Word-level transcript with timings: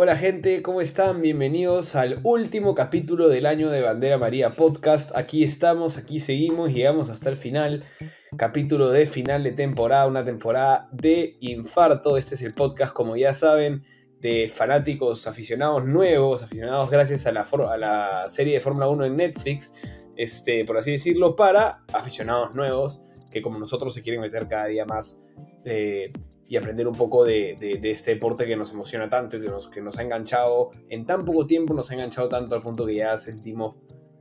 Hola 0.00 0.14
gente, 0.14 0.62
¿cómo 0.62 0.80
están? 0.80 1.20
Bienvenidos 1.20 1.96
al 1.96 2.20
último 2.22 2.76
capítulo 2.76 3.28
del 3.28 3.46
año 3.46 3.68
de 3.68 3.82
Bandera 3.82 4.16
María 4.16 4.50
Podcast. 4.50 5.10
Aquí 5.16 5.42
estamos, 5.42 5.98
aquí 5.98 6.20
seguimos, 6.20 6.72
llegamos 6.72 7.10
hasta 7.10 7.30
el 7.30 7.36
final. 7.36 7.84
Capítulo 8.36 8.90
de 8.90 9.06
final 9.06 9.42
de 9.42 9.50
temporada, 9.50 10.06
una 10.06 10.24
temporada 10.24 10.88
de 10.92 11.36
infarto. 11.40 12.16
Este 12.16 12.36
es 12.36 12.42
el 12.42 12.54
podcast, 12.54 12.92
como 12.92 13.16
ya 13.16 13.34
saben, 13.34 13.82
de 14.20 14.48
fanáticos 14.48 15.26
aficionados 15.26 15.84
nuevos, 15.84 16.44
aficionados 16.44 16.90
gracias 16.90 17.26
a 17.26 17.32
la, 17.32 18.24
serie 18.28 18.54
de 18.54 18.60
Fórmula 18.60 18.88
1 18.88 19.04
en 19.04 19.16
Netflix, 19.16 20.06
este, 20.16 20.64
por 20.64 20.78
así 20.78 20.92
decirlo, 20.92 21.34
para 21.34 21.84
aficionados 21.92 22.54
nuevos 22.54 23.00
que 23.32 23.42
como 23.42 23.58
nosotros 23.58 23.92
se 23.92 24.02
quieren 24.02 24.20
meter 24.20 24.46
cada 24.46 24.66
día 24.66 24.84
más 24.86 25.20
eh, 25.64 26.12
y 26.48 26.56
aprender 26.56 26.88
un 26.88 26.94
poco 26.94 27.24
de, 27.24 27.56
este 27.82 28.14
deporte 28.14 28.46
que 28.46 28.56
nos 28.56 28.72
emociona 28.72 29.08
tanto 29.08 29.36
y 29.36 29.42
que 29.42 29.48
nos, 29.48 29.68
que 29.68 29.82
nos 29.82 29.98
ha 29.98 30.02
enganchado 30.02 30.70
en 30.88 31.04
tan 31.04 31.24
poco 31.24 31.46
tiempo, 31.46 31.74
nos 31.74 31.90
ha 31.90 31.94
enganchado 31.94 32.28
tanto 32.28 32.54
al 32.54 32.62
punto 32.62 32.86
que 32.86 32.94
ya 32.94 33.16
sentimos 33.18 33.76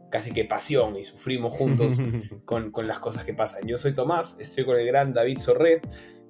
casi 0.09 0.31
que 0.31 0.45
pasión 0.45 0.97
y 0.97 1.05
sufrimos 1.05 1.53
juntos 1.53 1.93
con, 2.45 2.71
las 2.83 2.99
cosas 2.99 3.23
que 3.23 3.33
pasan. 3.33 3.66
Yo 3.66 3.77
soy 3.77 3.93
Tomás, 3.93 4.38
estoy 4.39 4.66
con 4.66 4.77
el 4.77 4.85
gran 4.85 5.13
David 5.13 5.39
Sorré, 5.39 5.81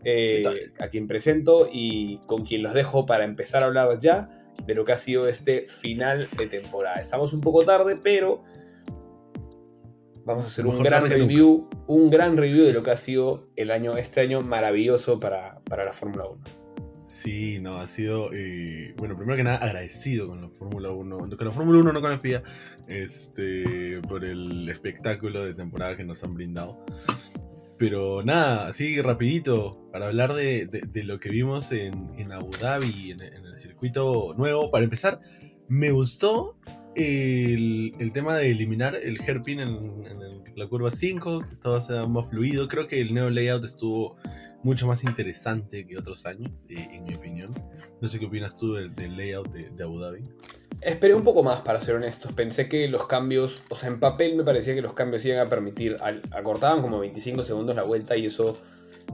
eh, 0.04 0.44
a 0.80 0.88
quien 0.88 1.08
presento 1.08 1.68
y 1.72 2.20
con 2.28 2.46
quien 2.46 2.62
los 2.62 2.76
dejo 2.76 3.08
para 3.08 3.26
empezar 3.26 3.64
a 3.64 3.66
hablar 3.66 3.98
ya 4.00 4.30
de 4.66 4.76
lo 4.76 4.86
que 4.86 4.92
ha 4.92 4.98
sido 4.98 5.28
este 5.28 5.68
final 5.68 6.28
de 6.38 6.48
temporada. 6.48 7.00
Estamos 7.00 7.34
un 7.34 7.42
poco 7.42 7.66
tarde, 7.66 7.98
pero 8.02 8.44
Vamos 10.28 10.44
a 10.44 10.48
hacer 10.48 10.68
un 10.68 10.84
gran 10.84 11.08
review, 11.08 11.70
un 11.88 12.10
gran 12.10 12.36
review 12.36 12.66
de 12.66 12.74
lo 12.74 12.84
que 12.84 12.92
ha 12.92 12.98
sido 12.98 13.48
el 13.56 13.72
año, 13.72 13.96
este 13.96 14.20
año 14.20 14.42
maravilloso 14.42 15.22
para, 15.22 15.62
la 15.70 15.94
Fórmula 15.94 16.26
1. 16.26 16.44
Sí, 17.08 17.60
no, 17.62 17.78
ha 17.78 17.88
sido, 17.88 18.34
eh, 18.34 18.94
bueno, 18.98 19.16
primero 19.16 19.38
que 19.38 19.46
nada 19.46 19.60
agradecido 19.60 20.28
con 20.28 20.42
la 20.42 20.50
Fórmula 20.50 20.92
1, 20.92 21.18
con 21.18 21.46
la 21.46 21.52
Fórmula 21.52 21.80
1, 21.80 21.94
no 21.94 22.02
con 22.02 22.12
la 22.12 22.18
FIA, 22.18 22.44
este, 22.90 24.02
por 24.02 24.26
el 24.26 24.68
espectáculo 24.68 25.46
de 25.46 25.54
temporada 25.54 25.96
que 25.96 26.04
nos 26.04 26.22
han 26.26 26.34
brindado. 26.34 26.78
Pero 27.78 28.22
nada, 28.22 28.68
así 28.68 29.02
rapidito, 29.02 29.88
para 29.94 30.08
hablar 30.08 30.34
de, 30.34 30.68
lo 31.06 31.22
que 31.22 31.30
vimos 31.30 31.72
en, 31.72 32.34
Abu 32.34 32.52
Dhabi, 32.52 33.12
en, 33.12 33.24
en, 33.24 33.46
el 33.46 33.58
circuito 33.58 34.34
nuevo, 34.38 34.72
para 34.72 34.84
empezar, 34.84 35.22
me 35.70 35.92
gustó 35.92 36.58
el, 36.98 38.12
tema 38.14 38.38
de 38.38 38.50
eliminar 38.50 38.96
el 38.96 39.20
hairpin 39.22 39.60
en, 39.60 40.44
la 40.56 40.68
curva 40.68 40.90
5, 40.90 41.46
que 41.48 41.56
todo 41.58 41.80
sea 41.80 42.08
más 42.08 42.28
fluido. 42.30 42.68
Creo 42.68 42.88
que 42.88 43.00
el 43.00 43.14
neo 43.14 43.30
layout 43.30 43.64
estuvo 43.64 44.16
mucho 44.64 44.88
más 44.88 45.04
interesante 45.04 45.86
que 45.86 45.98
otros 45.98 46.26
años, 46.26 46.66
eh, 46.70 46.88
en 46.94 47.04
mi 47.04 47.14
opinión. 47.14 47.52
No 48.02 48.08
sé 48.08 48.18
qué 48.18 48.26
opinas 48.26 48.58
tú 48.58 48.74
del, 48.74 49.16
layout 49.16 49.52
de, 49.52 49.84
Abu 49.84 50.00
Dhabi. 50.00 50.24
Esperé 50.82 51.14
un 51.14 51.24
poco 51.24 51.44
más, 51.44 51.62
para 51.62 51.80
ser 51.80 51.96
honestos. 51.96 52.34
Pensé 52.34 52.68
que 52.68 52.88
los 52.88 53.06
cambios, 53.06 53.64
o 53.70 53.76
sea, 53.76 53.90
en 53.90 54.00
papel 54.00 54.36
me 54.36 54.44
parecía 54.44 54.74
que 54.74 54.82
los 54.82 54.94
cambios 54.94 55.24
iban 55.26 55.46
a 55.46 55.50
permitir, 55.50 55.98
acortaban 56.32 56.82
como 56.82 57.00
25 57.00 57.44
segundos 57.44 57.76
la 57.76 57.84
vuelta 57.84 58.18
y 58.18 58.26
eso 58.26 58.58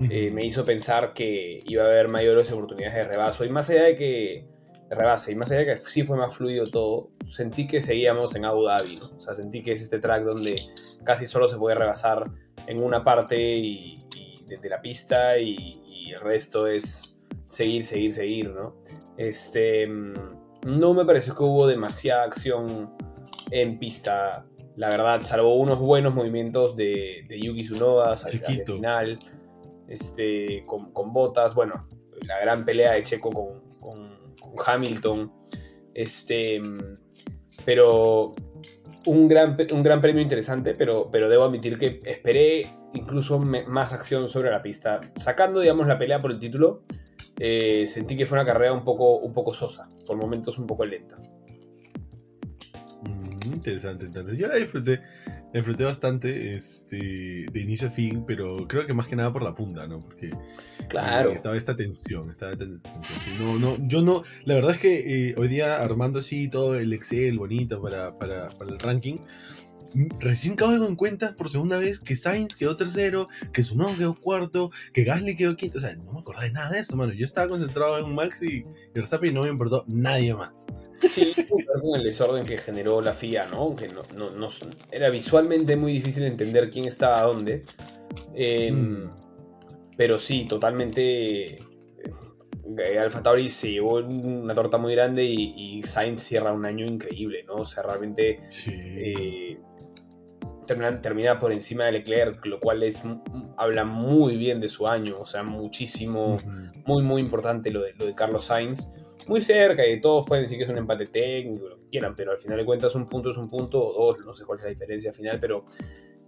eh, 0.10 0.32
me 0.34 0.46
hizo 0.46 0.64
pensar 0.64 1.14
que 1.14 1.60
iba 1.66 1.84
a 1.84 1.88
haber 1.88 2.08
mayores 2.08 2.50
oportunidades 2.54 2.96
de 2.96 3.12
rebaso. 3.12 3.44
Y 3.44 3.50
más 3.50 3.70
allá 3.70 3.84
de 3.84 3.98
que 3.98 4.53
rebase. 4.96 5.32
Y 5.32 5.36
más 5.36 5.52
allá 5.52 5.62
de 5.62 5.66
que 5.68 5.78
sí 5.78 6.04
fue 6.04 6.18
más 6.18 6.36
fluido 6.36 6.66
todo, 6.66 7.10
sentí 7.24 7.68
que 7.68 7.82
seguíamos 7.82 8.36
en 8.36 8.46
Abu 8.46 8.64
Dhabi. 8.64 9.00
O 9.16 9.20
sea, 9.20 9.34
sentí 9.34 9.62
que 9.62 9.72
es 9.74 9.82
este 9.82 10.00
track 10.00 10.24
donde 10.24 10.56
casi 11.04 11.26
solo 11.26 11.48
se 11.48 11.58
puede 11.58 11.76
rebasar 11.76 12.30
en 12.68 12.82
una 12.82 13.04
parte 13.04 13.40
y, 13.40 14.00
de, 14.48 14.70
la 14.70 14.82
pista 14.82 15.38
y, 15.38 15.80
el 16.14 16.20
resto 16.20 16.68
es 16.68 17.18
seguir, 17.48 17.86
seguir, 17.86 18.14
seguir, 18.14 18.52
¿no? 18.52 18.76
Este, 19.18 19.88
no 19.88 20.94
me 20.94 21.06
pareció 21.06 21.34
que 21.34 21.44
hubo 21.44 21.66
demasiada 21.66 22.24
acción 22.24 22.96
en 23.50 23.80
pista, 23.80 24.46
la 24.76 24.90
verdad, 24.90 25.22
salvo 25.24 25.56
unos 25.56 25.80
buenos 25.80 26.14
movimientos 26.14 26.76
de, 26.76 27.26
de 27.28 27.40
Yuki 27.40 27.64
Tsunoda 27.64 28.14
hacia, 28.14 28.48
el 28.48 28.64
final, 28.64 29.18
este, 29.88 30.64
con, 30.68 31.14
botas, 31.14 31.56
bueno, 31.56 31.82
la 32.28 32.40
gran 32.40 32.64
pelea 32.64 32.92
de 32.92 33.02
Checo 33.02 33.32
con 33.80 34.13
Hamilton. 34.66 35.32
Este, 35.94 36.62
pero 37.66 38.34
un 39.06 39.28
gran, 39.28 39.58
un 39.72 39.84
gran 39.84 40.02
premio 40.02 40.22
interesante, 40.22 40.76
pero, 40.76 41.10
pero 41.12 41.30
debo 41.30 41.44
admitir 41.44 41.78
que 41.78 42.00
esperé 42.06 42.68
incluso 42.94 43.40
más 43.40 43.94
acción 43.94 44.30
sobre 44.30 44.52
la 44.52 44.62
pista. 44.62 45.02
Sacando, 45.16 45.60
digamos, 45.60 45.88
la 45.88 45.98
pelea 45.98 46.22
por 46.22 46.32
el 46.32 46.40
título, 46.40 46.84
eh, 47.40 47.86
sentí 47.88 48.16
que 48.16 48.26
fue 48.26 48.38
una 48.38 48.46
carrera 48.46 48.74
un 48.74 48.84
poco, 48.84 49.18
un 49.18 49.34
poco 49.34 49.54
sosa, 49.54 49.90
por 50.06 50.18
momentos 50.18 50.58
un 50.58 50.68
poco 50.68 50.86
lenta. 50.86 51.18
Mm, 53.02 53.54
interesante. 53.54 54.08
Yo 54.38 54.48
la 54.48 54.56
disfruté 54.56 55.02
disfruté 55.54 55.84
bastante 55.84 56.56
este, 56.56 57.46
de 57.52 57.60
inicio 57.60 57.88
a 57.88 57.92
fin, 57.92 58.24
pero 58.26 58.68
creo 58.68 58.88
que 58.88 58.94
más 58.94 59.08
que 59.08 59.16
nada 59.16 59.32
por 59.32 59.44
la 59.44 59.54
punta, 59.54 59.88
¿no? 59.88 60.00
Porque 60.00 60.32
claro. 60.90 61.32
estaba 61.32 61.56
esta 61.56 61.76
tensión, 61.76 62.30
estaba 62.30 62.54
esta 62.54 62.66
tensión. 62.66 63.02
no, 63.40 63.60
no, 63.60 63.88
yo 63.88 64.02
no, 64.02 64.24
la 64.46 64.56
verdad 64.56 64.72
es 64.72 64.80
que 64.80 65.30
eh, 65.30 65.36
hoy 65.38 65.48
día 65.48 65.82
armando 65.82 66.20
así 66.20 66.48
todo 66.48 66.78
el 66.78 66.92
Excel 66.94 67.38
bonito 67.38 67.82
para, 67.82 68.18
para, 68.18 68.50
para 68.50 68.72
el 68.72 68.80
ranking, 68.80 69.18
recién 70.20 70.56
caigo 70.56 70.86
en 70.86 70.96
cuenta 70.96 71.36
por 71.36 71.50
segunda 71.50 71.78
vez 71.78 72.00
que 72.00 72.16
Sainz 72.16 72.56
quedó 72.56 72.76
tercero, 72.76 73.28
que 73.52 73.64
Sunoda 73.64 73.96
quedó 73.96 74.14
cuarto, 74.16 74.72
que 74.94 75.04
Gasly 75.04 75.36
quedó 75.36 75.56
quinto. 75.56 75.78
O 75.78 75.82
sea, 75.82 75.96
no 75.96 76.14
me 76.14 76.20
acordaba 76.20 76.46
de 76.46 76.52
nada 76.52 76.72
de 76.72 76.80
eso, 76.80 76.96
mano. 76.96 77.14
Yo 77.14 77.26
estaba 77.26 77.48
concentrado 77.48 77.98
en 78.00 78.14
Max 78.14 78.42
y 78.42 78.66
Verstappen 78.94 79.32
y 79.32 79.34
no 79.34 79.44
me 79.44 79.50
importó 79.50 79.84
nadie 79.88 80.34
más. 80.34 80.66
Sí, 81.10 81.34
con 81.82 82.00
el 82.00 82.04
desorden 82.04 82.46
que 82.46 82.58
generó 82.58 83.02
la 83.02 83.14
FIA, 83.14 83.48
¿no? 83.48 83.76
Que 83.76 83.90
no, 83.90 84.30
no, 84.30 84.48
era 84.92 85.10
visualmente 85.10 85.76
muy 85.76 85.92
difícil 85.92 86.24
entender 86.24 86.70
quién 86.70 86.86
estaba 86.86 87.22
dónde. 87.22 87.64
Em, 88.34 89.04
mm. 89.04 89.10
Pero 89.98 90.20
sí, 90.20 90.46
totalmente. 90.46 91.56
Eh, 91.56 92.98
Alfa 93.00 93.22
Tauri 93.22 93.50
se 93.50 93.72
llevó 93.72 93.98
una 93.98 94.56
torta 94.56 94.78
muy 94.78 94.96
grande 94.96 95.26
y, 95.26 95.84
Sainz 95.84 96.22
cierra 96.22 96.54
un 96.54 96.66
año 96.66 96.86
increíble, 96.86 97.44
¿no? 97.44 97.56
O 97.56 97.66
sea, 97.66 97.84
realmente 97.84 98.40
eh, 98.68 99.58
termina, 100.66 101.40
por 101.40 101.52
encima 101.52 101.86
de 101.86 101.94
Leclerc, 101.94 102.46
lo 102.46 102.60
cual 102.60 102.84
es, 102.84 103.04
habla 103.58 103.86
muy 103.86 104.38
bien 104.38 104.60
de 104.60 104.70
su 104.70 104.88
año, 104.88 105.18
o 105.20 105.26
sea, 105.26 105.44
muchísimo, 105.44 106.36
muy, 106.86 107.02
muy 107.02 107.22
importante 107.22 107.72
lo 107.72 107.82
de, 107.82 107.94
lo 107.94 108.06
de 108.06 108.16
Carlos 108.16 108.46
Sainz. 108.46 108.88
Muy 109.28 109.42
cerca 109.42 109.88
y 109.88 110.02
todos 110.02 110.26
pueden 110.26 110.44
decir 110.44 110.58
que 110.58 110.66
es 110.66 110.70
un 110.70 110.78
empate 110.78 111.08
técnico, 111.08 111.70
lo 111.70 111.78
que 111.78 111.88
quieran, 111.90 112.14
pero 112.14 112.32
al 112.32 112.38
final 112.38 112.58
de 112.58 112.66
cuentas 112.66 112.94
un 112.96 113.08
punto 113.08 113.30
es 113.30 113.38
un 113.38 113.48
punto, 113.48 113.82
o 113.82 114.08
dos, 114.08 114.26
no 114.26 114.34
sé 114.34 114.44
cuál 114.46 114.60
es 114.60 114.66
la 114.66 114.70
diferencia 114.70 115.14
final, 115.14 115.40
pero 115.40 115.64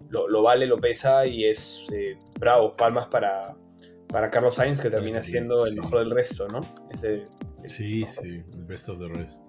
lo, 0.10 0.42
vale, 0.42 0.66
lo 0.66 0.78
pesa 0.78 1.26
y 1.26 1.44
es 1.46 1.88
eh, 1.92 2.18
bravo, 2.40 2.74
palmas 2.74 3.08
para, 3.08 3.58
para 4.08 4.30
Carlos 4.32 4.56
Sainz, 4.56 4.80
que 4.80 4.90
termina 4.90 5.22
siendo 5.22 5.66
el 5.66 5.76
mejor 5.76 6.00
del 6.00 6.12
resto, 6.12 6.48
¿no? 6.48 6.62
Ese, 6.90 7.26
sí, 7.68 8.06
sí, 8.06 8.44
el 8.54 8.64
best 8.66 8.88
of 8.88 9.00
the 9.00 9.08
rest. 9.08 9.42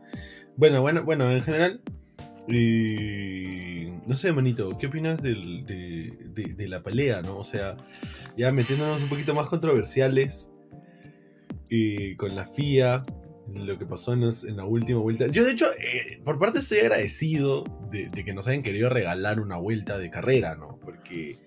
Bueno, 0.56 0.80
bueno, 0.80 1.04
bueno, 1.04 1.30
en 1.30 1.42
general, 1.42 1.80
y 2.48 3.90
no 4.06 4.16
sé, 4.16 4.32
manito, 4.32 4.76
¿qué 4.78 4.86
opinas 4.86 5.20
de, 5.22 6.66
la 6.68 6.82
pelea, 6.82 7.22
no? 7.22 7.38
O 7.38 7.44
sea, 7.44 7.76
ya 8.36 8.52
metiéndonos 8.52 9.02
un 9.02 9.08
poquito 9.08 9.34
más 9.34 9.48
controversiales 9.48 10.50
y 11.68 12.14
con 12.16 12.34
la 12.36 12.46
FIA, 12.46 13.02
lo 13.54 13.78
que 13.78 13.86
pasó 13.86 14.12
en, 14.12 14.20
la 14.56 14.64
última 14.64 15.00
vuelta. 15.00 15.26
Yo, 15.26 15.44
de 15.44 15.52
hecho, 15.52 15.66
eh, 15.72 16.20
por 16.24 16.38
parte 16.38 16.60
estoy 16.60 16.78
agradecido 16.78 17.64
de, 17.90 18.10
que 18.10 18.32
nos 18.32 18.46
hayan 18.48 18.62
querido 18.62 18.88
regalar 18.88 19.40
una 19.40 19.56
vuelta 19.56 19.98
de 19.98 20.10
carrera, 20.10 20.54
¿no? 20.54 20.78
Porque 20.80 21.38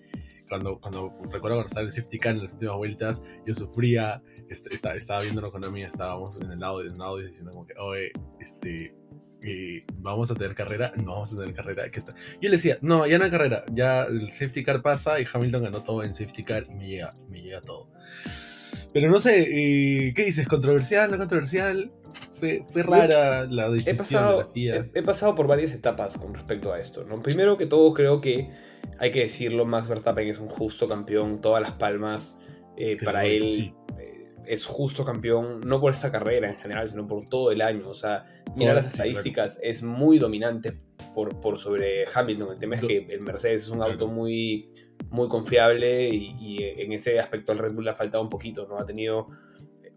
cuando, 0.50 0.80
cuando 0.80 1.14
recuerdo 1.32 1.58
cuando 1.58 1.66
estaba 1.66 1.86
el 1.86 1.92
safety 1.92 2.20
car 2.20 2.36
en 2.36 2.42
las 2.42 2.54
últimas 2.54 2.76
vueltas, 2.76 3.22
yo 3.46 3.54
sufría, 3.54 4.22
estaba, 4.50 5.22
viéndolo 5.22 5.52
con 5.52 5.64
amiga, 5.64 5.88
estábamos 5.88 6.38
en 6.42 6.52
el 6.52 6.60
lado, 6.60 6.82
en 6.82 6.92
el 6.92 6.98
lado 6.98 7.18
diciendo 7.18 7.52
como 7.52 7.66
que, 7.66 7.74
oye, 7.78 8.12
este, 8.40 8.94
vamos 9.96 10.32
a 10.32 10.36
tener 10.36 10.56
carrera, 10.56 10.92
no 10.98 11.14
vamos 11.14 11.34
a 11.34 11.38
tener 11.38 11.54
carrera. 11.54 11.86
Y 12.42 12.46
él 12.46 12.52
decía, 12.52 12.78
no, 12.82 13.08
ya 13.08 13.18
no 13.18 13.26
hay 13.26 13.32
carrera, 13.32 13.64
ya 13.72 14.04
el 14.04 14.32
safety 14.32 14.64
car 14.64 14.82
pasa 14.82 15.20
y 15.20 15.26
Hamilton 15.32 15.64
ganó 15.64 15.82
todo 15.82 16.04
en 16.04 16.14
safety 16.14 16.44
car 16.44 16.66
y 16.70 16.74
me 16.74 16.88
llega, 16.88 17.14
me 17.30 17.42
llega 17.42 17.62
todo. 17.62 17.90
Pero 18.94 19.10
no 19.10 19.20
sé, 19.20 19.46
¿qué 20.16 20.24
dices? 20.26 20.48
¿Controversial? 20.48 21.12
¿No 21.12 21.18
controversial? 21.18 21.92
Fue, 22.34 22.66
fue 22.72 22.84
rara 22.84 23.46
la 23.46 23.70
decisión 23.70 23.96
he 23.96 23.98
pasado, 23.98 24.38
de 24.38 24.44
la 24.44 24.50
FIA. 24.52 24.90
He, 24.94 25.04
pasado 25.04 25.36
por 25.36 25.48
varias 25.48 25.72
etapas 25.74 26.18
con 26.18 26.34
respecto 26.34 26.74
a 26.74 26.80
esto. 26.80 27.04
¿no? 27.04 27.22
Primero 27.22 27.58
que 27.58 27.66
todo, 27.66 27.94
creo 27.94 28.20
que 28.20 28.50
hay 28.98 29.12
que 29.12 29.20
decirlo, 29.22 29.66
Max 29.66 29.88
Verstappen 29.88 30.28
es 30.28 30.40
un 30.40 30.48
justo 30.48 30.88
campeón, 30.88 31.40
todas 31.40 31.62
las 31.62 31.74
palmas 31.74 32.40
eh, 32.78 32.98
para 33.04 33.26
él 33.26 33.74
es 34.50 34.66
justo 34.66 35.06
campeón, 35.06 35.62
no 35.62 35.80
por 35.80 35.92
esta 35.92 36.12
carrera 36.12 36.50
en 36.50 36.58
general, 36.58 36.88
sino 36.88 37.08
por 37.08 37.30
todo 37.30 37.52
el 37.52 37.62
año. 37.62 37.88
O 37.88 37.94
sea, 37.94 38.26
mira 38.56 38.74
las 38.74 38.88
estadísticas, 38.88 39.60
es 39.62 39.84
muy 39.84 40.18
dominante 40.18 40.74
por, 41.14 41.40
por 41.40 41.60
sobre 41.60 42.06
Hamilton. 42.12 42.54
El 42.54 42.58
tema 42.58 42.76
es 42.76 42.82
que 42.82 42.98
el 43.10 43.22
Mercedes 43.22 43.64
es 43.64 43.70
un 43.70 43.84
auto 43.84 44.08
muy, 44.08 44.72
muy 45.12 45.28
confiable 45.28 46.10
y, 46.10 46.64
en 46.64 46.92
ese 46.94 47.20
aspecto 47.20 47.52
el 47.52 47.60
Red 47.60 47.74
Bull 47.74 47.86
le 47.86 47.92
ha 47.92 47.96
faltado 47.96 48.24
un 48.24 48.30
poquito, 48.30 48.68
¿no? 48.68 48.80
Ha 48.80 48.86
tenido 48.86 49.28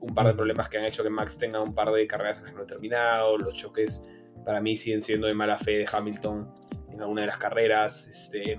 un 0.01 0.15
par 0.15 0.27
de 0.27 0.35
problemas 0.35 0.69
que 0.69 0.77
han 0.77 0.85
hecho 0.85 1.03
que 1.03 1.09
Max 1.09 1.39
tenga 1.39 1.63
un 1.63 1.75
par 1.75 1.91
de 1.91 2.07
carreras 2.07 2.37
en 2.37 2.45
las 2.45 2.53
que 2.53 2.59
no 2.59 2.65
ha 2.65 2.67
terminado, 2.67 3.39
los 3.39 3.55
choques 3.55 4.05
para 4.45 4.61
mí 4.61 4.77
siguen 4.77 5.01
siendo 5.01 5.29
de 5.29 5.35
mala 5.35 5.57
fe 5.57 5.79
de 5.79 5.87
Hamilton 5.91 6.53
en 6.91 7.01
alguna 7.01 7.23
de 7.23 7.29
las 7.29 7.39
carreras, 7.39 8.07
este, 8.07 8.59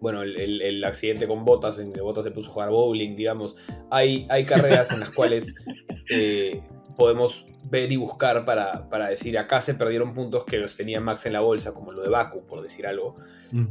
bueno, 0.00 0.22
el, 0.22 0.84
accidente 0.84 1.26
con 1.26 1.44
Botas, 1.44 1.78
en 1.78 1.92
que 1.92 2.00
Botas 2.00 2.24
se 2.24 2.30
puso 2.30 2.50
a 2.50 2.52
jugar 2.52 2.70
bowling, 2.70 3.16
digamos, 3.16 3.56
hay, 3.90 4.26
hay 4.30 4.44
carreras 4.44 4.92
en 4.92 5.00
las 5.00 5.10
cuales 5.10 5.54
eh, 6.10 6.62
podemos 6.96 7.46
ver 7.70 7.92
y 7.92 7.96
buscar 7.96 8.44
para, 8.44 9.08
decir 9.08 9.38
acá 9.38 9.60
se 9.60 9.74
perdieron 9.74 10.12
puntos 10.12 10.44
que 10.44 10.58
los 10.58 10.76
tenía 10.76 11.00
Max 11.00 11.26
en 11.26 11.32
la 11.32 11.40
bolsa, 11.40 11.72
como 11.72 11.92
lo 11.92 12.02
de 12.02 12.08
Baku, 12.08 12.44
por 12.44 12.62
decir 12.62 12.86
algo. 12.86 13.14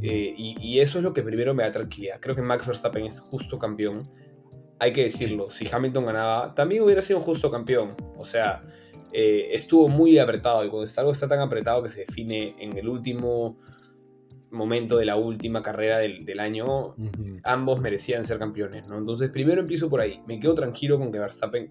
Eh, 0.02 0.34
y, 0.36 0.78
eso 0.80 0.98
es 0.98 1.04
lo 1.04 1.12
que 1.12 1.22
primero 1.22 1.54
me 1.54 1.62
da 1.62 1.72
tranquilidad. 1.72 2.18
Creo 2.20 2.34
que 2.34 2.42
Max 2.42 2.66
Verstappen 2.66 3.06
es 3.06 3.20
justo 3.20 3.58
campeón. 3.58 4.08
Hay 4.78 4.92
que 4.92 5.02
decirlo, 5.02 5.50
si 5.50 5.68
Hamilton 5.70 6.06
ganaba, 6.06 6.54
también 6.54 6.82
hubiera 6.82 7.02
sido 7.02 7.18
un 7.18 7.24
justo 7.24 7.50
campeón. 7.50 7.94
O 8.16 8.24
sea, 8.24 8.62
eh, 9.12 9.50
estuvo 9.52 9.88
muy 9.88 10.18
apretado 10.18 10.64
y 10.64 10.68
cuando 10.68 10.90
algo 10.96 11.12
está 11.12 11.28
tan 11.28 11.40
apretado 11.40 11.82
que 11.82 11.90
se 11.90 12.00
define 12.00 12.54
en 12.58 12.76
el 12.78 12.88
último 12.88 13.58
momento 14.50 14.96
de 14.96 15.04
la 15.04 15.16
última 15.16 15.62
carrera 15.62 15.98
del, 15.98 16.40
año, 16.40 16.94
ambos 17.44 17.80
merecían 17.80 18.24
ser 18.24 18.38
campeones, 18.38 18.88
¿no? 18.88 18.98
Entonces 18.98 19.30
primero 19.30 19.60
empiezo 19.60 19.88
por 19.88 20.00
ahí, 20.00 20.20
me 20.26 20.40
quedo 20.40 20.54
tranquilo 20.54 20.98
con 20.98 21.12
que 21.12 21.18
Verstappen 21.18 21.68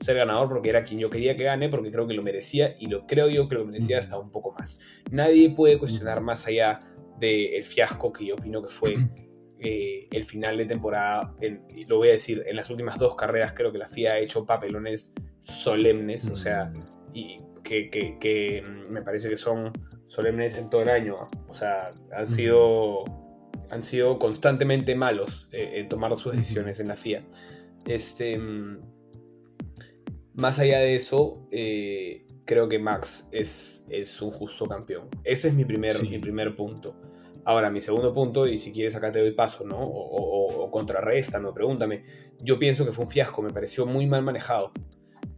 ser 0.00 0.16
ganador 0.16 0.48
porque 0.48 0.70
era 0.70 0.84
quien 0.84 1.00
yo 1.00 1.10
quería 1.10 1.36
que 1.36 1.44
gane, 1.44 1.68
porque 1.68 1.90
creo 1.90 2.06
que 2.06 2.14
lo 2.14 2.22
merecía 2.22 2.76
y 2.78 2.86
lo 2.86 3.06
creo 3.06 3.28
yo 3.28 3.48
que 3.48 3.54
lo 3.54 3.64
merecía 3.64 3.98
hasta 3.98 4.18
un 4.18 4.30
poco 4.30 4.52
más. 4.52 4.80
Nadie 5.10 5.50
puede 5.50 5.78
cuestionar 5.78 6.20
más 6.20 6.46
allá 6.46 6.80
del 7.18 7.64
fiasco 7.64 8.12
que 8.12 8.26
yo 8.26 8.34
opino 8.34 8.62
que 8.62 8.68
fue 8.68 8.96
eh, 9.60 10.08
el 10.10 10.24
final 10.24 10.56
de 10.56 10.64
temporada, 10.64 11.34
lo 11.86 11.98
voy 11.98 12.08
a 12.08 12.12
decir, 12.12 12.42
en 12.46 12.56
las 12.56 12.68
últimas 12.70 12.98
dos 12.98 13.14
carreras 13.14 13.52
creo 13.52 13.70
que 13.70 13.78
la 13.78 13.88
FIA 13.88 14.14
ha 14.14 14.18
hecho 14.18 14.44
papelones 14.44 15.14
solemnes, 15.42 16.28
o 16.28 16.34
sea, 16.36 16.72
y 17.14 17.38
que, 17.62 18.64
me 18.90 19.02
parece 19.02 19.28
que 19.28 19.36
son 19.36 19.72
solemnes 20.12 20.58
en 20.58 20.68
todo 20.68 20.82
el 20.82 20.90
año. 20.90 21.16
O 21.48 21.54
sea, 21.54 21.90
han 22.14 22.26
sido, 22.26 23.04
han 23.70 23.82
sido 23.82 24.18
constantemente 24.18 24.94
malos 24.94 25.48
eh, 25.52 25.72
en 25.76 25.88
tomar 25.88 26.16
sus 26.18 26.32
decisiones 26.32 26.80
en 26.80 26.88
la 26.88 26.96
FIA. 26.96 27.24
Este, 27.86 28.38
más 30.34 30.58
allá 30.58 30.80
de 30.80 30.96
eso, 30.96 31.48
eh, 31.50 32.26
creo 32.44 32.68
que 32.68 32.78
Max 32.78 33.28
es, 33.32 33.86
es, 33.88 34.20
un 34.20 34.30
justo 34.30 34.68
campeón. 34.68 35.08
Ese 35.24 35.48
es 35.48 35.54
mi 35.54 35.64
primer, 35.64 36.02
mi 36.02 36.18
primer 36.18 36.54
punto. 36.54 36.94
Ahora, 37.44 37.70
mi 37.70 37.80
segundo 37.80 38.12
punto, 38.12 38.46
y 38.46 38.58
si 38.58 38.70
quieres 38.70 38.94
acá 38.94 39.10
te 39.10 39.18
doy 39.18 39.32
paso, 39.32 39.64
¿no? 39.64 39.78
O, 39.78 39.86
o, 39.88 40.64
o 40.64 40.70
contrarresta, 40.70 41.40
no, 41.40 41.54
pregúntame. 41.54 42.04
Yo 42.38 42.58
pienso 42.58 42.84
que 42.84 42.92
fue 42.92 43.06
un 43.06 43.10
fiasco, 43.10 43.40
me 43.40 43.50
pareció 43.50 43.86
muy 43.86 44.06
mal 44.06 44.22
manejado. 44.22 44.72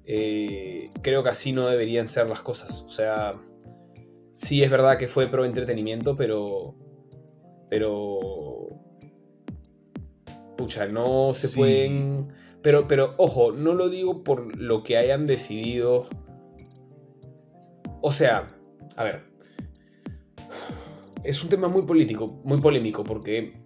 Eh, 0.04 0.90
creo 1.00 1.22
que 1.22 1.30
así 1.30 1.52
no 1.52 1.68
deberían 1.68 2.08
ser 2.08 2.26
las 2.26 2.42
cosas. 2.42 2.82
O 2.82 2.90
sea, 2.90 3.40
sí 4.34 4.62
es 4.62 4.70
verdad 4.70 4.98
que 4.98 5.08
fue 5.08 5.26
pro 5.26 5.44
entretenimiento, 5.44 6.16
pero. 6.16 6.75
Pero. 7.69 8.69
Pucha, 10.56 10.86
no 10.86 11.32
se 11.34 11.48
pueden. 11.48 12.28
Pero, 12.62 12.86
pero, 12.86 13.14
ojo, 13.19 13.52
no 13.52 13.75
lo 13.75 13.88
digo 13.88 14.25
por 14.25 14.56
lo 14.56 14.82
que 14.82 14.96
hayan 14.96 15.26
decidido. 15.26 16.06
O 18.00 18.12
sea, 18.12 18.48
a 18.96 19.04
ver. 19.04 19.22
Es 21.22 21.42
un 21.42 21.48
tema 21.48 21.69
muy 21.69 21.82
político, 21.82 22.40
muy 22.44 22.60
polémico, 22.60 23.02
porque 23.02 23.64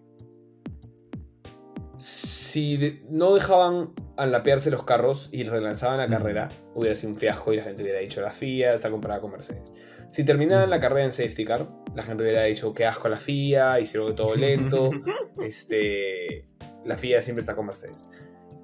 si 1.98 3.02
no 3.10 3.34
dejaban 3.34 3.90
alapearse 4.16 4.70
los 4.70 4.84
carros 4.84 5.28
y 5.32 5.44
relanzaban 5.44 5.98
la 5.98 6.08
carrera, 6.08 6.48
hubiera 6.74 6.94
sido 6.94 7.12
un 7.12 7.18
fiasco 7.18 7.52
y 7.52 7.56
la 7.56 7.64
gente 7.64 7.82
hubiera 7.82 7.98
dicho 7.98 8.20
la 8.20 8.30
FIA 8.30 8.74
está 8.74 8.90
comprada 8.90 9.20
con 9.20 9.32
Mercedes. 9.32 9.72
Si 10.10 10.24
terminaban 10.24 10.70
la 10.70 10.80
carrera 10.80 11.04
en 11.04 11.12
safety 11.12 11.44
car, 11.44 11.66
la 11.94 12.02
gente 12.02 12.22
hubiera 12.22 12.44
dicho 12.44 12.72
que 12.72 12.86
asco 12.86 13.08
la 13.08 13.18
FIA, 13.18 13.80
hicieron 13.80 14.14
todo 14.14 14.34
lento, 14.34 14.90
este, 15.42 16.46
la 16.84 16.96
FIA 16.96 17.22
siempre 17.22 17.40
está 17.40 17.54
con 17.54 17.66
Mercedes. 17.66 18.08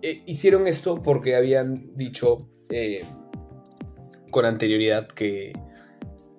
Eh, 0.02 0.22
hicieron 0.26 0.66
esto 0.66 1.02
porque 1.02 1.36
habían 1.36 1.96
dicho 1.96 2.48
eh, 2.70 3.00
con 4.30 4.44
anterioridad 4.44 5.08
que, 5.08 5.52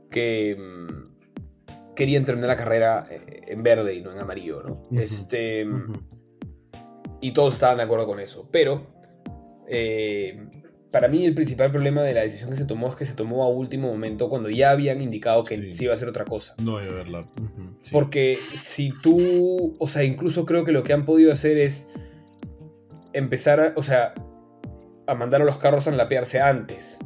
que 0.09 0.55
mm, 0.57 1.93
querían 1.95 2.25
terminar 2.25 2.49
la 2.49 2.57
carrera 2.57 3.05
eh, 3.09 3.41
en 3.47 3.63
verde 3.63 3.95
y 3.95 4.01
no 4.01 4.11
en 4.11 4.19
amarillo, 4.19 4.63
¿no? 4.63 4.83
Este 4.99 5.65
y 7.25 7.31
todos 7.31 7.53
estaban 7.53 7.77
de 7.77 7.83
acuerdo 7.83 8.05
con 8.05 8.19
eso. 8.19 8.47
Pero 8.51 8.85
eh, 9.67 10.47
para 10.95 11.09
mí 11.09 11.25
el 11.25 11.33
principal 11.33 11.71
problema 11.71 12.03
de 12.03 12.13
la 12.13 12.21
decisión 12.21 12.49
que 12.51 12.55
se 12.55 12.63
tomó 12.63 12.87
es 12.87 12.95
que 12.95 13.05
se 13.05 13.11
tomó 13.11 13.43
a 13.43 13.49
último 13.49 13.91
momento 13.91 14.29
cuando 14.29 14.49
ya 14.49 14.71
habían 14.71 15.01
indicado 15.01 15.43
que 15.43 15.73
sí, 15.73 15.83
iba 15.83 15.93
a 15.93 15.97
ser 15.97 16.07
otra 16.07 16.23
cosa. 16.23 16.55
No 16.63 16.81
iba 16.81 16.89
a 16.89 16.95
verla. 16.95 17.25
Porque 17.91 18.39
si 18.53 18.93
tú, 19.03 19.75
o 19.77 19.87
sea, 19.87 20.05
incluso 20.05 20.45
creo 20.45 20.63
que 20.63 20.71
lo 20.71 20.83
que 20.83 20.93
han 20.93 21.03
podido 21.03 21.33
hacer 21.33 21.57
es 21.57 21.89
empezar, 23.11 23.59
a, 23.59 23.73
o 23.75 23.83
sea, 23.83 24.13
a 25.05 25.15
mandar 25.15 25.41
a 25.41 25.43
los 25.43 25.57
carros 25.57 25.85
a 25.87 25.89
enlapearse 25.89 26.39
antes 26.39 26.97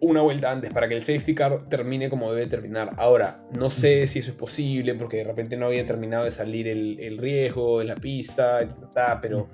una 0.00 0.20
vuelta 0.20 0.50
antes 0.50 0.70
para 0.70 0.86
que 0.86 0.96
el 0.96 1.02
safety 1.02 1.34
car 1.34 1.66
termine 1.70 2.10
como 2.10 2.30
debe 2.30 2.46
terminar. 2.46 2.92
Ahora, 2.98 3.42
no 3.52 3.70
sé 3.70 4.06
si 4.06 4.18
eso 4.18 4.32
es 4.32 4.36
posible 4.36 4.94
porque 4.96 5.16
de 5.16 5.24
repente 5.24 5.56
no 5.56 5.64
había 5.64 5.86
terminado 5.86 6.24
de 6.24 6.30
salir 6.30 6.68
el, 6.68 7.16
riesgo 7.16 7.80
en 7.80 7.88
la 7.88 7.94
pista, 7.94 8.68
pero 9.22 9.48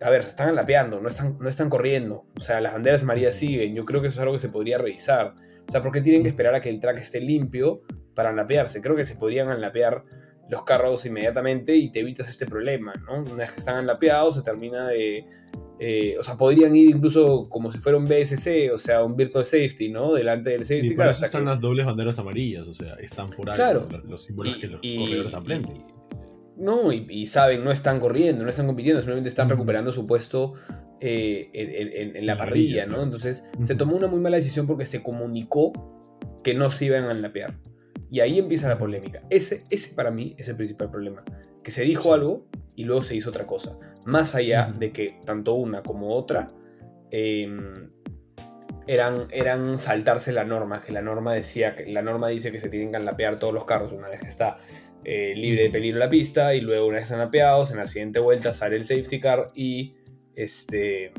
a 0.00 0.10
ver, 0.10 0.24
se 0.24 0.30
están 0.30 0.54
lapeando, 0.54 1.00
no 1.00 1.08
están, 1.08 1.38
no 1.38 1.48
están 1.48 1.68
corriendo. 1.68 2.26
O 2.36 2.40
sea, 2.40 2.60
las 2.60 2.72
banderas 2.72 3.02
amarillas 3.02 3.34
siguen. 3.34 3.74
Yo 3.74 3.84
creo 3.84 4.00
que 4.00 4.08
eso 4.08 4.16
es 4.16 4.20
algo 4.20 4.32
que 4.34 4.38
se 4.38 4.48
podría 4.48 4.78
revisar. 4.78 5.34
O 5.66 5.70
sea, 5.70 5.82
¿por 5.82 5.92
qué 5.92 6.00
tienen 6.00 6.22
que 6.22 6.28
esperar 6.28 6.54
a 6.54 6.60
que 6.60 6.68
el 6.68 6.80
track 6.80 6.98
esté 6.98 7.20
limpio 7.20 7.82
para 8.14 8.32
lapearse? 8.32 8.80
Creo 8.80 8.94
que 8.94 9.04
se 9.04 9.16
podrían 9.16 9.50
enlapear 9.50 10.04
los 10.48 10.62
carros 10.62 11.04
inmediatamente 11.06 11.74
y 11.74 11.90
te 11.90 12.00
evitas 12.00 12.28
este 12.28 12.46
problema, 12.46 12.94
¿no? 12.94 13.22
Una 13.22 13.44
vez 13.44 13.52
que 13.52 13.58
están 13.58 13.78
enlapeados, 13.78 14.36
se 14.36 14.42
termina 14.42 14.88
de 14.88 15.26
eh, 15.78 16.16
o 16.18 16.22
sea, 16.22 16.36
podrían 16.36 16.74
ir 16.74 16.88
incluso 16.88 17.48
como 17.50 17.70
si 17.70 17.78
fuera 17.78 17.98
un 17.98 18.06
BSC, 18.06 18.72
o 18.72 18.78
sea, 18.78 19.04
un 19.04 19.14
Virtual 19.14 19.44
Safety, 19.44 19.90
¿no? 19.90 20.14
Delante 20.14 20.50
del 20.50 20.64
safety. 20.64 20.88
Y 20.88 20.94
por 20.94 21.08
eso 21.08 21.24
están 21.24 21.44
las 21.44 21.60
dobles 21.60 21.84
banderas 21.84 22.18
amarillas, 22.18 22.66
o 22.66 22.72
sea, 22.72 22.94
están 22.94 23.28
por 23.28 23.50
ahí 23.50 23.74
los 24.04 24.22
símbolos 24.24 24.56
que 24.56 24.68
los 24.68 24.80
corredores 24.80 25.34
aprenden. 25.34 25.84
No, 26.56 26.92
y, 26.92 27.26
saben, 27.26 27.64
no 27.64 27.70
están 27.70 28.00
corriendo, 28.00 28.44
no 28.44 28.50
están 28.50 28.66
compitiendo, 28.66 29.00
simplemente 29.00 29.28
están 29.28 29.48
recuperando 29.48 29.92
su 29.92 30.06
puesto 30.06 30.54
eh, 31.00 31.50
en, 31.52 32.26
la 32.26 32.36
parrilla, 32.36 32.86
¿no? 32.86 33.02
Entonces, 33.02 33.46
se 33.60 33.74
tomó 33.74 33.96
una 33.96 34.06
muy 34.06 34.20
mala 34.20 34.36
decisión 34.36 34.66
porque 34.66 34.86
se 34.86 35.02
comunicó 35.02 35.72
que 36.42 36.54
no 36.54 36.70
se 36.70 36.86
iban 36.86 37.04
a 37.04 37.12
enlapear. 37.12 37.58
Y 38.10 38.20
ahí 38.20 38.38
empieza 38.38 38.68
la 38.68 38.78
polémica. 38.78 39.20
Ese, 39.30 39.64
ese 39.68 39.94
para 39.94 40.10
mí 40.10 40.34
es 40.38 40.48
el 40.48 40.56
principal 40.56 40.90
problema. 40.90 41.24
Que 41.62 41.70
se 41.70 41.82
dijo 41.82 42.14
algo 42.14 42.46
y 42.76 42.84
luego 42.84 43.02
se 43.02 43.16
hizo 43.16 43.30
otra 43.30 43.46
cosa. 43.46 43.78
Más 44.04 44.34
allá 44.34 44.72
de 44.78 44.92
que 44.92 45.18
tanto 45.24 45.54
una 45.54 45.82
como 45.82 46.14
otra 46.14 46.48
em, 47.10 47.90
eran, 48.86 49.26
eran 49.30 49.76
saltarse 49.78 50.32
la 50.32 50.44
norma, 50.44 50.82
que 50.82 50.92
la 50.92 51.02
norma 51.02 51.34
decía 51.34 51.74
que 51.74 51.86
la 51.86 52.02
norma 52.02 52.28
dice 52.28 52.52
que 52.52 52.60
se 52.60 52.68
tienen 52.68 52.92
que 52.92 53.00
lapear 53.00 53.38
todos 53.38 53.52
los 53.52 53.64
carros 53.64 53.92
una 53.92 54.08
vez 54.08 54.20
que 54.20 54.28
está 54.28 54.58
eh, 55.08 55.34
libre 55.36 55.62
de 55.62 55.70
peligro 55.70 56.00
la 56.00 56.10
pista 56.10 56.52
y 56.54 56.60
luego 56.60 56.86
una 56.86 56.96
vez 56.96 57.04
están 57.04 57.20
lapeados, 57.20 57.70
en 57.70 57.76
la 57.76 57.86
siguiente 57.86 58.18
vuelta 58.18 58.52
sale 58.52 58.74
el 58.74 58.84
safety 58.84 59.20
car 59.20 59.52
y 59.54 59.94
este 60.34 61.12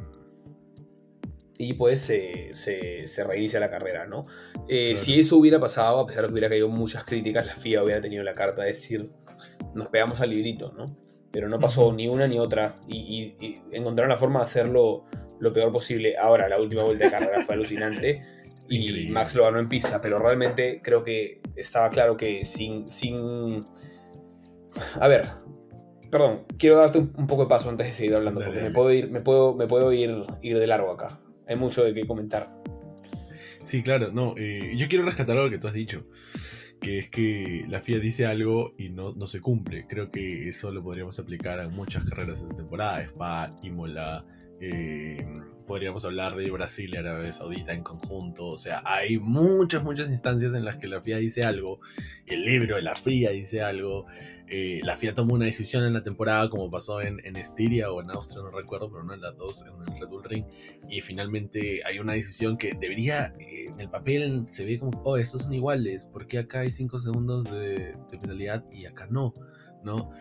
y 1.58 1.74
pues 1.74 2.02
se, 2.02 2.54
se, 2.54 3.24
reinicia 3.24 3.60
la 3.60 3.72
carrera, 3.72 4.06
¿no? 4.06 4.24
Eh, 4.68 4.96
si 4.98 5.20
eso 5.20 5.38
hubiera 5.38 5.60
pasado, 5.60 6.02
a 6.02 6.06
pesar 6.06 6.24
de 6.24 6.28
que 6.28 6.34
hubiera 6.34 6.50
caído 6.50 6.68
muchas 6.68 7.04
críticas, 7.04 7.46
la 7.46 7.56
FIA 7.56 7.82
hubiera 7.82 8.02
tenido 8.02 8.24
la 8.24 8.34
carta 8.34 8.62
de 8.62 8.68
decir, 8.68 9.10
nos 9.74 9.88
pegamos 9.88 10.20
al 10.22 10.32
librito, 10.32 10.72
¿no? 10.74 10.86
pero 11.38 11.50
no 11.50 11.60
pasó 11.60 11.94
ni 11.94 12.08
una 12.08 12.28
ni 12.28 12.40
otra 12.40 12.74
y, 12.88 13.36
encontraron 13.72 14.10
la 14.10 14.18
forma 14.18 14.40
de 14.40 14.44
hacerlo 14.44 15.06
lo 15.40 15.54
peor 15.54 15.72
posible. 15.72 16.18
Ahora, 16.18 16.50
la 16.50 16.60
última 16.60 16.84
vuelta 16.84 17.06
de 17.06 17.12
carrera 17.12 17.46
fue 17.46 17.54
alucinante 17.54 18.24
y 18.70 19.08
Max 19.10 19.36
lo 19.36 19.44
ganó 19.44 19.60
en 19.60 19.70
pista, 19.70 20.02
pero 20.02 20.20
realmente 20.20 20.82
creo 20.84 21.04
que 21.04 21.42
estaba 21.56 21.90
claro 21.90 22.18
que 22.18 22.46
sin... 22.46 22.90
sin... 22.90 23.66
A 25.00 25.08
ver, 25.08 25.32
perdón, 26.12 26.46
quiero 26.58 26.78
darte 26.78 27.00
un, 27.00 27.28
poco 27.28 27.44
de 27.44 27.50
paso 27.50 27.70
antes 27.70 27.88
de 27.88 27.94
seguir 27.94 28.16
hablando, 28.16 28.42
porque 28.44 28.62
me 28.62 28.72
puedo, 28.72 28.92
ir, 28.92 29.10
me 29.10 29.22
puedo, 29.22 29.56
me 29.56 29.68
puedo 29.68 29.92
ir, 29.92 30.24
ir 30.42 30.60
de 30.60 30.68
largo 30.68 30.92
acá. 30.92 31.20
Hay 31.48 31.56
mucho 31.56 31.84
de 31.84 31.94
qué 31.94 32.06
comentar. 32.06 32.50
Sí, 33.64 33.82
claro, 33.82 34.12
no, 34.12 34.36
eh, 34.38 34.74
yo 34.76 34.88
quiero 34.88 35.04
rescatar 35.04 35.38
algo 35.38 35.50
que 35.50 35.58
tú 35.58 35.68
has 35.68 35.74
dicho 35.74 36.06
que 36.80 37.00
es 37.00 37.10
que 37.10 37.66
la 37.68 37.82
FIA 37.82 38.00
dice 38.00 38.26
algo 38.26 38.74
y 38.78 38.90
no, 38.90 39.14
no 39.14 39.28
se 39.28 39.42
cumple. 39.42 39.86
Creo 39.88 40.12
que 40.12 40.48
eso 40.50 40.72
lo 40.72 40.84
podríamos 40.84 41.18
aplicar 41.20 41.60
a 41.60 41.68
muchas 41.70 42.06
carreras 42.06 42.48
de 42.48 42.54
temporada, 42.56 43.02
Spa, 43.02 43.50
Imola, 43.64 44.26
Eh, 44.60 45.26
podríamos 45.68 46.06
hablar 46.06 46.36
de 46.36 46.50
Brasil 46.50 46.92
y 46.94 46.98
Arabia 46.98 47.32
Saudita 47.32 47.74
en 47.74 47.84
conjunto. 47.84 48.48
O 48.48 48.58
sea, 48.58 48.82
hay 48.86 49.20
muchas, 49.20 49.84
muchas 49.84 50.10
instancias 50.10 50.56
en 50.56 50.66
las 50.66 50.78
que 50.78 50.88
la 50.88 51.02
FIA 51.02 51.18
dice 51.18 51.42
algo, 51.42 51.82
el 52.26 52.44
libro 52.46 52.78
de 52.78 52.82
la 52.82 52.96
FIA 52.96 53.32
dice 53.32 53.62
algo, 53.62 54.08
eh, 54.48 54.80
la 54.84 54.96
FIA 54.96 55.14
toma 55.14 55.34
una 55.34 55.46
decisión 55.46 55.84
en 55.84 55.94
la 55.94 56.04
temporada, 56.04 56.50
como 56.50 56.72
pasó 56.72 57.02
en, 57.02 57.24
en 57.26 57.36
Estiria 57.36 57.92
o 57.92 58.02
en 58.02 58.10
Austria, 58.10 58.42
no 58.42 58.50
recuerdo, 58.50 58.90
pero 58.90 59.04
no 59.04 59.14
en 59.14 59.22
las 59.22 59.36
dos, 59.36 59.64
en 59.64 59.94
el 59.94 60.00
Red 60.00 60.08
Bull 60.08 60.24
Ring, 60.24 60.46
y 60.90 61.02
finalmente 61.02 61.82
hay 61.86 62.00
una 62.00 62.14
decisión 62.14 62.58
que 62.58 62.74
debería, 62.80 63.34
eh, 63.40 63.66
en 63.68 63.80
el 63.80 63.90
papel 63.90 64.46
se 64.48 64.66
ve 64.66 64.80
como, 64.80 65.02
oh, 65.04 65.18
estos 65.18 65.44
son 65.44 65.54
iguales, 65.54 66.06
¿por 66.06 66.28
qué 66.28 66.40
acá 66.40 66.62
hay 66.62 66.72
5 66.72 66.98
segundos 67.00 67.52
de, 67.52 67.94
de 68.10 68.18
penalidad 68.20 68.64
y 68.72 68.86
acá 68.86 69.06
no? 69.10 69.34
¿no? 69.84 70.12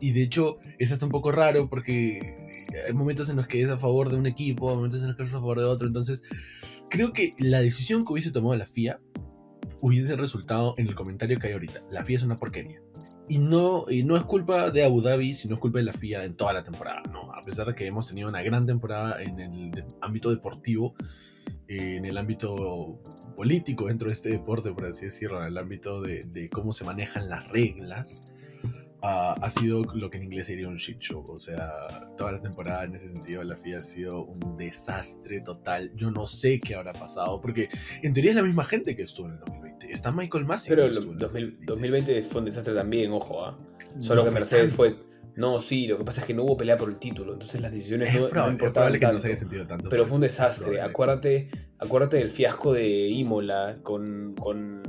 Y 0.00 0.12
de 0.12 0.22
hecho, 0.22 0.58
es 0.78 0.92
hasta 0.92 1.06
un 1.06 1.12
poco 1.12 1.32
raro 1.32 1.68
porque 1.68 2.45
hay 2.86 2.92
momentos 2.92 3.28
en 3.28 3.36
los 3.36 3.46
que 3.46 3.62
es 3.62 3.70
a 3.70 3.78
favor 3.78 4.10
de 4.10 4.16
un 4.16 4.26
equipo, 4.26 4.74
momentos 4.74 5.02
en 5.02 5.08
los 5.08 5.16
que 5.16 5.24
es 5.24 5.34
a 5.34 5.38
favor 5.38 5.58
de 5.58 5.64
otro. 5.64 5.86
Entonces, 5.86 6.22
creo 6.90 7.12
que 7.12 7.32
la 7.38 7.60
decisión 7.60 8.04
que 8.04 8.12
hubiese 8.12 8.30
tomado 8.30 8.56
la 8.56 8.66
FIA 8.66 9.00
hubiese 9.80 10.16
resultado 10.16 10.74
en 10.78 10.88
el 10.88 10.94
comentario 10.94 11.38
que 11.38 11.48
hay 11.48 11.52
ahorita. 11.52 11.82
La 11.90 12.04
FIA 12.04 12.16
es 12.16 12.22
una 12.22 12.36
porquería. 12.36 12.80
Y 13.28 13.38
no, 13.38 13.86
y 13.88 14.04
no 14.04 14.16
es 14.16 14.22
culpa 14.22 14.70
de 14.70 14.84
Abu 14.84 15.02
Dhabi, 15.02 15.34
sino 15.34 15.54
es 15.54 15.60
culpa 15.60 15.78
de 15.78 15.84
la 15.84 15.92
FIA 15.92 16.24
en 16.24 16.36
toda 16.36 16.52
la 16.52 16.62
temporada. 16.62 17.02
No, 17.12 17.32
a 17.32 17.42
pesar 17.42 17.66
de 17.66 17.74
que 17.74 17.86
hemos 17.86 18.06
tenido 18.06 18.28
una 18.28 18.42
gran 18.42 18.66
temporada 18.66 19.20
en 19.20 19.40
el 19.40 19.84
ámbito 20.00 20.30
deportivo, 20.30 20.94
en 21.68 22.04
el 22.04 22.16
ámbito 22.16 23.00
político 23.34 23.86
dentro 23.86 24.06
de 24.08 24.12
este 24.12 24.28
deporte, 24.30 24.72
por 24.72 24.86
así 24.86 25.06
decirlo, 25.06 25.40
en 25.40 25.48
el 25.48 25.58
ámbito 25.58 26.00
de, 26.00 26.24
de 26.24 26.48
cómo 26.48 26.72
se 26.72 26.84
manejan 26.84 27.28
las 27.28 27.48
reglas, 27.48 28.22
ha 29.02 29.50
sido 29.50 29.84
lo 29.94 30.10
que 30.10 30.16
en 30.16 30.24
inglés 30.24 30.46
sería 30.46 30.68
un 30.68 30.76
shit 30.76 30.98
show. 30.98 31.24
O 31.28 31.38
sea, 31.38 31.86
toda 32.16 32.32
la 32.32 32.40
temporada 32.40 32.84
en 32.84 32.94
ese 32.94 33.08
sentido 33.08 33.42
la 33.44 33.56
FIA 33.56 33.78
ha 33.78 33.82
sido 33.82 34.24
un 34.24 34.56
desastre 34.56 35.40
total. 35.40 35.92
Yo 35.94 36.10
no 36.10 36.26
sé 36.26 36.60
qué 36.60 36.74
habrá 36.74 36.92
pasado, 36.92 37.40
porque 37.40 37.68
en 38.02 38.12
teoría 38.12 38.30
es 38.30 38.36
la 38.36 38.42
misma 38.42 38.64
gente 38.64 38.96
que 38.96 39.02
estuvo 39.02 39.26
en 39.26 39.34
el 39.34 39.38
2020. 39.40 39.92
Está 39.92 40.12
Michael 40.12 40.44
Massey. 40.44 40.74
Pero 40.74 40.86
el 40.86 40.94
2020 41.66 42.22
fue 42.22 42.40
un 42.40 42.46
desastre 42.46 42.74
también, 42.74 43.12
ojo. 43.12 43.44
¿ah? 43.44 43.58
Solo 44.00 44.24
que 44.24 44.30
Mercedes 44.30 44.72
fue... 44.72 44.96
No, 45.36 45.60
sí, 45.60 45.86
lo 45.86 45.98
que 45.98 46.04
pasa 46.04 46.22
es 46.22 46.26
que 46.26 46.32
no 46.32 46.44
hubo 46.44 46.56
pelea 46.56 46.78
por 46.78 46.88
el 46.88 46.96
título, 46.96 47.34
entonces 47.34 47.60
las 47.60 47.70
decisiones 47.70 48.08
no, 48.14 48.50
importaban 48.50 48.98
tanto, 48.98 49.66
tanto, 49.68 49.88
Pero 49.90 50.06
fue 50.06 50.14
un 50.14 50.22
desastre. 50.22 50.80
Acuérdate, 50.80 51.50
acuérdate 51.78 52.16
del 52.16 52.30
fiasco 52.30 52.72
de 52.72 53.08
Imola 53.08 53.76
con, 53.82 54.34
con 54.34 54.82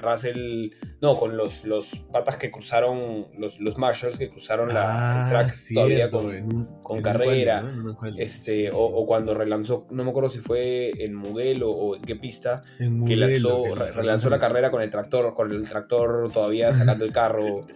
Russell, 0.00 0.70
no, 1.00 1.16
con 1.16 1.36
los, 1.36 1.64
los 1.64 1.94
patas 2.12 2.36
que 2.36 2.50
cruzaron, 2.50 3.28
los, 3.38 3.60
los 3.60 3.78
Marshalls 3.78 4.18
que 4.18 4.28
cruzaron 4.28 4.72
la, 4.74 5.24
el 5.24 5.30
track 5.30 5.54
todavía 5.74 6.10
con, 6.10 6.34
en 6.34 6.66
con 6.82 6.96
en 6.98 7.02
carrera, 7.02 7.60
cual, 7.60 7.74
¿no? 7.76 7.80
En 7.82 7.88
un 7.88 7.94
cual, 7.94 8.18
este, 8.18 8.52
sí, 8.52 8.66
o, 8.68 8.70
sí. 8.88 8.92
o 8.96 9.06
cuando 9.06 9.34
relanzó, 9.34 9.86
no 9.90 10.04
me 10.04 10.10
acuerdo 10.10 10.30
si 10.30 10.38
fue 10.40 10.90
en 11.02 11.14
Mugello 11.14 11.70
o 11.70 11.94
en 11.96 12.02
qué 12.02 12.16
pista, 12.16 12.62
En 12.78 13.04
que 13.04 13.16
lanzó, 13.16 13.62
que 13.64 13.68
re- 13.70 13.76
la- 13.76 13.92
relanzó 13.92 14.30
la 14.30 14.38
carrera 14.38 14.70
con 14.70 14.82
el 14.82 14.90
tractor, 14.90 15.34
con 15.34 15.52
el 15.52 15.68
tractor 15.68 16.30
todavía 16.32 16.72
sacando 16.72 17.04
el 17.04 17.12
carro 17.12 17.66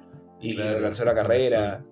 y, 0.40 0.52
relanzó 0.54 1.04
la 1.04 1.14
carrera. 1.14 1.84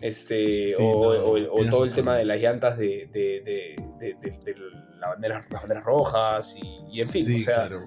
Este, 0.00 0.68
Sí, 0.68 0.74
o, 0.82 1.14
no, 1.14 1.50
o- 1.52 1.70
todo 1.70 1.84
el 1.84 1.92
tema 1.92 2.16
de 2.16 2.24
las 2.24 2.40
llantas 2.40 2.78
de, 2.78 3.08
de, 3.12 3.42
de, 3.42 3.76
de- 3.98 4.14
de- 4.14 4.38
de 4.44 4.54
la 4.98 5.08
bandera- 5.08 5.46
las 5.50 5.60
banderas 5.62 5.84
rojas 5.84 6.56
y, 6.56 6.96
y 6.96 7.00
en 7.02 7.08
fin, 7.08 7.22
o 7.36 7.38
sea, 7.38 7.54
claro. 7.66 7.80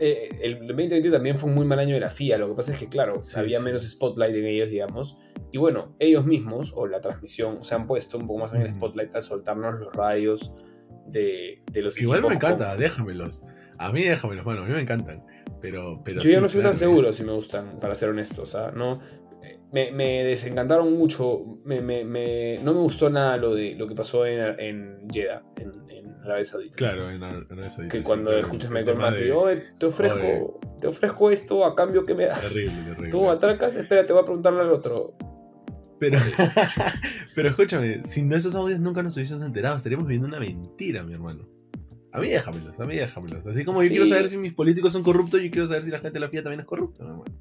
Eh, 0.00 0.28
el 0.42 0.66
2020 0.66 1.10
también 1.10 1.36
fue 1.36 1.48
un 1.48 1.54
muy 1.54 1.64
mal 1.66 1.78
año 1.78 1.94
de 1.94 2.00
la 2.00 2.10
FIA. 2.10 2.38
Lo 2.38 2.48
que 2.48 2.54
pasa 2.54 2.72
es 2.72 2.78
que, 2.78 2.88
claro, 2.88 3.22
Sí, 3.22 3.38
había 3.38 3.58
sí. 3.58 3.64
menos 3.64 3.82
spotlight 3.88 4.34
en 4.36 4.46
ellos, 4.46 4.70
digamos. 4.70 5.18
Y 5.52 5.58
bueno, 5.58 5.94
ellos 5.98 6.26
mismos, 6.26 6.72
o 6.76 6.86
la 6.86 7.00
transmisión, 7.00 7.62
se 7.64 7.74
han 7.74 7.86
puesto 7.86 8.18
un 8.18 8.26
poco 8.26 8.40
más 8.40 8.54
en 8.54 8.62
el 8.62 8.74
spotlight 8.74 9.14
al 9.16 9.22
soltarnos 9.22 9.78
los 9.80 9.94
radios 9.94 10.54
de, 11.06 11.62
de 11.72 11.82
los 11.82 12.00
Igual 12.00 12.22
me 12.22 12.34
encanta, 12.34 12.76
déjamelos. 12.76 13.42
A 13.78 13.92
mí 13.92 14.02
déjamelos, 14.02 14.44
mano, 14.44 14.62
a 14.62 14.66
mí 14.66 14.72
me 14.72 14.80
encantan. 14.82 15.24
Pero, 15.60 16.00
pero 16.04 16.20
Yo 16.20 16.28
ya 16.28 16.34
sí, 16.36 16.40
no 16.40 16.46
estoy 16.46 16.62
tan 16.62 16.74
seguro 16.74 17.12
si 17.12 17.22
me 17.24 17.32
gustan, 17.32 17.78
para 17.80 17.94
ser 17.94 18.08
honesto. 18.10 18.42
O 18.42 18.46
sea, 18.46 18.70
no. 18.72 19.00
Me, 19.72 19.92
me 19.92 20.24
desencantaron 20.24 20.92
mucho. 20.94 21.60
Me, 21.64 21.80
me- 21.80 22.56
no 22.62 22.72
me 22.74 22.80
gustó 22.80 23.10
nada 23.10 23.36
lo 23.36 23.54
de 23.54 23.74
lo 23.74 23.86
que 23.86 23.94
pasó 23.94 24.26
en, 24.26 24.58
en 24.58 25.08
Jeddah, 25.10 25.42
en 25.56 25.72
Arabia 26.26 26.44
Saudita. 26.44 26.76
Claro, 26.76 27.10
en, 27.10 27.22
en 27.22 27.58
eso 27.60 27.82
Que 27.88 27.98
sí, 27.98 28.04
cuando 28.04 28.30
claro, 28.30 28.40
escuchas 28.46 28.70
el 28.70 28.74
Michael 28.76 28.98
Massey, 28.98 29.24
de- 29.26 29.32
"Oye, 29.32 29.62
te 29.78 29.86
ofrezco, 29.86 30.60
te 30.80 30.86
ofrezco 30.86 31.30
esto 31.30 31.64
a 31.64 31.74
cambio 31.74 32.04
que 32.04 32.14
me 32.14 32.26
das. 32.26 32.52
Terrible, 32.52 32.82
terrible. 32.84 33.10
Tú 33.10 33.30
atracas, 33.30 33.76
espera, 33.76 34.04
te 34.04 34.12
voy 34.12 34.22
a 34.22 34.24
preguntarle 34.24 34.60
al 34.60 34.70
otro. 34.70 35.14
Pero, 35.98 36.18
pero 37.34 37.48
escúchame, 37.48 38.02
sin 38.04 38.30
esos 38.32 38.54
audios 38.54 38.80
nunca 38.80 39.02
nos 39.02 39.14
hubiésemos 39.16 39.42
enterado. 39.44 39.76
Estaríamos 39.76 40.06
viviendo 40.06 40.28
una 40.28 40.38
mentira, 40.40 41.02
mi 41.02 41.14
hermano. 41.14 41.48
A 42.12 42.20
mí 42.20 42.28
déjamelos, 42.28 42.78
a 42.80 42.84
mí 42.84 42.96
déjamelos. 42.96 43.46
Así 43.46 43.64
como 43.64 43.82
yo 43.82 43.88
quiero 43.90 44.06
saber 44.06 44.28
si 44.28 44.36
mis 44.38 44.54
políticos 44.54 44.92
son 44.92 45.02
corruptos, 45.02 45.40
yo 45.42 45.50
quiero 45.50 45.66
saber 45.66 45.82
si 45.82 45.90
la 45.90 45.98
gente 45.98 46.14
de 46.14 46.20
la 46.20 46.28
FIA 46.30 46.42
también 46.42 46.60
es 46.60 46.66
corrupta, 46.66 47.02
mi 47.04 47.10
hermano. 47.10 47.34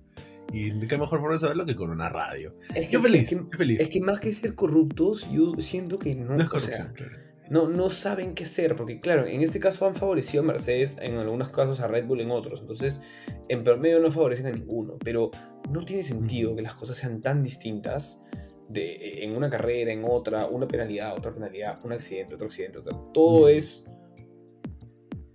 Y 0.53 0.87
qué 0.87 0.97
mejor 0.97 1.19
forma 1.19 1.33
de 1.33 1.39
saberlo 1.39 1.65
que 1.65 1.75
con 1.75 1.89
una 1.89 2.07
radio. 2.09 2.55
Es 2.73 2.89
Yo 2.89 3.01
feliz, 3.01 3.31
es 3.31 3.39
que, 3.49 3.57
feliz. 3.57 3.79
es 3.79 3.89
que 3.89 3.99
más 3.99 4.19
que 4.19 4.31
ser 4.31 4.53
corruptos, 4.53 5.29
yo 5.31 5.51
siento 5.59 5.97
que 5.97 6.15
no, 6.15 6.35
no 6.35 6.39
es 6.41 6.45
o 6.47 6.49
corrupción, 6.49 6.77
sea, 6.77 6.93
claro. 6.93 7.17
No, 7.49 7.67
no 7.67 7.89
saben 7.91 8.33
qué 8.33 8.43
hacer, 8.45 8.75
porque 8.75 8.99
claro, 8.99 9.25
en 9.25 9.41
este 9.41 9.59
caso 9.59 9.85
han 9.85 9.95
favorecido 9.95 10.43
a 10.43 10.45
Mercedes, 10.47 10.97
en 11.01 11.15
algunos 11.17 11.49
casos 11.49 11.79
a 11.79 11.87
Red 11.87 12.05
Bull 12.05 12.21
en 12.21 12.31
otros, 12.31 12.61
entonces 12.61 13.01
en 13.49 13.63
promedio 13.63 13.99
no 13.99 14.11
favorecen 14.11 14.47
a 14.47 14.51
ninguno, 14.51 14.97
pero 15.03 15.31
no 15.69 15.83
tiene 15.85 16.03
sentido 16.03 16.55
que 16.55 16.61
las 16.61 16.73
cosas 16.75 16.97
sean 16.97 17.21
tan 17.21 17.43
distintas 17.43 18.23
de, 18.69 19.23
en 19.23 19.35
una 19.35 19.49
carrera, 19.49 19.91
en 19.93 20.03
otra, 20.07 20.47
una 20.47 20.67
penalidad, 20.67 21.15
otra 21.15 21.31
penalidad, 21.31 21.79
un 21.83 21.93
accidente, 21.93 22.33
otro 22.33 22.47
accidente, 22.47 22.79
otro- 22.79 23.11
todo 23.13 23.47
es 23.47 23.85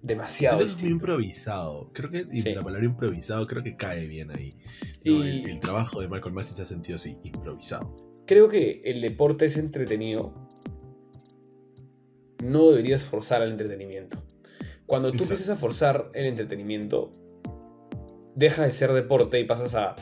demasiado 0.03 0.65
es 0.65 0.83
muy 0.83 0.93
improvisado. 0.93 1.91
Creo 1.93 2.11
que 2.11 2.27
y 2.33 2.41
Sí. 2.41 2.55
la 2.55 2.63
palabra 2.63 2.87
improvisado 2.87 3.47
creo 3.47 3.63
que 3.63 3.77
cae 3.77 4.07
bien 4.07 4.31
ahí. 4.31 4.51
¿no? 5.05 5.13
Y- 5.25 5.43
El, 5.45 5.51
el 5.51 5.61
trabajo 5.61 6.01
de 6.01 6.09
Michael 6.09 6.33
Massey 6.35 6.57
se 6.57 6.63
ha 6.63 6.67
sentido 6.67 6.97
así, 6.97 7.17
improvisado. 7.23 7.95
Creo 8.27 8.49
que 8.49 8.81
el 8.85 9.01
deporte 9.01 9.47
es 9.47 9.57
entretenido. 9.57 10.49
No 12.43 12.71
deberías 12.71 13.03
forzar 13.03 13.43
al 13.43 13.51
entretenimiento. 13.51 14.23
Cuando 14.87 15.09
tú 15.11 15.19
Exacto. 15.19 15.35
empiezas 15.35 15.57
a 15.57 15.61
forzar 15.61 16.11
el 16.15 16.27
entretenimiento, 16.27 17.13
deja 18.35 18.65
de 18.65 18.73
ser 18.73 18.93
deporte 18.93 19.39
y 19.41 19.45
pasas 19.45 19.75
a. 19.75 19.95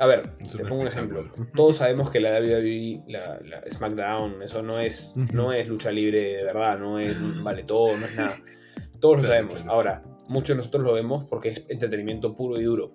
A 0.00 0.06
ver, 0.06 0.30
Es 0.40 0.52
te 0.56 0.64
pongo 0.64 0.82
un 0.82 0.86
ejemplo. 0.86 1.32
Todos 1.56 1.76
sabemos 1.76 2.10
que 2.10 2.20
la 2.20 2.30
WWE, 2.38 3.02
la, 3.08 3.40
la 3.44 3.62
SmackDown, 3.68 4.42
eso 4.42 4.62
no 4.62 4.78
es, 4.78 5.14
Ujú. 5.16 5.34
no 5.34 5.52
es 5.52 5.66
lucha 5.66 5.90
libre 5.90 6.36
de 6.36 6.44
verdad, 6.44 6.78
no 6.78 7.00
es 7.00 7.16
vale 7.42 7.64
todo, 7.64 7.96
no 7.96 8.06
es 8.06 8.14
nada. 8.14 8.38
Todos 9.00 9.18
lo 9.22 9.24
sabemos. 9.24 9.64
Ahora, 9.66 10.02
muchos 10.28 10.50
de 10.50 10.54
nosotros 10.56 10.84
lo 10.84 10.92
vemos 10.92 11.24
porque 11.24 11.48
es 11.50 11.64
entretenimiento 11.68 12.34
puro 12.36 12.60
y 12.60 12.64
duro. 12.64 12.94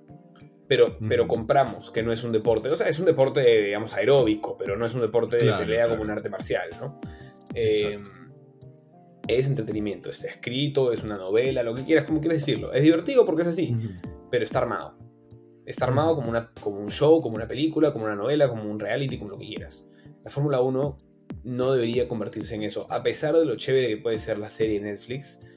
Pero, 0.68 0.98
pero 1.10 1.28
compramos 1.28 1.92
que 1.92 2.04
no 2.04 2.14
es 2.14 2.24
un 2.24 2.32
deporte. 2.32 2.70
O 2.70 2.76
sea, 2.76 2.88
es 2.88 2.98
un 3.00 3.06
deporte, 3.06 3.64
digamos, 3.64 3.94
aeróbico, 3.94 4.58
pero 4.58 4.78
no 4.78 4.86
es 4.86 4.94
un 4.94 5.02
deporte 5.02 5.38
Claro, 5.40 5.60
de 5.60 5.66
pelea 5.66 5.80
claro. 5.86 5.92
como 6.00 6.04
un 6.04 6.10
arte 6.18 6.30
marcial, 6.30 6.70
¿no? 6.80 6.98
Eh, 7.54 7.98
es 9.28 9.48
entretenimiento, 9.48 10.10
está 10.10 10.28
escrito, 10.28 10.92
es 10.92 11.04
una 11.04 11.18
novela, 11.18 11.64
lo 11.64 11.74
que 11.74 11.84
quieras, 11.84 12.06
como 12.06 12.20
quieras 12.20 12.40
decirlo. 12.40 12.74
Es 12.74 12.84
divertido 12.84 13.26
porque 13.26 13.44
es 13.44 13.48
así, 13.50 13.76
pero 14.30 14.44
está 14.44 14.60
armado. 14.60 14.98
Está 15.66 15.86
armado 15.86 16.16
como, 16.16 16.30
una, 16.30 16.52
como 16.62 16.80
un 16.80 16.92
show, 16.92 17.22
como 17.22 17.36
una 17.36 17.48
película, 17.48 17.94
como 17.94 18.06
una 18.06 18.16
novela, 18.16 18.50
como 18.50 18.70
un 18.70 18.80
reality, 18.80 19.18
como 19.18 19.32
lo 19.32 19.38
que 19.38 19.48
quieras. 19.48 19.88
La 20.26 20.30
Fórmula 20.30 20.62
1 20.62 20.98
no 21.46 21.72
debería 21.72 22.08
convertirse 22.08 22.56
en 22.56 22.64
eso. 22.64 22.86
A 22.90 23.02
pesar 23.02 23.36
de 23.36 23.46
lo 23.46 23.56
chévere 23.56 23.88
que 23.88 23.98
puede 23.98 24.18
ser 24.18 24.40
la 24.40 24.50
serie 24.50 24.80
de 24.80 24.92
Netflix, 24.92 25.48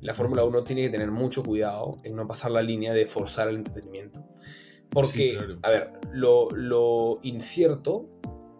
la 0.00 0.14
Fórmula 0.14 0.44
1 0.44 0.64
tiene 0.64 0.82
que 0.82 0.90
tener 0.90 1.12
mucho 1.12 1.44
cuidado 1.44 1.98
en 2.02 2.16
no 2.16 2.26
pasar 2.26 2.50
la 2.50 2.62
línea 2.62 2.92
de 2.92 3.06
forzar 3.06 3.48
el 3.48 3.56
entretenimiento. 3.56 4.26
Porque, 4.90 5.30
Sí, 5.30 5.36
claro. 5.36 5.58
a 5.62 5.70
ver, 5.70 5.90
lo, 6.12 6.50
lo 6.50 7.20
incierto 7.22 8.08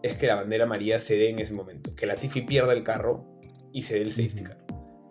es 0.03 0.17
que 0.17 0.29
la 0.29 0.37
bandera 0.37 0.65
amarilla 0.65 1.01
se 1.01 1.17
dé 1.17 1.31
en 1.31 1.41
ese 1.41 1.53
momento. 1.53 1.95
Que 1.97 2.07
la 2.07 2.15
Tiffy 2.15 2.43
pierda 2.43 2.73
el 2.73 2.85
carro 2.85 3.32
y 3.73 3.83
se 3.83 3.95
dé 3.97 4.03
el 4.03 4.13
safety 4.13 4.43
car. 4.45 4.59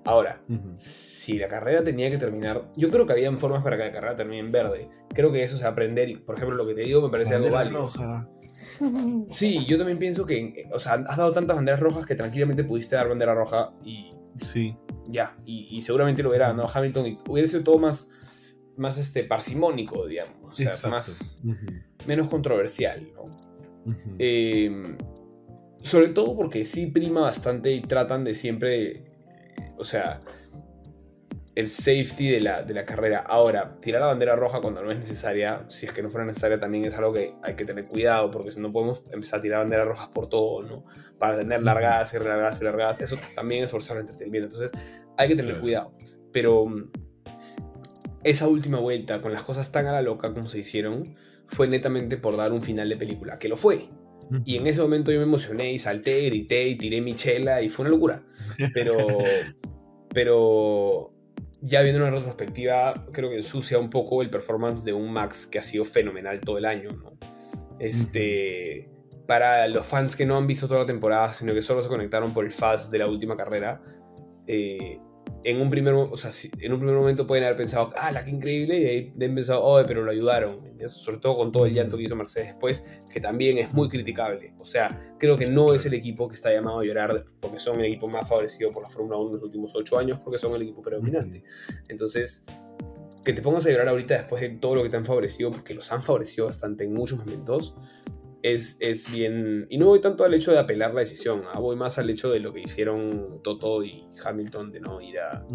Ahora, 0.04 0.42
si 0.78 1.38
la 1.38 1.48
carrera 1.48 1.84
tenía 1.84 2.10
que 2.10 2.18
terminar, 2.18 2.72
yo 2.76 2.90
creo 2.90 3.06
que 3.06 3.14
habían 3.14 3.38
formas 3.38 3.62
para 3.64 3.78
que 3.78 3.84
la 3.86 3.92
carrera 3.92 4.16
termine 4.16 4.40
en 4.40 4.52
verde. 4.52 4.90
Creo 5.14 5.32
que 5.32 5.44
eso 5.44 5.64
a 5.64 5.70
aprender 5.70 6.10
y, 6.10 6.16
por 6.16 6.36
ejemplo, 6.38 6.58
lo 6.58 6.66
que 6.66 6.74
te 6.74 6.82
digo 6.82 7.02
me 7.04 7.10
parece 7.10 7.36
algo 7.36 7.52
Bandera 7.52 7.80
válido. 7.82 7.82
roja. 8.00 8.30
Sí, 9.30 9.64
yo 9.68 9.78
también 9.78 10.00
pienso 10.00 10.26
que, 10.26 10.68
o 10.72 10.80
sea, 10.80 10.94
has 10.94 11.18
dado 11.18 11.32
tantas 11.34 11.56
banderas 11.56 11.80
rojas 11.80 12.06
que 12.06 12.16
tranquilamente 12.16 12.64
pudiste 12.64 12.96
dar 12.96 13.10
bandera 13.10 13.36
roja 13.36 13.74
y 13.86 14.10
Sí. 14.40 14.76
ya, 15.08 15.38
y, 15.46 15.68
y 15.70 15.82
seguramente 15.84 16.24
lo 16.24 16.30
hubiera 16.30 16.48
ganado 16.48 16.68
Hamilton 16.74 17.06
y 17.08 17.20
hubiera 17.28 17.48
sido 17.48 17.62
todo 17.64 17.78
más, 17.78 18.10
más 18.78 18.98
este, 18.98 19.24
parsimónico, 19.24 20.08
digamos, 20.08 20.54
o 20.54 20.56
sea, 20.56 20.70
Exacto. 20.70 20.90
más, 20.90 21.40
menos 22.08 22.28
controversial, 22.28 23.08
¿no? 23.14 23.26
Eh, 24.18 24.96
sobre 25.82 26.10
todo 26.10 26.36
porque 26.36 26.66
sí 26.66 26.88
prima 26.88 27.22
bastante 27.22 27.72
y 27.72 27.82
tratan 27.82 28.24
de 28.24 28.34
siempre, 28.34 29.04
o 29.78 29.84
sea, 29.84 30.20
el 31.56 31.68
safety 31.68 32.30
de 32.30 32.42
la, 32.42 32.64
de 32.64 32.74
la 32.74 32.86
carrera. 32.86 33.20
Ahora, 33.20 33.76
tirar 33.82 34.02
la 34.02 34.08
bandera 34.08 34.36
roja 34.36 34.62
cuando 34.62 34.82
no 34.82 34.92
es 34.92 34.98
necesaria, 34.98 35.66
si 35.68 35.86
es 35.86 35.92
que 35.92 36.02
no 36.02 36.10
fuera 36.10 36.26
necesaria, 36.26 36.60
también 36.60 36.86
es 36.86 36.94
algo 36.96 37.14
que 37.14 37.36
hay 37.44 37.56
que 37.56 37.66
tener 37.66 37.86
cuidado, 37.86 38.32
porque 38.32 38.52
si 38.52 38.62
no 38.62 38.72
podemos 38.72 39.04
empezar 39.12 39.40
a 39.40 39.42
tirar 39.42 39.60
banderas 39.60 39.88
rojas 39.88 40.10
por 40.10 40.30
todo, 40.30 40.62
¿no? 40.62 40.86
Para 41.18 41.38
tener 41.38 41.62
largadas 41.62 42.14
y 42.14 42.18
largadas 42.18 42.62
y 42.62 42.64
largadas, 42.64 43.02
eso 43.02 43.18
también 43.36 43.64
es 43.64 43.72
forzar 43.72 43.98
el 43.98 44.02
entretenimiento. 44.02 44.48
Entonces, 44.48 44.72
hay 45.18 45.28
que 45.28 45.36
tener 45.36 45.60
cuidado. 45.60 45.94
Pero 46.32 46.66
mm, 46.66 46.90
esa 48.24 48.48
última 48.48 48.80
vuelta, 48.80 49.22
con 49.22 49.34
las 49.34 49.44
cosas 49.44 49.72
tan 49.72 49.88
a 49.88 49.92
la 49.92 50.02
loca 50.02 50.34
como 50.34 50.48
se 50.48 50.60
hicieron, 50.60 51.16
fue 51.48 51.68
netamente 51.68 52.18
por 52.18 52.38
dar 52.38 52.54
un 52.54 52.62
final 52.62 52.88
de 52.88 52.96
película, 52.96 53.38
que 53.40 53.50
lo 53.50 53.58
fue. 53.58 53.90
Y 54.46 54.58
en 54.58 54.68
ese 54.68 54.82
momento 54.82 55.12
yo 55.12 55.18
me 55.18 55.26
emocioné 55.26 55.72
y 55.74 55.80
salté, 55.80 56.26
grité 56.26 56.68
y 56.68 56.78
tiré 56.78 57.02
mi 57.02 57.16
chela 57.16 57.62
y 57.62 57.70
fue 57.70 57.84
una 57.84 57.92
locura. 57.92 58.24
Pero, 58.74 58.98
pero 60.14 61.14
ya 61.62 61.82
viendo 61.82 62.02
una 62.02 62.12
retrospectiva, 62.12 63.06
creo 63.12 63.30
que 63.30 63.38
ensucia 63.38 63.78
un 63.78 63.90
poco 63.90 64.22
el 64.22 64.30
performance 64.30 64.84
de 64.84 64.94
un 64.94 65.12
Max 65.12 65.48
que 65.48 65.60
ha 65.60 65.64
sido 65.64 65.86
fenomenal 65.86 66.42
todo 66.42 66.58
el 66.58 66.66
año, 66.66 66.92
¿no? 66.92 67.18
Este, 67.80 68.90
Para 69.28 69.68
los 69.68 69.86
fans 69.86 70.16
que 70.16 70.26
no 70.26 70.38
han 70.38 70.48
visto 70.48 70.68
toda 70.68 70.82
la 70.82 70.86
temporada, 70.86 71.34
sino 71.34 71.54
que 71.54 71.62
solo 71.62 71.84
se 71.84 71.90
conectaron 71.90 72.34
por 72.34 72.46
el 72.46 72.52
fast 72.52 72.92
de 72.92 73.00
la 73.00 73.08
última 73.08 73.36
carrera, 73.36 73.82
eh, 74.48 75.00
en 75.44 75.62
un 75.62 75.70
primer, 75.70 75.94
o 75.94 76.16
sea, 76.16 76.32
en 76.60 76.74
un 76.74 76.80
primer 76.80 76.96
momento 76.96 77.26
pueden 77.26 77.44
haber 77.44 77.58
pensado, 77.58 77.92
ah, 77.98 78.12
la 78.12 78.24
que 78.24 78.32
increíble, 78.32 78.80
y 78.80 78.86
ahí 78.86 79.14
han 79.22 79.36
pensado, 79.36 79.64
oh, 79.64 79.84
pero 79.86 80.04
lo 80.04 80.12
ayudaron. 80.12 80.60
Sobre 80.88 81.18
todo 81.18 81.38
con 81.38 81.52
todo 81.52 81.66
el 81.66 81.74
llanto 81.74 81.98
que 81.98 82.04
hizo 82.04 82.16
Mercedes 82.16 82.50
después, 82.50 82.86
que 83.12 83.20
también 83.20 83.58
es 83.58 83.74
muy 83.74 83.90
criticable. 83.90 84.54
O 84.60 84.66
sea, 84.66 85.16
creo 85.18 85.38
que 85.38 85.48
no 85.48 85.74
es 85.74 85.86
el 85.86 85.94
equipo 85.94 86.28
que 86.28 86.36
está 86.36 86.52
llamado 86.52 86.80
a 86.80 86.84
llorar 86.84 87.26
porque 87.40 87.60
son 87.60 87.80
el 87.80 87.86
equipo 87.86 88.08
más 88.08 88.28
favorecido 88.28 88.72
por 88.72 88.84
la 88.84 88.90
Fórmula 88.90 89.18
1 89.18 89.30
en 89.30 89.36
los 89.36 89.44
últimos 89.44 89.72
ocho 89.76 89.98
años, 89.98 90.20
porque 90.20 90.38
son 90.38 90.54
el 90.56 90.62
equipo 90.62 90.82
predominante. 90.82 91.44
Entonces, 91.88 92.44
que 93.24 93.34
te 93.34 93.42
pongas 93.42 93.66
a 93.66 93.70
llorar 93.70 93.90
ahorita 93.90 94.16
después 94.16 94.42
de 94.42 94.50
todo 94.50 94.76
lo 94.76 94.84
que 94.84 94.90
te 94.90 94.98
han 94.98 95.06
favorecido, 95.06 95.52
porque 95.52 95.74
los 95.74 95.92
han 95.92 96.02
favorecido 96.02 96.48
bastante 96.48 96.84
en 96.84 96.94
muchos 96.94 97.20
momentos, 97.20 97.76
es, 98.44 98.78
es, 98.80 99.12
bien. 99.12 99.68
Y 99.70 99.78
no 99.78 99.88
voy 99.88 100.02
tanto 100.02 100.24
al 100.24 100.34
hecho 100.34 100.52
de 100.52 100.60
apelar 100.60 100.94
la 100.94 101.02
decisión, 101.02 101.44
¿ah? 101.54 101.60
voy 101.60 101.76
más 101.76 101.98
al 101.98 102.10
hecho 102.10 102.32
de 102.32 102.40
lo 102.40 102.54
que 102.54 102.62
hicieron 102.62 103.42
Toto 103.44 103.84
y 103.84 104.04
Hamilton 104.24 104.72
de 104.72 104.80
no 104.80 105.02
ir 105.02 105.20
a, 105.20 105.46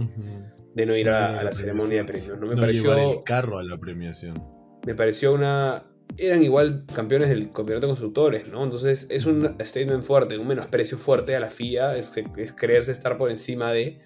de 0.74 0.86
no 0.86 0.96
ir 0.96 1.08
a, 1.08 1.42
la, 1.42 1.52
ceremonia 1.52 1.98
de 1.98 2.04
premios. 2.04 2.38
No 2.38 2.46
me 2.46 2.56
pareció. 2.56 3.12
el 3.12 3.22
carro 3.24 3.58
a 3.58 3.62
la 3.62 3.76
premiación. 3.76 4.42
Me 4.86 4.94
pareció 4.94 5.32
una. 5.32 5.84
Eran 6.16 6.42
igual 6.42 6.84
campeones 6.94 7.28
del 7.28 7.50
campeonato 7.50 7.86
de 7.86 7.90
constructores, 7.90 8.48
¿no? 8.48 8.62
Entonces 8.62 9.08
es 9.10 9.26
un 9.26 9.56
statement 9.60 10.02
fuerte, 10.02 10.38
un 10.38 10.46
menosprecio 10.46 10.96
fuerte 10.96 11.34
a 11.34 11.40
la 11.40 11.50
FIA, 11.50 11.92
es, 11.92 12.16
es 12.36 12.52
creerse 12.52 12.92
estar 12.92 13.18
por 13.18 13.30
encima 13.30 13.72
de. 13.72 14.00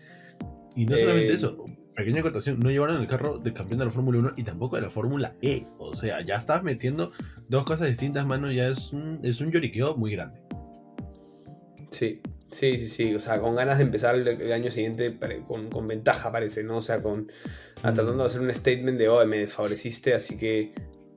Y 0.75 0.87
no 0.87 0.97
solamente 0.97 1.33
eh, 1.33 1.35
eso, 1.35 1.65
pequeña 2.01 2.21
acotación, 2.21 2.59
no 2.61 2.71
llevaron 2.71 3.01
el 3.01 3.07
carro 3.07 3.39
de 3.39 3.53
campeón 3.53 3.79
de 3.79 3.85
la 3.85 3.91
Fórmula 3.91 4.19
1 4.19 4.31
y 4.37 4.43
tampoco 4.43 4.77
de 4.77 4.83
la 4.83 4.91
Fórmula 4.91 5.37
E. 5.43 5.67
O 5.79 5.95
sea, 5.95 6.25
ya 6.25 6.37
estás 6.37 6.63
metiendo 6.63 7.13
dos 7.49 7.65
cosas 7.65 7.89
distintas, 7.89 8.27
mano, 8.27 8.51
ya 8.51 8.69
es 8.69 8.93
un, 8.93 9.21
es 9.23 9.41
un 9.41 9.51
lloriqueo 9.51 9.97
muy 9.97 10.13
grande. 10.13 10.41
Sí, 11.91 12.23
sí, 12.49 12.79
sí, 12.79 12.89
sí. 12.89 13.15
O 13.15 13.21
sea, 13.21 13.41
con 13.41 13.55
ganas 13.55 13.79
de 13.79 13.85
empezar 13.85 14.15
el, 14.15 14.53
año 14.53 14.71
siguiente 14.71 15.19
con, 15.47 15.69
con, 15.69 15.87
ventaja, 15.87 16.33
parece, 16.33 16.65
¿no? 16.65 16.79
O 16.79 16.83
sea, 16.83 17.03
con 17.03 17.23
mm. 17.23 17.81
tratando 17.83 18.17
de 18.17 18.25
hacer 18.25 18.41
un 18.41 18.53
statement 18.55 18.99
de, 18.99 19.09
oh, 19.09 19.25
me 19.27 19.39
desfavoreciste, 19.39 20.15
así 20.15 20.39
que, 20.39 20.73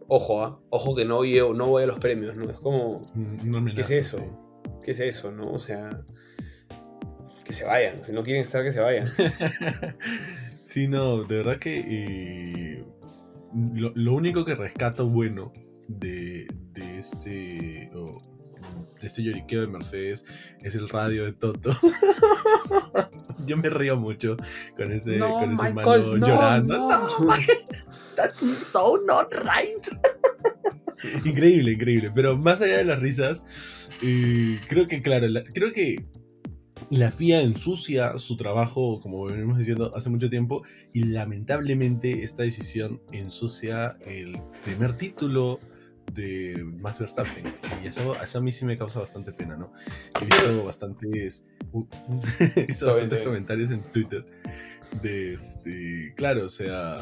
ojo, 0.07 0.43
¿ah? 0.43 0.59
ojo 0.69 0.95
que 0.95 1.05
no 1.05 1.15
voy, 1.15 1.39
no 1.55 1.67
voy 1.67 1.83
a 1.83 1.87
los 1.87 1.99
premios, 1.99 2.35
¿no? 2.35 2.49
Es 2.51 2.59
como, 2.59 3.05
mm, 3.13 3.73
¿qué 3.73 3.81
es 3.81 3.91
eso? 3.91 4.49
¿Qué 4.83 4.91
es 4.91 4.99
eso, 4.99 5.31
no? 5.31 5.49
O 5.51 5.59
sea, 5.59 6.03
que 7.43 7.53
se 7.53 7.63
vayan. 7.65 8.03
Si 8.03 8.11
no 8.11 8.23
quieren 8.23 8.41
estar, 8.41 8.63
que 8.63 8.71
se 8.71 8.79
vayan. 8.79 9.07
Sí, 10.63 10.87
no, 10.87 11.23
de 11.23 11.37
verdad 11.37 11.59
que 11.59 11.83
eh, 11.85 12.85
lo, 13.75 14.13
único 14.13 14.45
que 14.45 14.55
rescato 14.55 15.07
bueno 15.07 15.51
de, 15.87 16.47
de 16.71 16.97
este 16.97 17.91
de 18.99 19.07
este 19.07 19.23
lloriqueo 19.23 19.61
de 19.61 19.67
Mercedes 19.67 20.25
es 20.61 20.75
el 20.75 20.87
radio 20.89 21.25
de 21.25 21.33
Toto. 21.33 21.77
Yo 23.45 23.57
me 23.57 23.69
río 23.69 23.97
mucho 23.97 24.37
con 24.77 24.91
ese, 24.91 25.19
con 25.19 25.53
ese 25.53 25.73
mano 25.73 26.15
llorando. 26.17 26.77
No, 26.77 27.17
that's 28.15 28.39
so 28.39 28.99
not 29.05 29.33
right. 29.33 29.85
increíble, 31.25 31.73
increíble. 31.73 32.11
Pero 32.15 32.37
más 32.37 32.61
allá 32.61 32.77
de 32.77 32.85
las 32.85 32.99
risas, 32.99 33.89
eh, 34.01 34.57
creo 34.69 34.87
que, 34.87 35.01
claro, 35.01 35.27
creo 35.53 35.73
que 35.73 36.05
la 36.89 37.11
FIA 37.11 37.41
ensucia 37.41 38.17
su 38.17 38.35
trabajo, 38.37 38.99
como 39.01 39.25
venimos 39.25 39.57
diciendo, 39.57 39.91
hace 39.95 40.09
mucho 40.09 40.29
tiempo, 40.29 40.63
y 40.93 41.03
lamentablemente 41.05 42.23
esta 42.23 42.43
decisión 42.43 43.01
ensucia 43.11 43.97
el 44.05 44.39
primer 44.63 44.95
título 44.97 45.59
de 46.13 46.63
Max 46.79 46.99
Verstappen. 46.99 47.45
Y 47.83 47.87
eso, 47.87 48.13
a 48.13 48.41
mí 48.41 48.51
sí 48.51 48.65
me 48.65 48.77
causa 48.77 48.99
bastante 48.99 49.31
pena, 49.31 49.55
¿no? 49.55 49.71
He 50.21 50.25
visto 50.25 50.65
bastantes, 50.65 51.45
he 52.55 52.65
visto 52.65 52.87
bastantes 52.87 53.23
comentarios 53.23 53.71
en 53.71 53.81
Twitter 53.81 54.23
de, 55.01 55.33
este, 55.33 56.13
claro, 56.15 56.45
o 56.45 56.49
sea, 56.49 56.95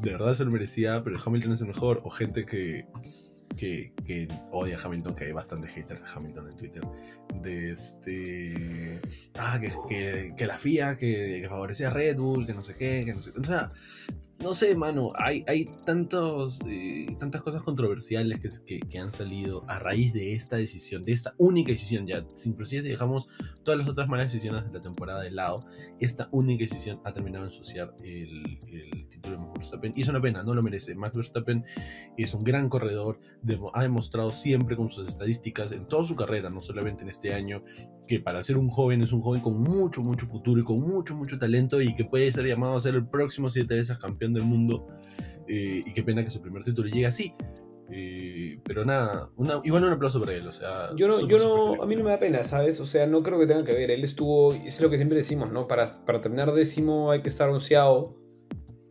de 0.00 0.12
verdad 0.12 0.34
se 0.34 0.44
lo 0.44 0.50
merecía, 0.50 1.02
pero 1.02 1.18
Hamilton 1.24 1.52
es 1.52 1.60
el 1.60 1.68
mejor, 1.68 2.00
o 2.04 2.10
gente 2.10 2.46
que 2.46 2.86
que, 3.56 3.92
odia 4.52 4.76
a 4.76 4.80
Hamilton, 4.82 5.14
que 5.14 5.24
hay 5.24 5.32
bastantes 5.32 5.72
haters 5.72 6.02
de 6.02 6.08
Hamilton 6.14 6.48
en 6.50 6.56
Twitter, 6.56 6.82
de 7.42 7.72
este. 7.72 9.00
Ah, 9.38 9.60
que, 9.60 10.32
que, 10.36 10.46
la 10.46 10.58
FIA, 10.58 10.96
que, 10.96 11.40
que, 11.42 11.48
favorecía 11.48 11.88
a 11.88 11.90
Red 11.90 12.16
Bull, 12.16 12.46
que 12.46 12.54
no 12.54 12.62
sé 12.62 12.74
qué, 12.74 13.04
que 13.04 13.14
no 13.14 13.20
sé. 13.20 13.32
O 13.38 13.44
sea, 13.44 13.72
no 14.42 14.54
sé, 14.54 14.74
mano, 14.74 15.12
hay, 15.16 15.44
hay 15.46 15.66
tantos, 15.84 16.60
eh, 16.66 17.14
tantas 17.18 17.42
cosas 17.42 17.62
controversiales 17.62 18.40
que, 18.64 18.80
que, 18.80 18.98
han 18.98 19.12
salido 19.12 19.64
a 19.68 19.78
raíz 19.78 20.14
de 20.14 20.32
esta 20.32 20.56
decisión, 20.56 21.02
de 21.02 21.12
esta 21.12 21.34
única 21.36 21.72
decisión. 21.72 22.06
Ya, 22.06 22.24
inclusive 22.44 22.82
si 22.82 22.88
dejamos 22.88 23.28
todas 23.64 23.78
las 23.78 23.88
otras 23.88 24.08
malas 24.08 24.32
decisiones 24.32 24.64
de 24.66 24.72
la 24.72 24.80
temporada 24.80 25.20
de 25.20 25.30
lado, 25.30 25.66
esta 25.98 26.28
única 26.32 26.62
decisión 26.62 27.00
ha 27.04 27.12
terminado 27.12 27.44
de 27.44 27.50
ensuciar 27.50 27.94
el, 28.02 28.58
el 28.72 29.08
título 29.08 29.36
de 29.36 29.42
Max 29.42 29.52
Verstappen. 29.54 29.92
Y 29.94 30.02
es 30.02 30.08
una 30.08 30.22
pena, 30.22 30.42
no 30.42 30.54
lo 30.54 30.62
merece. 30.62 30.94
Max 30.94 31.14
Verstappen 31.14 31.64
es 32.16 32.32
un 32.32 32.42
gran 32.42 32.70
corredor, 32.70 33.20
ha 33.72 33.82
demostrado 33.82 34.30
siempre 34.30 34.76
con 34.76 34.90
sus 34.90 35.08
estadísticas 35.08 35.72
en 35.72 35.86
toda 35.86 36.04
su 36.04 36.14
carrera, 36.14 36.50
no 36.50 36.60
solamente 36.60 37.02
en 37.02 37.08
este 37.08 37.32
año, 37.32 37.62
que 38.06 38.20
para 38.20 38.42
ser 38.42 38.56
un 38.56 38.68
joven 38.68 39.02
es 39.02 39.12
un 39.12 39.20
joven 39.20 39.40
con 39.40 39.60
mucho, 39.60 40.02
mucho 40.02 40.26
futuro 40.26 40.60
y 40.60 40.64
con 40.64 40.80
mucho, 40.80 41.14
mucho 41.14 41.38
talento 41.38 41.80
y 41.80 41.94
que 41.94 42.04
puede 42.04 42.30
ser 42.32 42.46
llamado 42.46 42.76
a 42.76 42.80
ser 42.80 42.94
el 42.94 43.06
próximo 43.06 43.48
siete 43.48 43.74
veces 43.74 43.98
campeón 43.98 44.34
del 44.34 44.44
mundo. 44.44 44.86
Eh, 45.48 45.82
y 45.84 45.92
qué 45.92 46.02
pena 46.02 46.22
que 46.22 46.30
su 46.30 46.40
primer 46.40 46.62
título 46.62 46.88
llegue 46.88 47.06
así. 47.06 47.34
Eh, 47.92 48.60
pero 48.64 48.84
nada, 48.84 49.30
una, 49.36 49.60
igual 49.64 49.82
un 49.82 49.92
aplauso 49.92 50.20
para 50.20 50.34
él, 50.34 50.46
o 50.46 50.52
sea... 50.52 50.94
Yo 50.94 51.08
no, 51.08 51.26
yo 51.26 51.38
no, 51.38 51.82
a 51.82 51.86
mí 51.86 51.96
no 51.96 52.04
me 52.04 52.10
da 52.10 52.20
pena, 52.20 52.44
¿sabes? 52.44 52.78
O 52.78 52.84
sea, 52.84 53.08
no 53.08 53.22
creo 53.24 53.36
que 53.40 53.48
tenga 53.48 53.64
que 53.64 53.72
ver, 53.72 53.90
él 53.90 54.04
estuvo, 54.04 54.52
es 54.52 54.80
lo 54.80 54.90
que 54.90 54.96
siempre 54.96 55.18
decimos, 55.18 55.50
¿no? 55.50 55.66
Para, 55.66 56.04
para 56.04 56.20
terminar 56.20 56.52
décimo 56.52 57.10
hay 57.10 57.20
que 57.22 57.28
estar 57.28 57.48
anunciado 57.48 58.19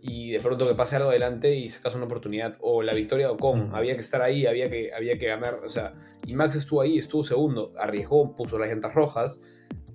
y 0.02 0.32
de 0.32 0.40
pronto 0.40 0.68
que 0.68 0.76
pase 0.76 0.96
algo 0.96 1.10
adelante 1.10 1.56
y 1.56 1.68
sacas 1.68 1.96
una 1.96 2.06
oportunidad, 2.06 2.58
o 2.62 2.82
la 2.82 2.94
victoria 2.94 3.32
o 3.32 3.38
con, 3.38 3.76
había 3.76 3.96
que 3.96 4.02
estar 4.02 4.22
ahí, 4.22 4.46
había 4.46 4.70
que, 4.70 4.92
había 4.94 5.18
que 5.18 5.28
ganar, 5.28 5.62
o 5.64 5.70
sea, 5.70 5.94
y 6.26 6.36
Max 6.36 6.56
estuvo 6.56 6.82
ahí, 6.82 6.98
estuvo 6.98 7.24
segundo, 7.24 7.74
arriesgó, 7.78 8.36
puso 8.36 8.58
las 8.58 8.70
llantas 8.70 8.94
rojas, 8.94 9.42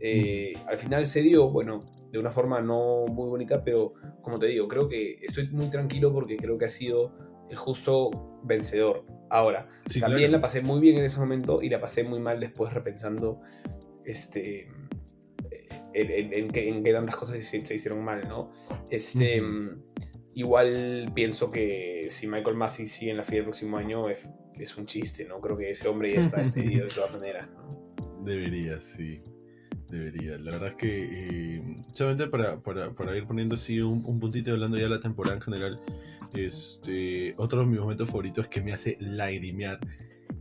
eh, 0.01 0.53
al 0.69 0.77
final 0.77 1.07
se 1.07 1.23
dio, 1.23 1.51
bueno, 1.51 1.81
de 2.13 2.19
una 2.19 2.31
forma 2.31 2.61
no 2.61 3.07
muy 3.07 3.29
bonita, 3.29 3.65
pero 3.65 3.95
como 4.21 4.39
te 4.39 4.47
digo, 4.47 4.69
creo 4.69 4.89
que 4.89 5.17
estoy 5.23 5.49
muy 5.49 5.71
tranquilo 5.71 6.13
porque 6.13 6.37
creo 6.37 6.59
que 6.59 6.67
ha 6.67 6.71
sido 6.71 7.13
el 7.51 7.57
justo 7.57 8.41
vencedor. 8.45 9.05
Ahora, 9.31 9.69
también 10.01 10.31
la 10.31 10.41
pasé 10.41 10.63
muy 10.63 10.81
bien 10.81 10.97
en 10.97 11.05
ese 11.05 11.19
momento 11.19 11.63
y 11.63 11.71
la 11.71 11.81
pasé 11.81 12.05
muy 12.05 12.21
mal 12.21 12.39
después 12.39 12.73
repensando 12.73 13.41
este, 14.05 14.69
en, 15.95 16.49
qué, 16.49 16.93
tantas 16.93 17.17
cosas 17.17 17.39
se, 17.39 17.59
hicieron 17.59 18.05
mal, 18.05 18.29
¿no? 18.29 18.51
Este, 18.91 19.43
Igual 20.35 21.13
pienso 21.15 21.49
que 21.49 22.07
si 22.09 22.27
Michael 22.27 22.57
Massey 22.57 22.87
sigue 22.87 23.13
en 23.13 23.19
la 23.19 23.25
FIA 23.25 23.39
el 23.39 23.45
próximo 23.45 23.77
año 23.77 24.09
es, 24.09 24.29
es 24.59 24.77
un 24.77 24.85
chiste, 24.85 25.27
¿no? 25.27 25.41
Creo 25.41 25.57
que 25.57 25.71
ese 25.71 25.87
hombre 25.87 26.13
ya 26.13 26.21
está 26.21 26.43
despedido 26.43 26.87
de 26.87 26.93
todas 26.93 27.13
maneras, 27.13 27.49
¿no? 27.51 27.69
Debería, 28.25 28.81
sí. 28.81 29.21
Debería. 29.89 30.37
La 30.39 30.51
verdad 30.51 30.69
es 30.71 30.75
que, 30.75 31.09
eh, 31.13 31.77
solamente 31.93 32.27
para, 32.27 32.61
para, 32.61 32.93
para, 32.93 33.17
ir 33.17 33.27
poniendo 33.27 33.55
así 33.55 33.79
un, 33.79 34.05
un, 34.05 34.19
puntito 34.19 34.51
hablando 34.51 34.77
ya 34.77 34.85
de 34.85 34.89
la 34.89 34.99
temporada 34.99 35.37
en 35.37 35.43
general, 35.43 35.81
este, 36.33 37.35
otro 37.37 37.61
de 37.61 37.67
mis 37.67 37.79
momentos 37.79 38.09
favoritos 38.09 38.49
que 38.49 38.61
me 38.61 38.73
hace 38.73 38.97
lagrimear 38.99 39.79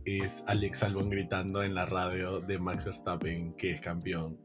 es 0.04 0.42
Alex 0.48 0.82
Albon 0.82 1.08
gritando 1.08 1.62
en 1.62 1.74
la 1.74 1.86
radio 1.86 2.40
de 2.40 2.58
Max 2.58 2.84
Verstappen 2.84 3.52
que 3.52 3.70
es 3.70 3.80
campeón. 3.80 4.38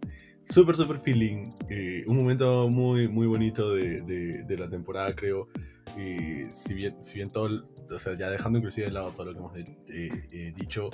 Súper, 0.49 0.75
súper 0.75 0.97
feeling. 0.97 1.51
Eh, 1.69 2.03
un 2.07 2.17
momento 2.17 2.67
muy, 2.69 3.07
muy 3.07 3.27
bonito 3.27 3.75
de, 3.75 4.01
de, 4.01 4.57
la 4.57 4.67
temporada, 4.67 5.13
creo. 5.13 5.47
Y 5.95 6.51
si 6.51 6.73
bien, 6.73 7.01
si 7.03 7.15
bien 7.15 7.29
todo, 7.29 7.67
o 7.89 7.99
sea, 7.99 8.17
ya 8.17 8.31
dejando 8.31 8.57
inclusive 8.57 8.87
de 8.87 8.93
lado 8.93 9.11
todo 9.11 9.25
lo 9.25 9.33
que 9.33 9.39
hemos 9.39 9.55
eh, 9.57 10.27
eh, 10.31 10.53
dicho, 10.55 10.89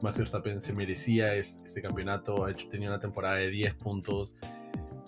Max 0.00 0.18
Verstappen 0.18 0.60
se 0.60 0.72
merecía 0.74 1.34
este 1.34 1.82
campeonato, 1.82 2.44
ha 2.44 2.52
hecho, 2.52 2.68
tenía 2.68 2.88
una 2.88 3.00
temporada 3.00 3.34
de 3.36 3.50
10 3.50 3.74
puntos. 3.74 4.36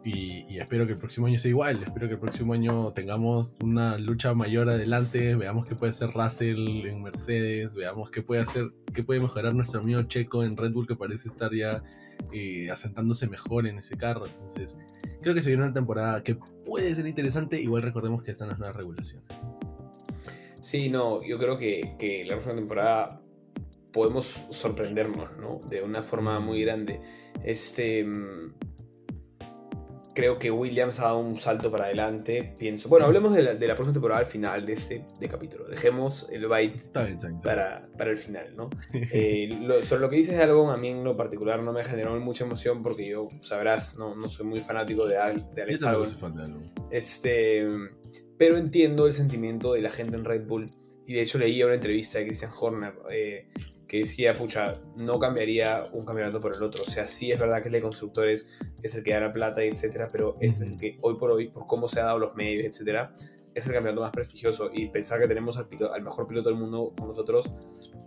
Y, 0.07 0.59
espero 0.61 0.87
que 0.87 0.93
el 0.93 0.99
próximo 0.99 1.27
año 1.27 1.37
sea 1.37 1.49
igual. 1.49 1.83
Espero 1.83 2.07
que 2.07 2.15
el 2.15 2.21
próximo 2.21 2.53
año 2.55 2.93
tengamos 2.93 3.57
una 3.61 3.99
lucha 3.99 4.35
mayor 4.35 4.71
adelante. 4.71 5.35
Veamos 5.35 5.67
qué 5.67 5.75
puede 5.75 5.91
hacer 5.91 6.11
Russell 6.13 6.87
en 6.87 7.03
Mercedes. 7.03 7.75
Veamos 7.75 8.13
qué 8.13 8.23
puede 8.23 8.43
hacer, 8.43 8.71
qué 8.95 9.03
puede 9.03 9.19
mejorar 9.19 9.53
nuestro 9.53 9.81
amigo 9.81 10.01
Checo 10.05 10.45
en 10.45 10.57
Red 10.57 10.71
Bull, 10.71 10.87
que 10.87 10.95
parece 10.95 11.27
estar 11.27 11.53
ya 11.53 11.83
eh, 12.33 12.71
asentándose 12.71 13.27
mejor 13.27 13.67
en 13.67 13.79
ese 13.79 13.97
carro. 13.97 14.25
Entonces, 14.27 14.79
creo 15.23 15.35
que 15.35 15.41
se 15.41 15.49
viene 15.51 15.65
una 15.65 15.75
temporada 15.75 16.23
que 16.23 16.37
puede 16.65 16.95
ser 16.95 17.09
interesante. 17.09 17.61
Igual 17.61 17.83
recordemos 17.83 18.23
que 18.23 18.31
están 18.31 18.49
las 18.49 18.61
nuevas 18.61 18.77
regulaciones. 18.77 19.27
Sí, 20.63 20.89
no, 20.89 21.21
yo 21.25 21.37
creo 21.37 21.59
que, 21.59 21.97
que 21.99 22.25
la 22.25 22.35
próxima 22.35 22.55
temporada 22.55 23.21
podemos 23.91 24.47
sorprendernos, 24.51 25.37
¿no? 25.37 25.61
De 25.69 25.83
una 25.83 26.05
forma 26.05 26.39
muy 26.39 26.63
grande. 26.63 27.01
Este. 27.43 28.07
Creo 30.17 30.39
que 30.39 30.51
Williams 30.51 30.99
ha 31.01 31.05
dado 31.05 31.19
un 31.19 31.39
salto 31.39 31.71
para 31.71 31.85
adelante. 31.85 32.55
Pienso. 32.59 32.89
Bueno, 32.89 33.05
hablemos 33.05 33.35
de 33.35 33.43
la, 33.43 33.55
de 33.55 33.67
la 33.67 33.75
próxima 33.75 33.93
temporada 33.93 34.21
al 34.21 34.27
final 34.27 34.65
de 34.65 34.73
este 34.73 35.05
de 35.21 35.29
capítulo. 35.29 35.67
Dejemos 35.67 36.31
el 36.33 36.47
byte 36.47 36.91
para, 37.43 37.87
para, 37.99 38.11
el 38.11 38.17
final, 38.17 38.57
¿no? 38.57 38.71
Eh, 39.13 39.51
sobre 39.85 40.01
lo 40.01 40.09
que 40.09 40.17
dices 40.17 40.39
de 40.39 40.43
Albon, 40.43 40.71
a 40.71 40.79
mí 40.79 40.89
en 40.89 41.05
lo 41.05 41.19
particular 41.19 41.63
no 41.63 41.75
me 41.75 41.85
generó 41.85 42.19
mucha 42.19 42.45
emoción 42.45 42.83
porque 42.83 43.07
yo, 43.07 43.29
sabrás, 43.43 43.99
no, 43.99 44.15
no 44.15 44.27
soy 44.31 44.47
muy 44.47 44.61
fanático 44.61 45.07
de, 45.07 45.17
de 45.55 45.63
Alex 45.63 45.83
Albon. 45.83 46.09
Este, 46.91 47.67
pero 48.39 48.57
entiendo 48.57 49.07
el 49.07 49.13
sentimiento 49.13 49.75
de 49.75 49.83
la 49.83 49.91
gente 49.91 50.17
en 50.17 50.25
Red 50.25 50.47
Bull. 50.47 50.71
Y 51.07 51.13
de 51.13 51.21
hecho 51.21 51.37
leí 51.37 51.63
una 51.63 51.75
entrevista 51.75 52.19
de 52.19 52.25
Christian 52.25 52.53
Horner 52.59 52.95
eh, 53.11 53.49
que 53.87 53.99
decía, 53.99 54.35
pucha, 54.35 54.81
no 54.97 55.19
cambiaría 55.19 55.85
un 55.93 56.05
campeonato 56.05 56.41
por 56.41 56.55
el 56.55 56.63
otro. 56.63 56.83
O 56.83 56.91
sea, 56.91 57.07
sí 57.07 57.31
es 57.31 57.39
verdad 57.39 57.63
que 57.63 57.69
el 57.69 57.73
de 57.73 57.83
constructores 57.83 58.53
es 58.83 58.95
el 58.95 59.05
que 59.05 59.13
da 59.13 59.21
la 59.21 59.33
plata 59.33 59.65
y 59.65 59.69
etcétera, 59.69 60.09
pero 60.11 60.37
este 60.41 60.65
es 60.65 60.73
el 60.73 60.79
que 60.79 60.99
hoy 61.03 61.17
por 61.17 61.31
hoy, 61.31 61.49
por 61.49 61.67
cómo 61.67 61.89
se 61.89 62.01
ha 62.01 62.05
dado 62.05 62.19
los 62.19 62.35
medios, 62.35 62.67
etcétera, 62.67 63.15
es 63.55 63.67
el 63.67 63.73
campeonato 63.73 64.03
más 64.03 64.11
prestigioso. 64.11 64.71
Y 64.73 64.89
pensar 64.89 65.21
que 65.21 65.29
tenemos 65.29 65.57
al, 65.57 65.69
al 65.95 66.03
mejor 66.03 66.27
piloto 66.27 66.49
del 66.49 66.59
mundo 66.59 66.93
con 66.99 67.09
nosotros 67.09 67.51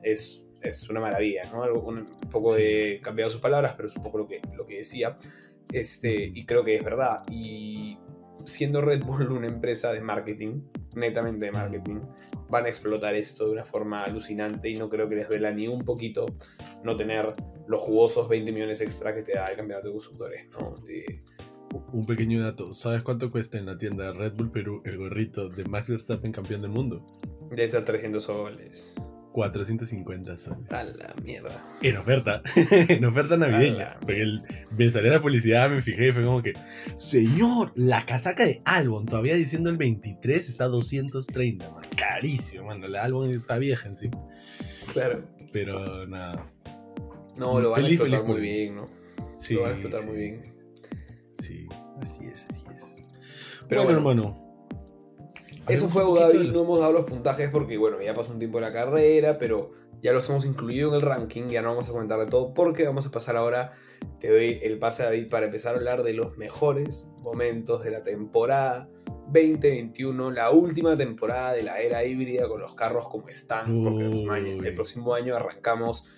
es, 0.04 0.46
es 0.62 0.90
una 0.90 1.00
maravilla, 1.00 1.44
¿no? 1.54 1.64
Algo, 1.64 1.82
un, 1.82 2.06
poco 2.30 2.56
de 2.56 3.00
cambiado 3.02 3.32
sus 3.32 3.42
palabras, 3.42 3.74
pero 3.76 3.88
es 3.88 3.96
un 3.96 4.04
poco 4.04 4.20
lo 4.20 4.28
que, 4.28 4.42
lo 4.56 4.66
que 4.66 4.80
decía. 4.80 5.18
Este, 5.72 6.32
y 6.34 6.46
creo 6.46 6.64
que 6.64 6.76
es 6.76 6.84
verdad. 6.84 7.24
Y 7.32 7.98
siendo 8.50 8.82
Red 8.82 9.04
Bull 9.04 9.32
una 9.32 9.48
empresa 9.48 9.94
de 9.94 10.02
marketing, 10.02 10.62
netamente 10.96 11.46
de 11.46 11.52
marketing, 11.52 12.02
van 12.50 12.66
a 12.66 12.70
explotar 12.70 13.16
esto 13.16 13.46
de 13.46 13.52
una 13.52 13.66
forma 13.66 14.04
alucinante 14.04 14.70
y 14.70 14.76
no 14.76 14.90
creo 14.90 15.08
que 15.08 15.16
les 15.16 15.30
duela 15.30 15.52
ni 15.52 15.68
un 15.68 15.84
poquito 15.84 16.26
no 16.84 16.96
tener 16.96 17.34
los 17.68 17.82
jugosos 17.82 18.28
20 18.28 18.52
millones 18.52 18.82
extra 18.82 19.14
que 19.14 19.24
te 19.24 19.34
da 19.34 19.48
el 19.48 19.58
campeonato 19.58 19.88
de 19.88 19.94
constructores, 19.94 20.50
¿no? 20.50 20.76
Un 21.94 22.06
pequeño 22.06 22.42
dato, 22.42 22.74
¿sabes 22.74 23.04
cuánto 23.04 23.30
cuesta 23.30 23.58
en 23.58 23.68
la 23.68 23.78
tienda 23.78 24.06
de 24.06 24.14
Red 24.14 24.34
Bull 24.34 24.52
Perú 24.52 24.82
el 24.86 24.98
gorrito 24.98 25.50
de 25.50 25.66
Max 25.66 25.90
Verstappen 25.90 26.32
campeón 26.32 26.62
del 26.62 26.72
mundo? 26.72 27.06
De 27.52 27.64
estar 27.64 27.86
300 27.86 28.24
soles. 28.24 28.96
450 29.40 30.36
soles. 30.36 30.70
A 30.70 30.84
la 30.84 31.16
mierda. 31.24 31.50
En 31.82 31.96
oferta. 31.96 32.42
en 32.56 33.06
oferta 33.06 33.38
navideña. 33.38 33.98
Porque 34.02 34.22
el, 34.22 34.44
me 34.78 34.90
salió 34.90 35.12
la 35.12 35.22
publicidad, 35.22 35.70
me 35.70 35.82
fijé 35.82 36.10
y 36.10 36.12
fue 36.12 36.26
como 36.26 36.42
que, 36.42 36.52
señor, 36.98 37.72
la 37.76 38.06
casaca 38.06 38.46
de 38.46 38.62
Albon, 38.66 39.06
todavía 39.06 39.36
diciendo 39.36 39.70
el 39.70 39.78
23 39.78 40.50
está 40.50 40.66
230, 40.66 41.72
man. 41.72 41.84
Carísimo, 41.96 42.66
mano. 42.66 42.90
La 42.90 43.04
Albon 43.04 43.32
está 43.32 43.58
vieja 43.58 43.88
encima. 43.88 44.18
Claro. 44.92 45.24
Pero 45.54 46.06
nada. 46.06 46.44
No, 47.38 47.62
lo 47.62 47.72
van 47.72 47.86
a 47.86 47.88
explotar 47.88 48.26
muy 48.26 48.42
bien, 48.42 48.76
¿no? 48.76 48.88
Sí. 49.38 49.54
Lo 49.54 49.62
van 49.62 49.72
a 49.72 49.74
explotar 49.76 50.06
muy 50.06 50.18
bien. 50.18 50.54
Sí, 51.40 51.70
así 52.02 52.26
es, 52.26 52.46
así 52.50 52.66
es. 52.76 53.08
Pero 53.70 53.86
bueno 53.86 54.00
hermano 54.00 54.49
eso 55.70 55.90
fue 55.90 56.04
Abu 56.04 56.16
Dhabi, 56.16 56.50
no 56.50 56.62
hemos 56.62 56.80
dado 56.80 56.92
los 56.92 57.04
puntajes 57.04 57.50
porque, 57.50 57.78
bueno, 57.78 58.02
ya 58.02 58.14
pasó 58.14 58.32
un 58.32 58.40
tiempo 58.40 58.60
de 58.60 58.66
la 58.66 58.74
carrera, 58.74 59.38
pero 59.38 59.72
ya 60.02 60.14
los 60.14 60.30
hemos 60.30 60.46
incluido 60.46 60.90
en 60.90 60.96
el 60.96 61.02
ranking, 61.02 61.48
ya 61.48 61.62
no 61.62 61.70
vamos 61.70 61.90
a 61.90 61.92
comentar 61.92 62.20
de 62.20 62.26
todo 62.26 62.54
porque 62.54 62.86
vamos 62.86 63.06
a 63.06 63.12
pasar 63.12 63.36
ahora, 63.36 63.72
te 64.20 64.30
doy 64.30 64.60
el 64.64 64.80
pase 64.80 65.04
a 65.04 65.08
David 65.08 65.30
para 65.30 65.46
empezar 65.46 65.76
a 65.76 65.78
hablar 65.78 66.04
de 66.04 66.14
los 66.14 66.38
mejores 66.38 67.12
momentos 67.22 67.84
de 67.84 67.92
la 67.92 68.04
temporada 68.04 68.90
2021, 69.32 70.32
la 70.32 70.52
última 70.52 70.96
temporada 70.98 71.54
de 71.54 71.64
la 71.64 71.80
era 71.80 72.04
híbrida 72.04 72.48
con 72.48 72.62
los 72.62 72.74
carros 72.74 73.08
como 73.08 73.28
están, 73.28 73.84
porque 73.84 74.06
el 74.06 74.74
próximo 74.74 75.14
año, 75.14 75.36
arrancamos, 75.36 76.10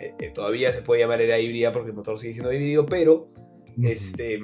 eh, 0.00 0.14
eh, 0.18 0.30
todavía 0.34 0.72
se 0.72 0.82
puede 0.82 1.02
llamar 1.02 1.20
era 1.20 1.38
híbrida 1.38 1.72
porque 1.72 1.90
el 1.90 1.96
motor 1.96 2.18
sigue 2.18 2.34
siendo 2.34 2.52
híbrido, 2.52 2.86
pero 2.86 3.28
este 3.82 4.38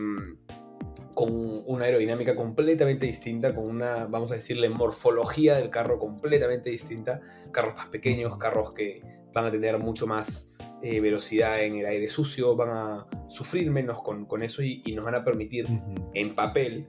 con 1.18 1.64
una 1.66 1.86
aerodinámica 1.86 2.36
completamente 2.36 3.04
distinta, 3.04 3.52
con 3.52 3.68
una, 3.68 4.06
vamos 4.06 4.30
a 4.30 4.36
decirle, 4.36 4.68
morfología 4.68 5.56
del 5.56 5.68
carro 5.68 5.98
completamente 5.98 6.70
distinta, 6.70 7.20
carros 7.50 7.74
más 7.74 7.88
pequeños, 7.88 8.38
carros 8.38 8.70
que 8.70 9.00
van 9.34 9.46
a 9.46 9.50
tener 9.50 9.80
mucho 9.80 10.06
más 10.06 10.52
eh, 10.80 11.00
velocidad 11.00 11.60
en 11.64 11.74
el 11.74 11.86
aire 11.86 12.08
sucio, 12.08 12.54
van 12.54 12.68
a 12.70 13.06
sufrir 13.26 13.68
menos 13.72 14.00
con, 14.00 14.42
eso 14.44 14.62
y, 14.62 14.80
nos 14.94 15.06
van 15.06 15.16
a 15.16 15.24
permitir 15.24 15.66
en 16.14 16.36
papel 16.36 16.86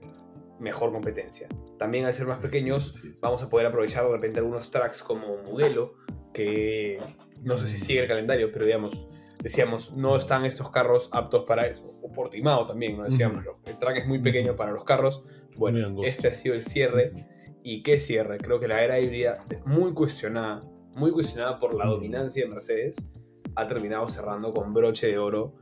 mejor 0.60 0.94
competencia. 0.94 1.48
También 1.80 2.06
al 2.06 2.14
ser 2.14 2.28
más 2.28 2.38
pequeños 2.38 3.02
vamos 3.24 3.42
a 3.42 3.50
poder 3.50 3.66
aprovechar 3.66 4.06
de 4.06 4.12
repente 4.12 4.38
algunos 4.38 4.70
tracks 4.70 5.02
como 5.02 5.38
Mugello, 5.38 5.96
que 6.34 7.00
no 7.42 7.58
sé 7.58 7.68
si 7.68 7.80
sigue 7.80 8.02
el 8.02 8.08
calendario, 8.08 8.52
pero 8.52 8.66
digamos, 8.66 9.09
decíamos, 9.42 9.96
no 9.96 10.16
están 10.16 10.46
estos 10.46 10.70
carros 10.70 11.10
aptos 11.12 11.46
para 11.46 11.68
eso. 11.68 11.96
O 12.02 12.12
Portimao 12.12 12.66
también, 12.66 12.98
¿no? 12.98 13.04
Decíamos, 13.04 13.44
el 13.66 13.78
track 13.78 13.98
es 13.98 14.08
muy 14.08 14.20
pequeño 14.20 14.56
para 14.56 14.72
los 14.72 14.84
carros. 14.84 15.24
Bueno, 15.56 16.04
este 16.04 16.28
ha 16.28 16.34
sido 16.34 16.56
el 16.56 16.62
cierre. 16.62 17.28
¿Y 17.64 17.84
qué 17.84 18.00
cierre? 18.00 18.38
Creo 18.38 18.60
que 18.60 18.68
la 18.68 18.84
era 18.84 19.00
híbrida, 19.00 19.44
muy 19.66 19.94
cuestionada, 19.94 20.62
muy 20.96 21.12
cuestionada 21.12 21.58
por 21.60 21.76
la 21.76 21.86
dominancia 21.86 22.44
de 22.46 22.50
Mercedes, 22.50 23.10
ha 23.56 23.68
terminado 23.68 24.08
cerrando 24.08 24.52
con 24.52 24.74
broche 24.74 25.08
de 25.08 25.18
oro, 25.18 25.56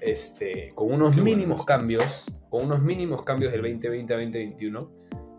este, 0.00 0.70
con 0.74 0.92
unos 0.92 1.16
mínimos 1.16 1.64
cambios, 1.64 2.32
con 2.48 2.64
unos 2.64 2.82
mínimos 2.82 3.22
cambios 3.22 3.52
del 3.52 3.62
2020 3.62 4.14
a 4.14 4.16
2021 4.16 4.92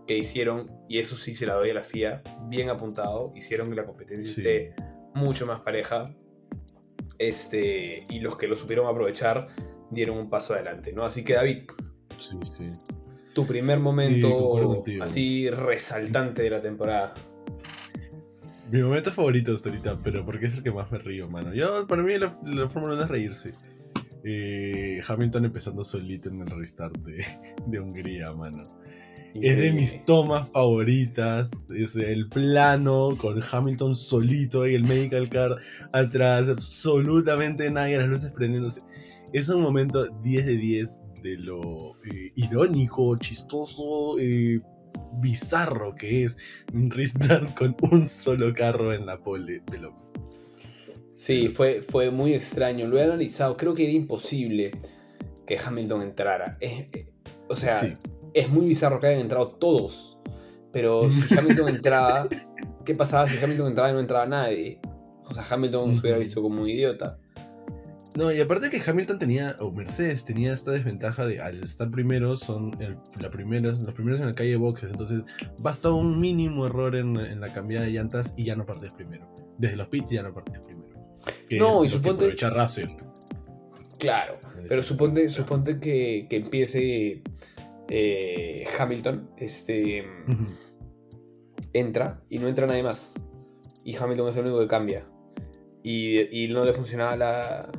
que 0.08 0.18
hicieron, 0.18 0.66
y 0.88 1.00
eso 1.00 1.18
sí 1.18 1.36
se 1.36 1.46
la 1.46 1.56
doy 1.56 1.72
a 1.72 1.74
la 1.74 1.84
FIA, 1.84 2.24
bien 2.44 2.70
apuntado, 2.70 3.34
hicieron 3.36 3.70
que 3.70 3.76
la 3.76 3.86
competencia 3.86 4.32
esté 4.32 4.74
mucho 5.14 5.46
más 5.46 5.60
pareja, 5.60 6.16
este, 7.20 8.06
y 8.10 8.20
los 8.20 8.38
que 8.38 8.48
lo 8.48 8.56
supieron 8.56 8.88
aprovechar 8.88 9.48
dieron 9.90 10.18
un 10.18 10.30
paso 10.30 10.54
adelante, 10.54 10.94
¿no? 10.94 11.04
Así 11.04 11.24
que 11.24 11.34
David, 11.34 11.64
tu 13.34 13.46
primer 13.46 13.80
momento 13.80 14.84
así 15.02 15.50
resaltante 15.50 16.42
de 16.44 16.50
la 16.50 16.62
temporada. 16.62 17.14
Mi 18.72 18.82
momento 18.82 19.12
favorito 19.12 19.54
hasta 19.54 19.70
ahorita, 19.70 19.98
pero 20.04 20.26
porque 20.26 20.48
es 20.48 20.56
el 20.56 20.64
que 20.64 20.72
más 20.72 20.92
me 20.92 20.98
río, 21.00 21.30
mano. 21.30 21.54
Yo, 21.54 21.88
para 21.88 22.04
mí 22.04 22.18
la, 22.18 22.38
la 22.44 22.68
Fórmula 22.68 22.96
1 22.96 23.04
es 23.04 23.10
reírse. 23.10 23.54
Eh, 24.24 25.00
Hamilton 25.08 25.46
empezando 25.46 25.84
solito 25.84 26.28
en 26.28 26.42
el 26.42 26.50
restart 26.50 26.98
de, 26.98 27.26
de 27.66 27.80
Hungría, 27.80 28.34
mano. 28.34 28.68
Es 29.42 29.58
de 29.58 29.72
mis 29.72 30.04
tomas 30.06 30.50
favoritas. 30.50 31.52
Es 31.76 31.96
el 31.96 32.28
plano 32.30 33.16
con 33.18 33.40
Hamilton 33.42 33.96
solito 33.96 34.68
y 34.68 34.76
el 34.76 34.84
medical 34.84 35.30
car 35.30 35.56
atrás. 35.92 36.50
Absolutamente 36.50 37.70
nadie, 37.70 37.98
las 37.98 38.10
luces 38.10 38.34
prendiéndose. 38.34 38.82
Es 39.34 39.50
un 39.50 39.62
momento 39.62 40.08
10 40.24 40.46
de 40.46 40.58
10 40.58 41.02
de 41.22 41.38
lo 41.38 41.92
eh, 42.06 42.32
irónico, 42.36 43.18
chistoso, 43.18 44.18
eh, 44.20 44.62
bizarro 45.20 45.96
que 45.96 46.24
es 46.24 46.38
un 46.74 46.90
restart 46.90 47.54
con 47.58 47.76
un 47.92 48.08
solo 48.08 48.54
carro 48.54 48.94
en 48.94 49.06
la 49.06 49.18
pole 49.18 49.62
de 49.72 49.78
López. 49.80 50.14
Sí, 51.16 51.48
fue, 51.50 51.82
fue 51.82 52.12
muy 52.12 52.34
extraño. 52.34 52.88
Lo 52.88 52.98
he 52.98 53.04
analizado. 53.04 53.58
Creo 53.58 53.74
que 53.74 53.84
era 53.84 53.92
imposible 53.92 54.72
que 55.48 55.58
Hamilton 55.58 56.04
entrara. 56.04 56.58
Eh, 56.62 57.08
o 57.48 57.56
sea, 57.56 57.98
es 58.34 58.50
muy 58.50 58.68
bizarro 58.68 59.00
que 59.00 59.08
hayan 59.08 59.22
entrado 59.22 59.48
todos. 59.50 60.20
Pero 60.72 61.10
si 61.12 61.34
Hamilton 61.38 61.70
entraba, 61.70 62.28
¿qué 62.86 62.96
pasaba 62.96 63.28
si 63.28 63.44
Hamilton 63.44 63.68
entraba 63.68 63.90
y 63.90 63.94
no 63.94 64.00
entraba 64.00 64.26
nadie? 64.26 64.80
O 65.30 65.34
sea, 65.34 65.44
Hamilton 65.50 65.96
se 65.96 66.02
hubiera 66.02 66.18
visto 66.18 66.42
como 66.42 66.62
un 66.62 66.70
idiota. 66.70 67.18
No, 68.18 68.32
y 68.32 68.40
aparte 68.40 68.72
que 68.72 68.82
Hamilton 68.84 69.20
tenía, 69.20 69.56
o 69.60 69.72
Mercedes 69.72 70.26
tenía 70.26 70.52
esta 70.52 70.72
desventaja 70.72 71.28
de 71.28 71.40
al 71.40 71.64
estar 71.64 71.92
primero, 71.92 72.36
son 72.36 72.72
la 72.80 72.90
los 73.20 73.32
primeros 73.32 74.22
en 74.22 74.26
la 74.26 74.34
calle 74.34 74.50
de 74.50 74.56
boxes, 74.56 74.90
entonces 74.90 75.22
basta 75.60 75.92
un 75.92 76.20
mínimo 76.20 76.66
error 76.66 76.96
en, 76.96 77.40
la 77.40 77.48
cambiada 77.54 77.86
de 77.86 77.92
llantas 77.92 78.34
y 78.36 78.44
ya 78.44 78.56
no 78.56 78.66
partes 78.66 78.92
primero. 78.94 79.28
Desde 79.60 79.76
los 79.76 79.88
pits 79.90 80.10
ya 80.10 80.24
no 80.24 80.34
partes 80.34 80.60
primero. 80.62 80.96
no, 81.60 81.86
y 81.86 81.92
suponte. 81.92 82.36
Que 82.36 82.50
Russell. 82.50 82.90
Claro, 84.00 84.40
pero 84.68 84.82
suponte, 84.82 85.30
suponte 85.30 85.80
que, 85.80 86.26
que 86.28 86.38
empiece 86.38 87.22
eh, 87.90 88.66
Hamilton 88.78 89.30
este, 89.38 90.06
entra 91.74 92.22
y 92.30 92.40
no 92.40 92.48
entra 92.48 92.68
nadie 92.68 92.84
más. 92.84 93.14
Y 93.84 93.96
Hamilton 93.96 94.30
es 94.30 94.38
el 94.38 94.46
único 94.46 94.60
que 94.60 94.68
cambia. 94.68 95.08
Y, 95.84 96.48
no 96.50 96.66
le 96.66 96.74
funcionaba 96.74 97.16
la. 97.16 97.72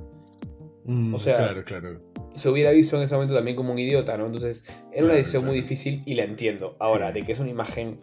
Mm, 0.84 1.14
o 1.14 1.18
sea, 1.18 1.36
claro, 1.36 1.64
claro. 1.64 2.00
se 2.34 2.48
hubiera 2.48 2.70
visto 2.70 2.96
en 2.96 3.02
ese 3.02 3.14
momento 3.14 3.34
también 3.34 3.54
como 3.54 3.72
un 3.72 3.78
idiota, 3.78 4.16
¿no? 4.16 4.24
Entonces, 4.24 4.64
era 4.90 5.04
una 5.04 5.14
decisión 5.14 5.44
muy 5.44 5.54
difícil 5.54 6.02
y 6.06 6.14
la 6.14 6.24
entiendo. 6.24 6.76
Ahora, 6.80 7.12
de 7.12 7.22
que 7.22 7.32
es 7.32 7.38
una 7.38 7.50
imagen 7.50 8.00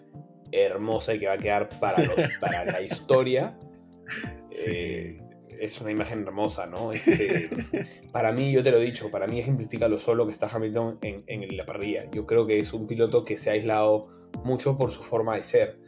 hermosa 0.51 1.15
y 1.15 1.19
que 1.19 1.27
va 1.27 1.33
a 1.33 1.37
quedar 1.39 1.69
para, 1.79 2.07
para 2.39 2.65
la 2.65 2.81
historia, 2.81 3.57
eh, 4.65 5.17
es 5.59 5.81
una 5.81 5.91
imagen 5.91 6.21
hermosa, 6.21 6.65
¿no? 6.67 6.91
Este, 6.91 7.49
para 8.11 8.31
mí, 8.31 8.51
yo 8.51 8.63
te 8.63 8.71
lo 8.71 8.77
he 8.77 8.83
dicho, 8.83 9.11
para 9.11 9.27
mí 9.27 9.39
ejemplifica 9.39 9.87
lo 9.87 9.99
solo 9.99 10.25
que 10.25 10.31
está 10.31 10.47
Hamilton 10.47 10.99
en, 11.01 11.23
en 11.27 11.57
la 11.57 11.65
parrilla. 11.65 12.09
Yo 12.11 12.25
creo 12.25 12.45
que 12.45 12.59
es 12.59 12.73
un 12.73 12.87
piloto 12.87 13.23
que 13.23 13.37
se 13.37 13.49
ha 13.49 13.53
aislado 13.53 14.07
mucho 14.43 14.77
por 14.77 14.91
su 14.91 15.03
forma 15.03 15.35
de 15.35 15.43
ser. 15.43 15.79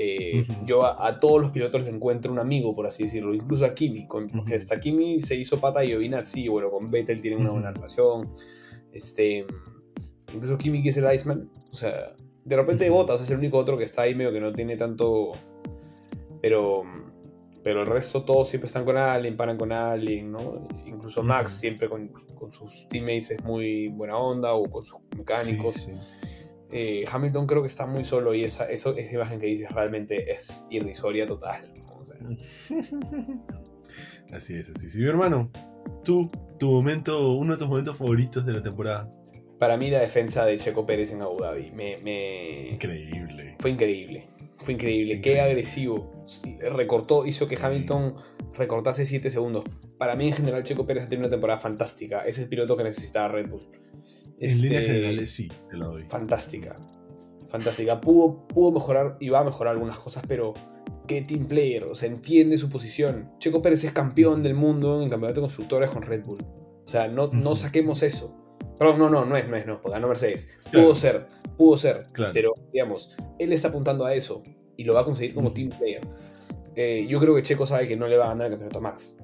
Eh, 0.00 0.46
yo 0.64 0.84
a, 0.84 1.18
todos 1.18 1.40
los 1.40 1.50
pilotos 1.50 1.82
le 1.82 1.90
encuentro 1.90 2.30
un 2.30 2.38
amigo, 2.38 2.72
por 2.72 2.86
así 2.86 3.02
decirlo, 3.02 3.34
incluso 3.34 3.64
a 3.64 3.74
Kimi, 3.74 4.06
con, 4.06 4.28
porque 4.28 4.54
hasta 4.54 4.78
Kimi 4.78 5.20
se 5.20 5.34
hizo 5.34 5.60
pata 5.60 5.84
y 5.84 5.88
Giovinazzi, 5.88 6.46
bueno, 6.46 6.70
con 6.70 6.88
Vettel 6.88 7.20
tiene 7.20 7.36
una 7.36 7.50
buena 7.50 7.72
relación, 7.72 8.32
este, 8.92 9.44
incluso 10.32 10.56
Kimi 10.56 10.84
que 10.84 10.90
es 10.90 10.96
el 10.98 11.12
Iceman, 11.12 11.50
o 11.72 11.74
sea, 11.74 12.14
de 12.44 12.56
repente 12.56 12.88
Bottas 12.90 13.22
es 13.22 13.30
el 13.30 13.38
único 13.38 13.58
otro 13.58 13.76
que 13.76 13.82
está 13.82 14.02
ahí 14.02 14.14
medio 14.14 14.32
que 14.32 14.38
no 14.38 14.52
tiene 14.52 14.76
tanto, 14.76 15.32
pero, 16.40 16.84
pero 17.62 17.82
el 17.82 17.86
resto 17.86 18.24
todos 18.24 18.48
siempre 18.48 18.66
están 18.66 18.84
con 18.84 18.96
alguien, 18.96 19.36
paran 19.36 19.56
con 19.56 19.72
alguien, 19.72 20.32
¿no? 20.32 20.68
Incluso 20.86 21.22
Max 21.22 21.52
siempre 21.52 21.88
con, 21.88 22.08
con, 22.08 22.52
sus 22.52 22.88
teammates 22.88 23.32
es 23.32 23.44
muy 23.44 23.88
buena 23.88 24.16
onda 24.16 24.54
o 24.54 24.64
con 24.70 24.84
sus 24.84 25.00
mecánicos. 25.16 25.88
Eh, 26.70 27.04
Hamilton 27.10 27.46
creo 27.46 27.62
que 27.62 27.68
está 27.68 27.86
muy 27.86 28.04
solo 28.04 28.34
y 28.34 28.44
esa, 28.44 28.70
eso, 28.70 28.94
esa 28.96 29.14
imagen 29.14 29.40
que 29.40 29.46
dices 29.46 29.70
realmente 29.72 30.30
es 30.30 30.66
irrisoria 30.70 31.26
total. 31.26 31.72
así 34.32 34.54
es, 34.54 34.70
así. 34.70 34.88
Sí, 34.90 34.98
mi 34.98 35.06
hermano, 35.06 35.50
tú, 36.04 36.30
tu 36.58 36.70
momento, 36.70 37.32
uno 37.32 37.54
de 37.54 37.58
tus 37.58 37.68
momentos 37.68 37.96
favoritos 37.96 38.44
de 38.44 38.52
la 38.52 38.62
temporada. 38.62 39.10
Para 39.58 39.76
mí 39.76 39.90
la 39.90 40.00
defensa 40.00 40.44
de 40.46 40.56
Checo 40.58 40.86
Pérez 40.86 41.12
en 41.12 41.22
Abu 41.22 41.40
Dhabi. 41.40 41.72
Me, 41.72 42.68
Increíble. 42.70 43.56
Fue 43.58 43.70
increíble. 43.70 44.28
Fue 44.58 44.74
increíble. 44.74 45.20
Qué 45.20 45.40
agresivo. 45.40 46.10
Recortó, 46.72 47.26
hizo 47.26 47.46
que 47.46 47.56
Hamilton 47.60 48.14
recortase 48.54 49.06
7 49.06 49.30
segundos. 49.30 49.64
Para 49.98 50.16
mí 50.16 50.28
en 50.28 50.34
general 50.34 50.62
Checo 50.62 50.86
Pérez 50.86 51.04
ha 51.04 51.08
tenido 51.08 51.26
una 51.26 51.30
temporada 51.30 51.60
fantástica. 51.60 52.22
Es 52.22 52.38
el 52.38 52.48
piloto 52.48 52.76
que 52.76 52.84
necesitaba 52.84 53.28
Red 53.28 53.48
Bull. 53.48 53.68
En 54.40 54.50
este, 54.50 54.64
líneas 54.64 54.84
generales 54.84 55.30
sí, 55.30 55.48
te 55.70 55.76
la 55.76 55.86
doy. 55.86 56.04
Fantástica. 56.08 56.76
Fantástica. 57.48 58.00
Pudo, 58.00 58.46
pudo 58.46 58.72
mejorar 58.72 59.16
y 59.20 59.28
va 59.28 59.40
a 59.40 59.44
mejorar 59.44 59.74
algunas 59.74 59.98
cosas, 59.98 60.22
pero 60.26 60.54
qué 61.06 61.22
team 61.22 61.46
player. 61.46 61.84
O 61.84 61.94
sea, 61.94 62.08
entiende 62.08 62.58
su 62.58 62.68
posición. 62.68 63.30
Checo 63.38 63.62
Pérez 63.62 63.84
es 63.84 63.92
campeón 63.92 64.42
del 64.42 64.54
mundo 64.54 65.02
en 65.02 65.08
campeonato 65.08 65.40
de 65.40 65.46
constructores 65.46 65.90
con 65.90 66.02
Red 66.02 66.24
Bull. 66.24 66.44
O 66.84 66.88
sea, 66.88 67.08
no, 67.08 67.28
no 67.28 67.54
saquemos 67.54 68.02
eso. 68.02 68.36
Perdón, 68.78 68.98
no, 68.98 69.10
no, 69.10 69.24
no 69.24 69.36
es, 69.36 69.48
no 69.48 69.56
es, 69.56 69.66
no, 69.66 69.80
porque 69.80 69.94
ganó 69.94 70.08
Mercedes. 70.08 70.48
Pudo 70.72 70.94
ser, 70.94 71.26
pudo 71.56 71.76
ser. 71.76 72.06
Pero, 72.32 72.52
digamos, 72.72 73.16
él 73.38 73.52
está 73.52 73.68
apuntando 73.68 74.04
a 74.04 74.14
eso 74.14 74.42
y 74.76 74.84
lo 74.84 74.94
va 74.94 75.00
a 75.00 75.04
conseguir 75.04 75.34
como 75.34 75.52
team 75.52 75.70
player. 75.70 76.06
Eh, 76.76 77.06
yo 77.08 77.18
creo 77.18 77.34
que 77.34 77.42
Checo 77.42 77.66
sabe 77.66 77.88
que 77.88 77.96
no 77.96 78.06
le 78.06 78.16
va 78.16 78.26
a 78.26 78.28
ganar 78.28 78.46
el 78.46 78.52
campeonato 78.52 78.78
a 78.78 78.82
Max. 78.82 79.16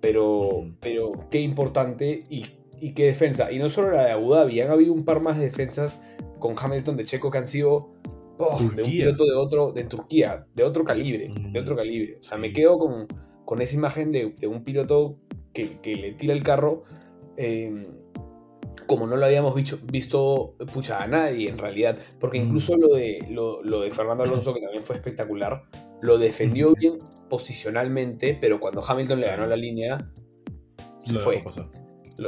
Pero, 0.00 0.76
pero 0.80 1.12
qué 1.30 1.40
importante 1.40 2.24
y 2.28 2.44
y 2.80 2.92
qué 2.92 3.06
defensa. 3.06 3.50
Y 3.50 3.58
no 3.58 3.68
solo 3.68 3.92
la 3.92 4.04
de 4.04 4.10
Abu 4.12 4.34
Dhabi, 4.34 4.60
han 4.60 4.70
habido 4.70 4.92
un 4.92 5.04
par 5.04 5.22
más 5.22 5.38
de 5.38 5.44
defensas 5.44 6.04
con 6.38 6.54
Hamilton 6.60 6.96
de 6.96 7.04
Checo 7.04 7.30
que 7.30 7.38
han 7.38 7.46
sido 7.46 7.94
oh, 8.38 8.58
de 8.58 8.82
un 8.82 8.90
piloto 8.90 9.24
de 9.24 9.34
otro, 9.34 9.72
de 9.72 9.84
Turquía, 9.84 10.46
de 10.54 10.64
otro 10.64 10.84
calibre, 10.84 11.30
de 11.34 11.60
otro 11.60 11.74
mm, 11.74 11.78
calibre. 11.78 12.16
O 12.18 12.22
sea, 12.22 12.38
me 12.38 12.52
quedo 12.52 12.78
con, 12.78 13.06
con 13.44 13.62
esa 13.62 13.76
imagen 13.76 14.12
de, 14.12 14.34
de 14.38 14.46
un 14.46 14.62
piloto 14.62 15.18
que, 15.52 15.80
que, 15.80 15.96
le 15.96 16.12
tira 16.12 16.34
el 16.34 16.42
carro. 16.42 16.82
Em, 17.36 17.84
como 18.86 19.06
no 19.06 19.16
lo 19.16 19.26
habíamos 19.26 19.54
visto, 19.54 19.78
visto 19.84 20.56
pucha, 20.72 21.02
a 21.02 21.06
nadie 21.06 21.48
en 21.48 21.58
realidad, 21.58 21.96
porque 22.18 22.40
mm. 22.40 22.46
incluso 22.46 22.76
lo 22.76 22.94
de, 22.94 23.26
lo, 23.30 23.62
lo, 23.62 23.80
de 23.80 23.90
Fernando 23.90 24.24
Alonso, 24.24 24.54
que 24.54 24.60
también 24.60 24.82
fue 24.82 24.96
espectacular, 24.96 25.64
lo 26.00 26.18
defendió 26.18 26.74
bien 26.74 26.98
posicionalmente, 27.28 28.36
pero 28.40 28.60
cuando 28.60 28.84
Hamilton 28.84 29.20
le 29.20 29.26
ganó 29.26 29.46
la 29.46 29.56
línea, 29.56 30.10
se 31.04 31.18
fue 31.18 31.42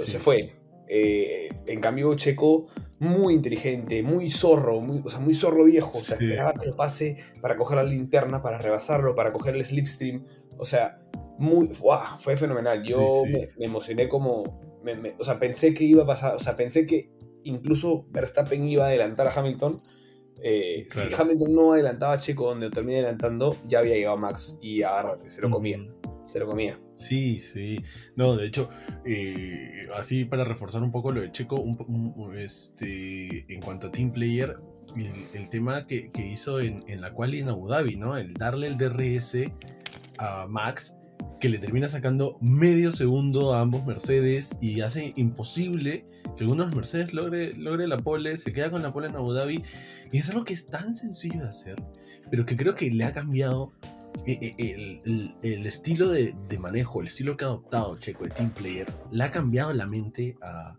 se 0.06 0.18
fue. 0.18 0.56
Eh, 0.88 1.48
en 1.66 1.80
cambio, 1.80 2.14
Checo, 2.14 2.66
muy 2.98 3.34
inteligente, 3.34 4.02
muy 4.02 4.30
zorro, 4.30 4.80
muy, 4.80 5.00
o 5.04 5.10
sea, 5.10 5.20
muy 5.20 5.34
zorro 5.34 5.64
viejo. 5.64 5.98
O 5.98 6.00
sea, 6.00 6.16
esperaba 6.16 6.54
que 6.54 6.66
lo 6.66 6.76
pase 6.76 7.16
para 7.40 7.56
coger 7.56 7.76
la 7.76 7.84
linterna, 7.84 8.42
para 8.42 8.58
rebasarlo, 8.58 9.14
para 9.14 9.32
coger 9.32 9.54
el 9.54 9.64
slipstream. 9.64 10.24
O 10.58 10.64
sea, 10.64 10.98
muy, 11.38 11.68
fue 11.68 12.36
fenomenal. 12.36 12.82
Yo 12.82 13.22
me, 13.26 13.50
emocioné 13.64 14.08
como. 14.08 14.60
O 15.18 15.24
sea, 15.24 15.38
pensé 15.38 15.74
que 15.74 15.84
iba 15.84 16.02
a 16.02 16.06
pasar. 16.06 16.34
O 16.34 16.38
sea, 16.38 16.56
pensé 16.56 16.86
que 16.86 17.10
incluso 17.44 18.06
Verstappen 18.10 18.68
iba 18.68 18.84
a 18.84 18.88
adelantar 18.88 19.26
a 19.26 19.30
Hamilton. 19.30 19.80
Eh, 20.42 20.86
si 20.88 21.14
Hamilton 21.14 21.54
no 21.54 21.72
adelantaba 21.72 22.12
a 22.12 22.18
Checo 22.18 22.48
donde 22.48 22.70
termina 22.70 22.98
adelantando, 22.98 23.56
ya 23.64 23.78
había 23.78 23.94
llegado 23.94 24.16
Max 24.16 24.58
y 24.62 24.82
agárrate, 24.82 25.28
se 25.28 25.40
lo 25.40 25.50
comía. 25.50 25.78
Se 26.26 26.40
lo 26.40 26.46
comía. 26.46 26.78
Sí, 26.96 27.38
sí. 27.38 27.78
No, 28.16 28.36
de 28.36 28.46
hecho, 28.46 28.68
eh, 29.04 29.86
así 29.94 30.24
para 30.24 30.44
reforzar 30.44 30.82
un 30.82 30.90
poco 30.90 31.12
lo 31.12 31.20
de 31.20 31.30
Checo, 31.30 31.64
este, 32.36 33.46
en 33.52 33.60
cuanto 33.60 33.86
a 33.86 33.92
Team 33.92 34.12
Player, 34.12 34.56
el, 35.34 35.48
tema 35.50 35.86
que, 35.86 36.10
hizo 36.16 36.60
en, 36.60 37.00
la 37.00 37.12
cual 37.12 37.34
y 37.34 37.40
en 37.40 37.48
Abu 37.48 37.68
Dhabi, 37.68 37.96
¿no? 37.96 38.16
El 38.16 38.34
darle 38.34 38.66
el 38.66 38.76
DRS 38.76 39.36
a 40.18 40.46
Max, 40.48 40.95
que 41.40 41.48
le 41.48 41.58
termina 41.58 41.88
sacando 41.88 42.38
medio 42.40 42.92
segundo 42.92 43.54
a 43.54 43.60
ambos 43.60 43.84
Mercedes 43.86 44.56
y 44.60 44.80
hace 44.80 45.12
imposible 45.16 46.06
que 46.36 46.44
alguno 46.44 46.64
de 46.64 46.68
los 46.68 46.76
Mercedes 46.76 47.12
logre, 47.12 47.52
logre 47.54 47.86
la 47.86 47.98
pole, 47.98 48.36
se 48.36 48.52
queda 48.52 48.70
con 48.70 48.82
la 48.82 48.92
pole 48.92 49.08
en 49.08 49.16
Abu 49.16 49.32
Dhabi. 49.32 49.62
Y 50.12 50.18
es 50.18 50.28
algo 50.30 50.44
que 50.44 50.54
es 50.54 50.66
tan 50.66 50.94
sencillo 50.94 51.42
de 51.42 51.48
hacer, 51.48 51.76
pero 52.30 52.46
que 52.46 52.56
creo 52.56 52.74
que 52.74 52.90
le 52.90 53.04
ha 53.04 53.12
cambiado 53.12 53.72
e, 54.24 54.54
e, 54.58 55.32
el, 55.42 55.66
estilo 55.66 56.08
de, 56.08 56.34
manejo, 56.58 57.00
el 57.00 57.08
estilo 57.08 57.36
que 57.36 57.44
ha 57.44 57.48
adoptado 57.48 57.96
Checo 57.96 58.24
de 58.24 58.30
Team 58.30 58.50
Player, 58.50 58.86
le 59.10 59.24
ha 59.24 59.30
cambiado 59.30 59.72
la 59.72 59.86
mente 59.86 60.36
a, 60.42 60.76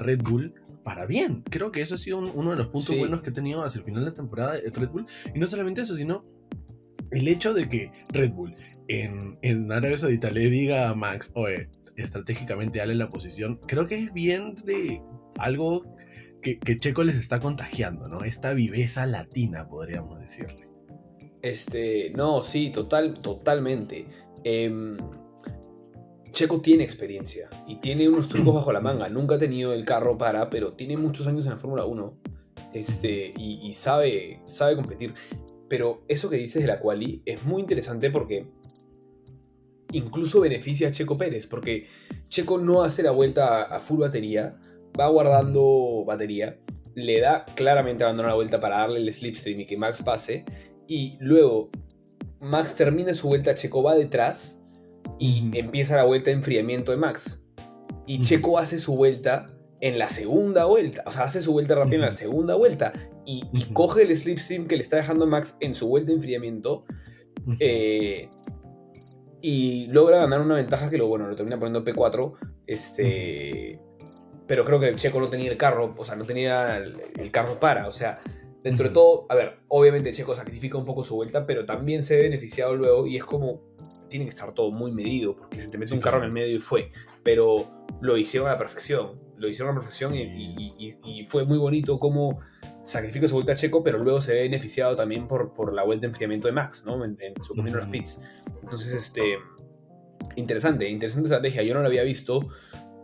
Red 0.00 0.22
Bull 0.22 0.54
para 0.84 1.04
bien. 1.04 1.42
Creo 1.50 1.72
que 1.72 1.80
eso 1.80 1.96
ha 1.96 1.98
sido 1.98 2.18
uno 2.18 2.50
de 2.52 2.56
los 2.56 2.68
puntos 2.68 2.96
buenos 2.96 3.22
que 3.22 3.30
ha 3.30 3.32
tenido 3.32 3.64
hacia 3.64 3.80
el 3.80 3.84
final 3.84 4.04
de 4.04 4.10
la 4.10 4.14
temporada 4.14 4.52
de 4.52 4.70
Red 4.70 4.88
Bull. 4.88 5.06
Y 5.34 5.38
no 5.38 5.46
solamente 5.48 5.80
eso, 5.80 5.96
sino 5.96 6.24
el 7.10 7.28
hecho 7.28 7.54
de 7.54 7.68
que 7.68 7.92
Red 8.10 8.32
Bull 8.32 8.54
en, 8.88 9.38
en 9.42 9.70
Arabia 9.70 9.98
Saudita 9.98 10.30
le 10.30 10.50
diga 10.50 10.88
a 10.88 10.94
Max, 10.94 11.30
oye, 11.34 11.68
estratégicamente 11.96 12.78
dale 12.78 12.94
la 12.94 13.08
posición, 13.08 13.60
creo 13.66 13.86
que 13.86 13.98
es 13.98 14.12
bien 14.12 14.54
de 14.64 15.02
algo 15.38 15.82
que, 16.42 16.58
que 16.58 16.78
Checo 16.78 17.02
les 17.02 17.16
está 17.16 17.38
contagiando, 17.38 18.08
¿no? 18.08 18.24
Esta 18.24 18.52
viveza 18.52 19.06
latina, 19.06 19.68
podríamos 19.68 20.18
decirle. 20.20 20.68
Este, 21.42 22.12
no, 22.16 22.42
sí, 22.42 22.70
total, 22.70 23.14
totalmente. 23.14 24.06
Em, 24.44 24.96
Checo 26.32 26.60
tiene 26.60 26.84
experiencia 26.84 27.48
y 27.66 27.76
tiene 27.76 28.08
unos 28.08 28.28
trucos 28.28 28.54
bajo 28.54 28.72
la 28.72 28.80
manga. 28.80 29.08
Nunca 29.08 29.36
ha 29.36 29.38
tenido 29.38 29.72
el 29.72 29.84
carro 29.84 30.16
para, 30.16 30.50
pero 30.50 30.72
tiene 30.74 30.96
muchos 30.96 31.26
años 31.26 31.46
en 31.46 31.52
la 31.52 31.58
Fórmula 31.58 31.84
1 31.84 32.14
este, 32.72 33.32
y, 33.36 33.72
sabe, 33.72 34.40
sabe 34.46 34.76
competir. 34.76 35.14
Pero 35.70 36.02
eso 36.08 36.28
que 36.28 36.36
dices 36.36 36.62
de 36.62 36.66
la 36.66 36.80
quali 36.80 37.22
es 37.24 37.44
muy 37.44 37.62
interesante 37.62 38.10
porque 38.10 38.48
incluso 39.92 40.40
beneficia 40.40 40.88
a 40.88 40.92
Checo 40.92 41.16
Pérez, 41.16 41.46
porque 41.46 41.86
Checo 42.28 42.58
no 42.58 42.82
hace 42.82 43.04
la 43.04 43.12
vuelta 43.12 43.62
a 43.62 43.78
full 43.78 44.00
batería, 44.00 44.58
va 44.98 45.06
guardando 45.06 46.04
batería, 46.04 46.58
le 46.96 47.20
da 47.20 47.44
claramente 47.54 48.02
abandonar 48.02 48.30
la 48.30 48.34
vuelta 48.34 48.58
para 48.58 48.78
darle 48.78 48.98
el 48.98 49.12
slipstream 49.12 49.60
y 49.60 49.66
que 49.66 49.76
Max 49.76 50.02
pase, 50.02 50.44
y 50.88 51.16
luego 51.20 51.70
Max 52.40 52.74
termina 52.74 53.14
su 53.14 53.28
vuelta, 53.28 53.54
Checo 53.54 53.84
va 53.84 53.94
detrás 53.94 54.64
y 55.20 55.56
empieza 55.56 55.94
la 55.94 56.04
vuelta 56.04 56.30
de 56.30 56.36
enfriamiento 56.38 56.90
de 56.90 56.98
Max. 56.98 57.44
Y 58.08 58.22
Checo 58.22 58.58
hace 58.58 58.76
su 58.76 58.96
vuelta 58.96 59.46
en 59.80 60.00
la 60.00 60.08
segunda 60.08 60.64
vuelta, 60.64 61.04
o 61.06 61.12
sea, 61.12 61.26
hace 61.26 61.42
su 61.42 61.52
vuelta 61.52 61.76
rápida 61.76 61.94
en 61.94 62.02
la 62.02 62.12
segunda 62.12 62.56
vuelta 62.56 62.92
y, 63.52 63.64
coge 63.72 64.02
el 64.02 64.16
slipstream 64.16 64.66
que 64.66 64.76
le 64.76 64.82
está 64.82 64.96
dejando 64.96 65.26
Max 65.26 65.56
en 65.60 65.74
su 65.74 65.88
vuelta 65.88 66.08
de 66.08 66.16
enfriamiento 66.16 66.84
eh, 67.58 68.28
y 69.40 69.86
logra 69.86 70.18
ganar 70.18 70.40
una 70.40 70.56
ventaja 70.56 70.88
que 70.90 70.98
lo, 70.98 71.06
bueno, 71.06 71.28
lo 71.28 71.36
termina 71.36 71.58
poniendo 71.58 71.84
P4, 71.84 72.32
este, 72.66 73.80
pero 74.46 74.64
creo 74.64 74.80
que 74.80 74.88
el 74.88 74.96
Checo 74.96 75.20
no 75.20 75.28
tenía 75.28 75.50
el 75.50 75.56
carro, 75.56 75.94
o 75.96 76.04
sea, 76.04 76.16
no 76.16 76.24
tenía 76.24 76.76
el 76.78 77.30
carro 77.30 77.58
para, 77.60 77.88
o 77.88 77.92
sea, 77.92 78.18
Dentro 78.62 78.88
de 78.88 78.92
todo, 78.92 79.26
a 79.30 79.34
ver, 79.34 79.60
obviamente 79.68 80.12
Checo 80.12 80.34
sacrifica 80.34 80.76
un 80.76 80.84
poco 80.84 81.02
su 81.02 81.16
vuelta, 81.16 81.46
pero 81.46 81.64
también 81.64 82.02
se 82.02 82.16
ve 82.16 82.22
beneficiado 82.22 82.76
luego 82.76 83.06
y 83.06 83.16
es 83.16 83.24
como, 83.24 83.62
tiene 84.10 84.26
que 84.26 84.30
estar 84.30 84.52
todo 84.52 84.70
muy 84.70 84.92
medido, 84.92 85.36
porque 85.36 85.60
se 85.60 85.68
te 85.68 85.78
mete 85.78 85.94
un 85.94 86.00
carro 86.00 86.18
en 86.18 86.24
el 86.24 86.32
medio 86.32 86.56
y 86.56 86.60
fue, 86.60 86.92
pero 87.22 87.86
lo 88.02 88.18
hicieron 88.18 88.48
a 88.48 88.52
la 88.52 88.58
perfección, 88.58 89.18
lo 89.38 89.48
hicieron 89.48 89.70
a 89.70 89.74
la 89.74 89.80
perfección 89.80 90.14
y, 90.14 91.24
fue 91.28 91.44
muy 91.44 91.58
bonito 91.58 91.98
cómo 91.98 92.40
sacrifica 92.84 93.26
su 93.26 93.34
vuelta 93.34 93.52
a 93.52 93.54
Checo, 93.54 93.82
pero 93.82 93.98
luego 93.98 94.20
se 94.20 94.34
ve 94.34 94.42
beneficiado 94.42 94.96
también 94.96 95.28
por, 95.28 95.54
por 95.54 95.72
la 95.72 95.84
vuelta 95.84 96.02
de 96.02 96.08
enfriamiento 96.08 96.48
de 96.48 96.52
Max, 96.52 96.84
¿no? 96.84 97.02
En, 97.04 97.16
su 97.40 97.54
camino 97.54 97.78
a 97.78 97.80
los 97.82 97.88
pits. 97.88 98.22
Entonces, 98.62 98.92
este, 98.92 99.38
interesante, 100.36 100.88
interesante 100.88 101.28
estrategia, 101.28 101.62
yo 101.62 101.74
no 101.74 101.80
lo 101.80 101.86
había 101.86 102.02
visto. 102.02 102.48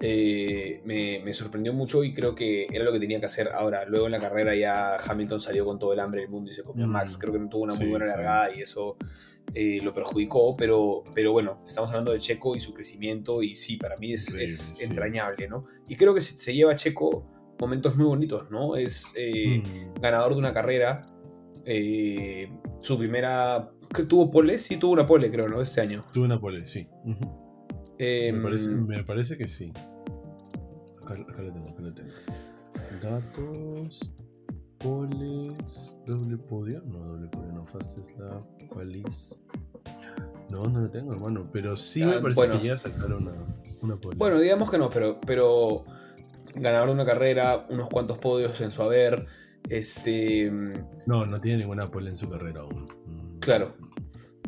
eh, 0.00 0.82
me, 0.84 1.32
sorprendió 1.32 1.72
mucho 1.72 2.04
y 2.04 2.12
creo 2.12 2.34
que 2.34 2.66
era 2.70 2.84
lo 2.84 2.92
que 2.92 3.00
tenía 3.00 3.20
que 3.20 3.26
hacer 3.26 3.48
ahora. 3.48 3.84
Luego 3.84 4.06
en 4.06 4.12
la 4.12 4.20
carrera 4.20 4.54
ya 4.54 4.96
Hamilton 4.96 5.40
salió 5.40 5.64
con 5.64 5.78
todo 5.78 5.92
el 5.92 6.00
hambre 6.00 6.22
del 6.22 6.30
mundo 6.30 6.50
y 6.50 6.54
se 6.54 6.62
comió 6.62 6.84
a 6.84 6.88
Max. 6.88 7.16
Creo 7.16 7.32
que 7.32 7.38
no 7.38 7.48
tuvo 7.48 7.62
una 7.62 7.74
muy 7.74 7.88
buena 7.88 8.06
largada 8.06 8.54
y 8.54 8.60
eso 8.60 8.96
eh, 9.54 9.78
lo 9.82 9.94
perjudicó, 9.94 10.56
pero, 10.56 11.04
pero 11.14 11.32
bueno, 11.32 11.62
estamos 11.66 11.90
hablando 11.90 12.12
de 12.12 12.18
Checo 12.18 12.56
y 12.56 12.60
su 12.60 12.74
crecimiento 12.74 13.42
y 13.42 13.54
sí, 13.54 13.76
para 13.76 13.96
mí 13.96 14.12
es, 14.12 14.80
entrañable, 14.82 15.48
¿no? 15.48 15.64
Y 15.88 15.96
creo 15.96 16.14
que 16.14 16.20
se, 16.20 16.54
lleva 16.54 16.72
a 16.72 16.74
Checo 16.74 17.26
momentos 17.58 17.96
muy 17.96 18.06
bonitos, 18.06 18.50
¿no? 18.50 18.76
Es 18.76 19.12
eh, 19.14 19.62
mm. 19.64 20.00
ganador 20.00 20.32
de 20.34 20.38
una 20.38 20.52
carrera. 20.52 21.06
su 22.80 22.98
primera. 22.98 23.70
¿Tuvo 24.08 24.30
pole? 24.30 24.58
Sí, 24.58 24.76
tuvo 24.76 24.92
una 24.92 25.06
pole, 25.06 25.30
creo, 25.30 25.48
¿no? 25.48 25.62
Este 25.62 25.80
año. 25.80 26.04
Tuvo 26.12 26.24
una 26.24 26.40
pole, 26.40 26.66
sí. 26.66 26.86
Me, 27.98 29.04
parece, 29.04 29.38
que 29.38 29.48
sí. 29.48 29.72
Acá, 31.02 31.14
acá 31.14 31.42
lo 31.42 31.52
tengo, 31.52 31.70
acá 31.70 31.82
lo 31.82 31.94
tengo. 31.94 32.10
Datos, 33.00 34.12
poles, 34.78 35.98
doble 36.06 36.36
podio. 36.36 36.82
No, 36.82 36.98
doble 36.98 37.28
podio, 37.28 37.52
no, 37.52 37.66
fastest 37.66 38.10
lap, 38.18 38.44
qualis. 38.68 39.38
No, 40.50 40.64
no 40.64 40.80
lo 40.80 40.90
tengo, 40.90 41.12
hermano. 41.12 41.48
Pero 41.52 41.76
sí 41.76 42.04
me 42.04 42.14
ah, 42.14 42.20
parece 42.22 42.48
que 42.48 42.66
ya 42.66 42.76
sacaron 42.76 43.28
una, 43.28 43.32
una. 43.82 43.98
Bueno, 44.16 44.38
digamos 44.38 44.70
que 44.70 44.78
no, 44.78 44.90
pero, 44.90 45.20
pero 45.20 45.84
ganador 46.54 46.88
de 46.88 46.94
una 46.94 47.06
carrera, 47.06 47.66
unos 47.68 47.88
cuantos 47.88 48.18
podios 48.18 48.60
en 48.60 48.70
su 48.70 48.82
haber. 48.82 49.26
Este. 49.68 50.50
No, 51.06 51.24
no 51.24 51.40
tiene 51.40 51.58
ninguna 51.58 51.86
pole 51.86 52.10
en 52.10 52.16
su 52.16 52.28
carrera 52.28 52.60
aún. 52.60 53.38
Claro. 53.40 53.74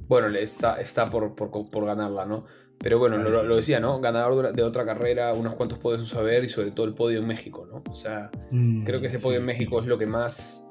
Bueno, 0.07 0.29
está, 0.29 0.81
está 0.81 1.11
por, 1.11 1.35
por, 1.35 1.51
por 1.51 1.85
ganarla, 1.85 2.25
¿no? 2.25 2.47
Pero 2.81 2.99
bueno, 2.99 3.19
lo, 3.19 3.57
decía, 3.57 3.81
¿no? 3.81 4.01
Ganador 4.01 4.55
de 4.55 4.63
otra 4.63 4.85
carrera, 4.85 5.33
unos 5.35 5.57
cuantos 5.57 5.79
podios 5.79 6.01
en 6.01 6.07
saber 6.07 6.45
y 6.45 6.49
sobre 6.49 6.71
todo 6.71 6.87
el 6.87 6.95
podio 6.95 7.19
en 7.19 7.27
México, 7.27 7.67
¿no? 7.67 7.83
O 7.91 7.95
sea, 7.95 8.31
mm, 8.51 8.85
creo 8.85 9.01
que 9.01 9.09
ese 9.09 9.19
podio 9.19 9.39
en 9.39 9.45
México 9.45 9.81
es 9.81 9.87
lo 9.87 9.99
que 9.99 10.07
más 10.07 10.67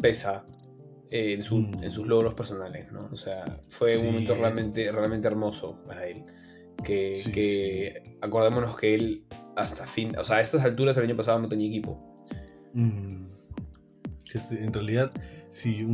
pesa 0.00 0.46
eh, 1.10 1.32
en, 1.32 1.40
mm. 1.40 1.84
en, 1.84 1.90
sus 1.90 2.06
logros 2.06 2.32
personales, 2.32 2.90
¿no? 2.90 3.10
O 3.12 3.16
sea, 3.16 3.60
fue 3.68 3.98
un 3.98 4.06
momento 4.06 4.34
realmente, 4.36 4.90
realmente 4.90 5.28
hermoso 5.28 5.76
para 5.86 6.06
él. 6.06 6.24
Que, 6.82 7.22
que 7.34 8.16
acordémonos 8.22 8.74
que 8.74 8.94
él 8.94 9.26
hasta 9.54 9.84
fin, 9.84 10.16
o 10.16 10.24
sea, 10.24 10.36
a 10.36 10.40
estas 10.40 10.64
alturas 10.64 10.96
el 10.96 11.04
año 11.04 11.16
pasado 11.16 11.38
no 11.38 11.48
tenía 11.48 11.68
equipo. 11.68 12.16
Mm. 12.72 13.26
En 14.52 14.72
realidad, 14.72 15.10
sí, 15.50 15.84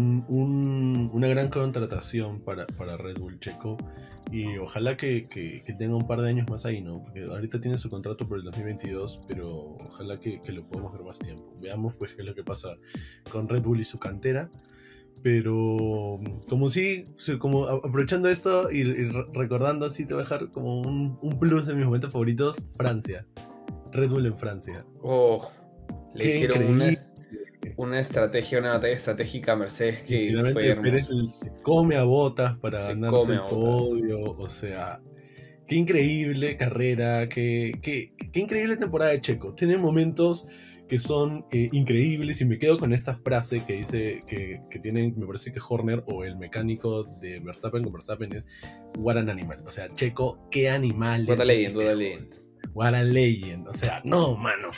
una 1.16 1.28
gran 1.28 1.48
contratación 1.48 2.40
para, 2.40 2.66
para 2.66 2.98
Red 2.98 3.18
Bull 3.18 3.40
Checo 3.40 3.78
y 4.30 4.58
ojalá 4.58 4.98
que, 4.98 5.26
tenga 5.78 5.96
un 5.96 6.06
par 6.06 6.20
de 6.20 6.28
años 6.28 6.46
más 6.50 6.66
ahí, 6.66 6.82
¿no? 6.82 7.02
Porque 7.02 7.24
ahorita 7.24 7.58
tiene 7.58 7.78
su 7.78 7.88
contrato 7.88 8.28
por 8.28 8.36
el 8.36 8.44
2022, 8.44 9.22
pero 9.26 9.78
ojalá 9.88 10.20
que, 10.20 10.40
lo 10.48 10.62
podamos 10.68 10.92
ver 10.92 11.02
más 11.02 11.18
tiempo. 11.18 11.56
Veamos 11.58 11.94
pues 11.94 12.12
qué 12.14 12.20
es 12.20 12.28
lo 12.28 12.34
que 12.34 12.44
pasa 12.44 12.76
con 13.32 13.48
Red 13.48 13.62
Bull 13.62 13.80
y 13.80 13.84
su 13.84 13.98
cantera. 13.98 14.50
Pero 15.22 16.20
como 16.50 16.68
sí, 16.68 17.04
como 17.38 17.66
aprovechando 17.66 18.28
esto 18.28 18.70
y, 18.70 18.84
recordando 18.84 19.86
así, 19.86 20.04
te 20.04 20.12
voy 20.12 20.20
a 20.20 20.24
dejar 20.24 20.50
como 20.50 20.82
un, 20.82 21.18
un, 21.22 21.38
plus 21.38 21.64
de 21.64 21.74
mis 21.74 21.86
momentos 21.86 22.12
favoritos, 22.12 22.66
Francia. 22.76 23.24
Red 23.90 24.10
Bull 24.10 24.26
en 24.26 24.36
Francia. 24.36 24.84
Oh, 25.00 25.48
le 26.14 26.26
hicieron 26.26 26.64
una 26.64 26.90
una 27.76 28.00
estrategia, 28.00 28.58
una 28.58 28.74
batalla 28.74 28.94
estratégica 28.94 29.56
Mercedes 29.56 30.02
que 30.02 30.32
fue 30.52 30.68
hermoso. 30.68 31.28
se 31.28 31.52
come 31.62 31.96
a 31.96 32.04
botas 32.04 32.58
para 32.58 32.80
ganarse 32.80 33.32
el 33.32 33.40
podio, 33.40 34.20
o 34.20 34.48
sea, 34.48 35.00
qué 35.66 35.76
increíble 35.76 36.56
carrera, 36.56 37.26
qué, 37.28 37.78
qué, 37.82 38.12
qué, 38.32 38.40
increíble 38.40 38.76
temporada 38.76 39.10
de 39.10 39.20
Checo. 39.20 39.54
Tiene 39.54 39.76
momentos 39.76 40.48
que 40.88 40.98
son 40.98 41.44
eh, 41.50 41.68
increíbles 41.72 42.40
y 42.40 42.44
me 42.44 42.58
quedo 42.58 42.78
con 42.78 42.92
esta 42.92 43.16
frase 43.16 43.64
que 43.66 43.74
dice 43.74 44.20
que, 44.26 44.60
que 44.70 44.78
tienen, 44.78 45.14
me 45.18 45.26
parece 45.26 45.52
que 45.52 45.60
Horner 45.66 46.04
o 46.06 46.24
el 46.24 46.36
mecánico 46.36 47.04
de 47.20 47.40
Verstappen 47.40 47.82
con 47.82 47.92
Verstappen 47.92 48.32
es 48.32 48.46
What 48.98 49.18
an 49.18 49.28
animal. 49.28 49.58
O 49.66 49.70
sea, 49.70 49.88
Checo, 49.88 50.48
qué 50.50 50.70
animal. 50.70 51.26
What 51.28 51.40
a 51.40 51.44
legend, 51.44 51.76
what 51.76 51.88
a 51.88 51.94
legend. 51.94 52.34
What 52.72 52.94
a 52.94 53.02
legend. 53.02 53.68
O 53.68 53.74
sea, 53.74 54.00
no, 54.04 54.36
mano. 54.36 54.68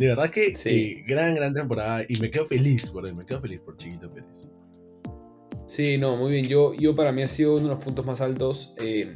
De 0.00 0.06
verdad 0.06 0.30
que 0.30 0.56
sí. 0.56 1.02
gran, 1.06 1.34
gran 1.34 1.52
temporada 1.52 2.06
y 2.08 2.18
me 2.18 2.30
quedo 2.30 2.46
feliz 2.46 2.90
por 2.90 3.06
él, 3.06 3.14
me 3.14 3.26
quedo 3.26 3.38
feliz 3.42 3.60
por 3.60 3.76
Chiquito 3.76 4.10
Pérez. 4.10 4.48
Sí, 5.66 5.98
no, 5.98 6.16
muy 6.16 6.32
bien. 6.32 6.46
Yo, 6.46 6.72
yo 6.72 6.96
para 6.96 7.12
mí 7.12 7.22
ha 7.22 7.28
sido 7.28 7.56
uno 7.56 7.64
de 7.64 7.68
los 7.74 7.84
puntos 7.84 8.06
más 8.06 8.22
altos. 8.22 8.74
Eh, 8.78 9.14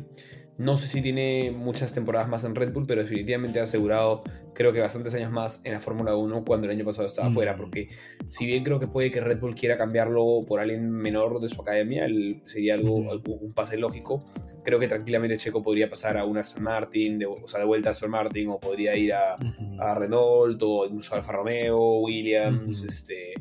no 0.56 0.78
sé 0.78 0.86
si 0.86 1.02
tiene 1.02 1.50
muchas 1.50 1.92
temporadas 1.92 2.28
más 2.28 2.44
en 2.44 2.54
Red 2.54 2.72
Bull, 2.72 2.86
pero 2.86 3.02
definitivamente 3.02 3.58
ha 3.58 3.64
asegurado, 3.64 4.22
creo 4.54 4.72
que 4.72 4.80
bastantes 4.80 5.12
años 5.14 5.32
más 5.32 5.60
en 5.64 5.72
la 5.72 5.80
Fórmula 5.80 6.14
1 6.14 6.44
cuando 6.44 6.66
el 6.66 6.72
año 6.72 6.84
pasado 6.84 7.08
estaba 7.08 7.30
fuera. 7.32 7.54
Mm. 7.54 7.56
Porque 7.56 7.88
si 8.28 8.46
bien 8.46 8.62
creo 8.62 8.78
que 8.78 8.86
puede 8.86 9.10
que 9.10 9.20
Red 9.20 9.40
Bull 9.40 9.56
quiera 9.56 9.76
cambiarlo 9.76 10.42
por 10.46 10.60
alguien 10.60 10.90
menor 10.90 11.40
de 11.40 11.48
su 11.48 11.60
academia, 11.60 12.06
sería 12.44 12.74
algo, 12.74 12.94
un 12.94 13.52
pase 13.52 13.76
lógico. 13.76 14.22
Creo 14.62 14.78
que 14.78 14.86
tranquilamente 14.86 15.36
Checo 15.36 15.60
podría 15.60 15.90
pasar 15.90 16.16
a 16.16 16.24
un 16.24 16.38
Aston 16.38 16.62
Martin, 16.62 17.18
de, 17.18 17.26
o 17.26 17.48
sea, 17.48 17.58
de 17.58 17.66
vuelta 17.66 17.88
a 17.90 17.92
Aston 17.92 18.10
Martin, 18.10 18.48
o 18.48 18.60
podría 18.60 18.96
ir 18.96 19.12
a, 19.12 19.36
a 19.80 19.94
Renault, 19.96 20.62
o 20.62 20.86
incluso 20.86 21.14
a 21.14 21.18
Alfa 21.18 21.32
Romeo, 21.32 21.98
Williams, 21.98 22.84
este, 22.84 23.34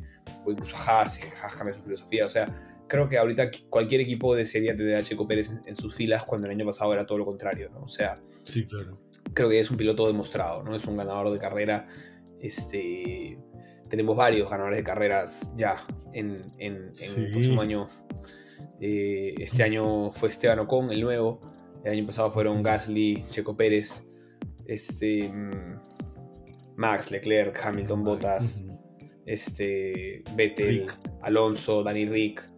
o 0.43 0.52
incluso 0.52 0.76
a 0.76 1.02
Haas, 1.02 1.19
Haas 1.41 1.56
cambia 1.56 1.73
su 1.73 1.82
filosofía. 1.82 2.26
O 2.26 2.30
sea, 2.30 2.72
creo 2.88 3.10
que 3.10 3.17
ahorita 3.17 3.50
cualquier 3.69 4.02
equipo 4.02 4.36
desearía 4.36 4.76
tener 4.76 4.96
a 4.96 5.02
Checo 5.02 5.28
Pérez 5.28 5.52
en, 5.65 5.76
sus 5.76 5.96
filas 5.96 6.24
cuando 6.24 6.48
el 6.48 6.54
año 6.54 6.65
pasado 6.65 6.93
era 6.93 7.06
todo 7.06 7.17
lo 7.17 7.26
contrario, 7.26 7.69
¿no? 7.69 7.84
O 7.84 7.88
sea, 7.88 8.15
sí, 8.46 8.65
claro. 8.65 9.00
creo 9.34 9.50
que 9.50 9.60
es 9.60 9.72
un 9.72 9.78
piloto 9.78 10.08
demostrado, 10.08 10.63
¿no? 10.63 10.76
Es 10.76 10.86
un 10.86 10.98
ganador 10.98 11.32
de 11.32 11.39
carrera. 11.39 11.88
Este, 12.39 13.38
tenemos 13.89 14.15
varios 14.17 14.50
ganadores 14.50 14.78
de 14.78 14.84
carreras 14.84 15.54
ya 15.56 15.86
en, 16.13 16.41
en, 16.58 16.91
el 17.15 17.32
próximo 17.32 17.62
año. 17.62 17.88
Eh, 18.82 19.36
este 19.38 19.63
año 19.63 20.12
fue 20.12 20.30
Esteban 20.30 20.60
Ocon, 20.60 20.91
el 20.91 21.02
nuevo. 21.02 21.41
El 21.84 21.93
año 21.93 22.06
pasado 22.06 22.32
fueron 22.32 22.63
Gasly, 22.63 23.26
Checo 23.30 23.58
Pérez, 23.58 24.10
este, 24.65 25.30
mm, 25.30 25.80
Max, 26.78 27.12
Leclerc, 27.12 27.60
Hamilton, 27.63 28.04
Bottas, 28.04 28.65
este, 29.26 30.24
Vettel, 30.36 30.88
Alonso, 31.22 31.84
Danny 31.84 32.06
Rick. 32.06 32.53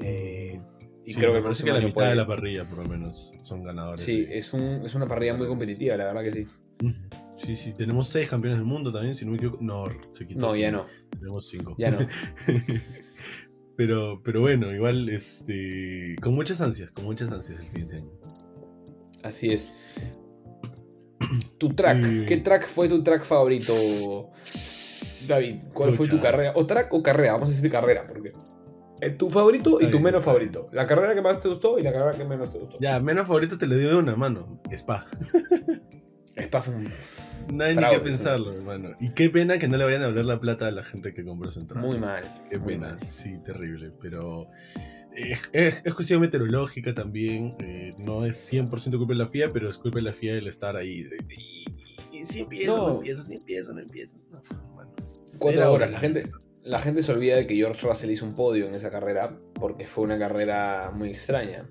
Eh, 0.00 0.60
y 1.04 1.14
creo 1.14 1.32
que 1.32 1.38
el 1.38 1.42
próximo 1.42 1.72
la 1.72 1.78
año 1.78 1.86
mitad 1.86 2.10
de 2.10 2.16
la 2.16 2.26
parrilla, 2.26 2.64
por 2.64 2.78
lo 2.78 2.88
menos, 2.88 3.32
son 3.40 3.62
ganadores. 3.62 4.02
Sí, 4.02 4.26
es, 4.28 4.52
un, 4.52 4.84
es, 4.84 4.94
una 4.94 5.06
parrilla 5.06 5.34
muy 5.34 5.46
competitiva, 5.46 5.96
la 5.96 6.04
verdad 6.04 6.22
que 6.22 6.32
sí. 6.32 6.46
Sí, 7.36 7.56
sí, 7.56 7.72
tenemos 7.72 8.08
seis 8.08 8.28
campeones 8.28 8.58
del 8.58 8.66
mundo 8.66 8.92
también, 8.92 9.14
si 9.14 9.24
no 9.24 9.30
me 9.30 9.38
equivoco. 9.38 9.58
No, 9.62 9.86
se 10.10 10.26
quitó. 10.26 10.40
No, 10.40 10.56
ya 10.56 10.70
no. 10.70 10.86
Tenemos 11.18 11.48
cinco. 11.48 11.74
Ya 11.78 11.90
no. 11.90 12.06
pero, 13.76 14.20
pero 14.22 14.40
bueno, 14.40 14.74
igual, 14.74 15.08
este, 15.08 16.14
con 16.20 16.34
muchas 16.34 16.60
ansias, 16.60 16.90
con 16.90 17.06
muchas 17.06 17.30
ansias 17.32 17.58
el 17.60 17.66
siguiente 17.66 17.96
año. 17.96 18.10
Así 19.22 19.50
es. 19.50 19.72
Tu 21.58 21.70
track, 21.74 22.26
¿qué 22.26 22.36
track 22.38 22.66
fue 22.66 22.88
tu 22.88 23.02
track 23.02 23.24
favorito, 23.24 23.72
David? 25.26 25.56
¿Cuál 25.72 25.92
fue 25.92 26.06
tu 26.06 26.20
carrera? 26.20 26.52
¿O 26.54 26.66
track 26.66 26.92
o 26.92 27.02
carrera? 27.02 27.32
Vamos 27.32 27.48
a 27.48 27.52
decir 27.52 27.70
carrera, 27.70 28.06
porque 28.06 28.28
eh, 28.28 28.32
tu 29.16 29.30
favorito 29.30 29.78
y 29.80 29.90
tu 29.90 30.00
menos 30.00 30.24
favorito. 30.24 30.68
La 30.72 30.86
carrera 30.86 31.14
que 31.14 31.22
más 31.22 31.40
te 31.40 31.48
gustó 31.48 31.78
y 31.78 31.82
la 31.82 31.92
carrera 31.92 32.12
que 32.12 32.24
menos 32.24 32.52
te 32.52 32.58
gustó. 32.58 32.76
Ya, 32.80 32.98
menos 33.00 33.26
favorito 33.26 33.56
te 33.56 33.66
le 33.66 33.78
dio 33.78 33.90
de 33.90 33.96
una, 33.96 34.16
mano. 34.16 34.60
Spa. 34.70 35.06
Spa 36.36 36.62
fue 36.62 36.74
un. 36.74 36.88
No 37.52 37.64
hay 37.64 37.76
ni 37.76 37.82
que 37.82 37.98
pensarlo, 38.00 38.52
hermano. 38.52 38.90
Y 39.00 39.10
qué 39.10 39.30
pena 39.30 39.58
que 39.58 39.68
no 39.68 39.76
le 39.76 39.84
vayan 39.84 40.02
a 40.02 40.06
hablar 40.06 40.24
la 40.24 40.40
plata 40.40 40.66
a 40.66 40.70
la 40.70 40.82
gente 40.82 41.14
que 41.14 41.24
compró 41.24 41.48
entrada. 41.54 41.86
Muy 41.86 41.98
mal. 41.98 42.22
Qué 42.50 42.58
pena. 42.58 42.96
Sí, 43.04 43.38
terrible. 43.44 43.92
Pero. 44.00 44.48
Es, 45.52 45.94
cuestión 45.94 46.20
meteorológica 46.20 46.94
también. 46.94 47.54
Eh, 47.58 47.92
no 47.98 48.24
es 48.24 48.52
100% 48.52 48.98
culpa 48.98 49.14
de 49.14 49.18
la 49.18 49.26
FIA, 49.26 49.50
pero 49.52 49.68
es 49.68 49.78
culpa 49.78 49.96
de 49.96 50.02
la 50.02 50.12
FIA 50.12 50.34
el 50.34 50.46
estar 50.46 50.76
ahí. 50.76 51.08
Y, 52.12 52.24
si 52.24 52.40
empiezo, 52.40 52.76
no. 52.76 52.94
empiezo, 52.96 53.22
si 53.22 53.34
empiezo, 53.34 53.72
no 53.72 53.80
empiezo. 53.80 54.18
Cuatro 55.38 55.72
horas. 55.72 55.90
La 55.90 55.98
gente, 55.98 56.22
la 56.68 56.80
gente 56.80 57.00
se 57.02 57.12
olvida 57.12 57.36
de 57.36 57.46
que 57.46 57.54
George 57.54 57.86
Russell 57.86 58.10
hizo 58.10 58.26
un 58.26 58.34
podio 58.34 58.66
en 58.66 58.74
esa 58.74 58.90
carrera 58.90 59.38
porque 59.54 59.86
fue 59.86 60.04
una 60.04 60.18
carrera 60.18 60.92
muy 60.94 61.08
extraña. 61.08 61.68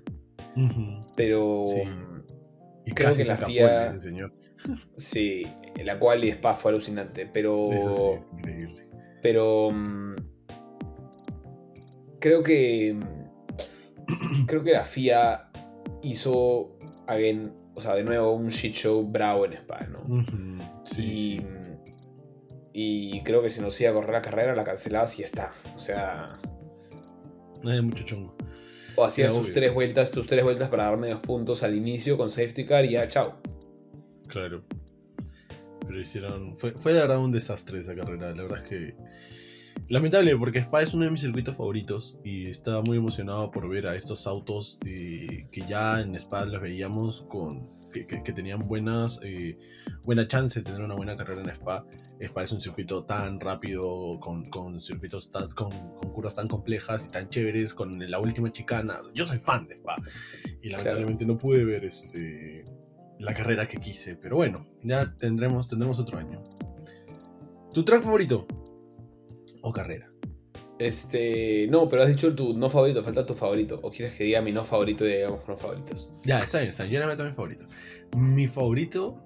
Pero 1.14 1.64
y 2.84 2.90
creo 2.92 3.14
que 3.14 3.24
la 3.24 3.36
FIA. 3.36 3.96
Sí, 4.96 5.46
la 5.84 6.00
cual 6.00 6.24
y 6.24 6.30
Spa 6.30 6.54
fue 6.56 6.72
alucinante, 6.72 7.26
pero. 7.26 7.70
increíble. 8.36 8.88
Pero. 9.22 9.70
Mm, 9.70 10.16
creo 12.18 12.42
que. 12.42 12.98
Creo 14.46 14.64
que 14.64 14.72
la 14.72 14.84
FIA 14.84 15.50
hizo. 16.02 16.76
Again, 17.06 17.52
o 17.74 17.80
sea, 17.80 17.94
de 17.94 18.02
nuevo, 18.02 18.32
un 18.32 18.48
shit 18.48 18.74
show 18.74 19.06
bravo 19.06 19.44
en 19.44 19.52
Spa, 19.52 19.86
¿no? 19.86 20.24
sí. 20.84 21.02
Y 21.02 21.57
creo 23.24 23.42
que 23.42 23.50
si 23.50 23.60
no 23.60 23.70
se 23.70 23.84
iba 23.84 23.92
a 23.92 23.94
correr 23.94 24.12
la 24.12 24.22
carrera, 24.22 24.54
la 24.54 24.64
cancelabas 24.64 25.18
y 25.18 25.22
está. 25.22 25.52
O 25.76 25.78
sea. 25.78 26.28
No 27.62 27.70
hay 27.70 27.80
mucho 27.82 28.04
chongo. 28.04 28.36
O 28.96 29.04
hacías 29.04 29.32
tus 29.32 29.52
tres 29.52 29.72
vueltas, 29.72 30.10
tus 30.10 30.26
tres 30.26 30.42
vueltas 30.42 30.68
para 30.68 30.84
darme 30.84 31.08
dos 31.08 31.20
puntos 31.20 31.62
al 31.62 31.74
inicio 31.76 32.16
con 32.16 32.30
safety 32.30 32.64
car 32.64 32.84
y 32.84 32.90
ya, 32.90 33.06
chao. 33.08 33.40
Claro. 34.26 34.64
pero 35.86 36.00
hicieron. 36.00 36.56
Fue, 36.58 36.72
fue 36.72 36.92
de 36.92 37.00
verdad 37.00 37.18
un 37.18 37.32
desastre 37.32 37.80
esa 37.80 37.94
carrera. 37.94 38.34
La 38.34 38.42
verdad 38.42 38.62
es 38.64 38.68
que. 38.68 38.94
Lamentable, 39.88 40.36
porque 40.36 40.58
Spa 40.58 40.82
es 40.82 40.92
uno 40.92 41.04
de 41.04 41.10
mis 41.10 41.20
circuitos 41.20 41.56
favoritos 41.56 42.18
y 42.24 42.50
estaba 42.50 42.82
muy 42.82 42.98
emocionado 42.98 43.50
por 43.50 43.68
ver 43.68 43.86
a 43.86 43.94
estos 43.96 44.26
autos 44.26 44.78
eh, 44.84 45.46
que 45.50 45.60
ya 45.62 46.00
en 46.00 46.14
Spa 46.16 46.44
los 46.44 46.60
veíamos 46.60 47.22
con 47.28 47.70
que, 47.92 48.06
que, 48.06 48.32
tenían 48.32 48.60
buenas 48.60 49.20
eh, 49.22 49.58
buena 50.04 50.26
chance 50.26 50.60
de 50.60 50.64
tener 50.64 50.82
una 50.82 50.94
buena 50.94 51.16
carrera 51.16 51.42
en 51.42 51.50
Spa. 51.50 51.84
Spa 52.20 52.42
es 52.42 52.52
un 52.52 52.60
circuito 52.60 53.04
tan 53.04 53.40
rápido, 53.40 54.18
con, 54.20 54.44
con 54.46 54.80
circuitos 54.80 55.30
tan, 55.30 55.50
con, 55.50 55.70
con, 55.70 56.12
curvas 56.12 56.34
tan 56.34 56.48
complejas 56.48 57.06
y 57.06 57.08
tan 57.08 57.28
chéveres, 57.28 57.74
con 57.74 57.98
la 58.10 58.18
última 58.18 58.50
chicana. 58.52 59.00
Yo 59.14 59.26
soy 59.26 59.38
fan 59.38 59.66
de 59.66 59.74
Spa 59.74 59.96
y 60.62 60.68
lamentablemente 60.68 61.24
no 61.24 61.38
pude 61.38 61.64
ver 61.64 61.84
este 61.84 62.64
la 63.18 63.34
carrera 63.34 63.66
que 63.66 63.78
quise. 63.78 64.16
Pero 64.16 64.36
bueno, 64.36 64.66
ya 64.82 65.14
tendremos, 65.16 65.68
tendremos 65.68 65.98
otro 65.98 66.18
año. 66.18 66.42
¿Tu 67.72 67.84
track 67.84 68.02
favorito? 68.02 68.46
¿O 69.62 69.72
carrera? 69.72 70.10
Este. 70.78 71.66
No, 71.68 71.88
pero 71.88 72.02
has 72.02 72.08
dicho 72.08 72.34
tu 72.34 72.54
no 72.54 72.70
favorito, 72.70 73.02
falta 73.02 73.26
tu 73.26 73.34
favorito. 73.34 73.80
¿O 73.82 73.90
quieres 73.90 74.14
que 74.14 74.24
diga 74.24 74.40
mi 74.42 74.52
no 74.52 74.64
favorito 74.64 75.06
y 75.06 75.12
digamos 75.12 75.46
no 75.48 75.56
favoritos? 75.56 76.10
Ya, 76.24 76.40
está 76.40 76.58
bien, 76.58 76.70
está. 76.70 76.86
Yo 76.86 77.00
le 77.00 77.06
meto 77.06 77.24
mi 77.24 77.32
favorito. 77.32 77.66
Mi 78.16 78.46
favorito 78.46 79.22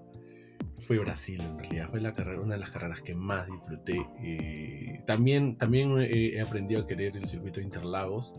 fue 0.78 0.98
Brasil, 0.98 1.40
en 1.40 1.58
realidad. 1.58 1.88
Fue 1.90 2.00
la 2.00 2.12
carrera, 2.12 2.40
una 2.40 2.54
de 2.54 2.60
las 2.60 2.70
carreras 2.70 3.02
que 3.02 3.14
más 3.14 3.46
disfruté. 3.46 4.00
Eh, 4.22 5.00
también 5.06 5.56
también 5.56 5.98
he, 5.98 6.36
he 6.36 6.40
aprendido 6.40 6.82
a 6.82 6.86
querer 6.86 7.16
el 7.16 7.26
circuito 7.26 7.60
de 7.60 7.66
Interlagos 7.66 8.34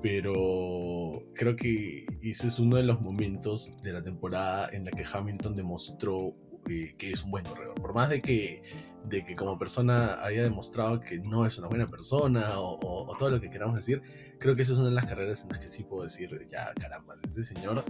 pero 0.00 1.22
creo 1.34 1.56
que 1.56 2.06
ese 2.22 2.46
es 2.48 2.58
uno 2.58 2.76
de 2.76 2.82
los 2.82 3.00
momentos 3.00 3.72
de 3.82 3.92
la 3.92 4.02
temporada 4.02 4.68
en 4.72 4.84
la 4.84 4.90
que 4.90 5.04
Hamilton 5.10 5.54
demostró 5.54 6.34
eh, 6.68 6.94
que 6.96 7.12
es 7.12 7.22
un 7.24 7.30
buen 7.30 7.44
corredor. 7.44 7.74
Por 7.74 7.94
más 7.94 8.08
de 8.08 8.20
que, 8.20 8.62
de 9.04 9.24
que 9.24 9.34
como 9.34 9.58
persona 9.58 10.22
haya 10.22 10.42
demostrado 10.42 11.00
que 11.00 11.18
no 11.18 11.46
es 11.46 11.58
una 11.58 11.68
buena 11.68 11.86
persona 11.86 12.58
o, 12.58 12.78
o, 12.80 13.16
todo 13.16 13.30
lo 13.30 13.40
que 13.40 13.50
queramos 13.50 13.76
decir, 13.76 14.02
creo 14.38 14.54
que 14.54 14.62
esa 14.62 14.72
es 14.72 14.78
una 14.78 14.88
de 14.88 14.94
las 14.94 15.06
carreras 15.06 15.42
en 15.42 15.50
las 15.50 15.58
que 15.58 15.68
sí 15.68 15.82
puedo 15.84 16.04
decir, 16.04 16.48
ya 16.50 16.72
caramba, 16.80 17.16
este 17.24 17.44
señor 17.44 17.84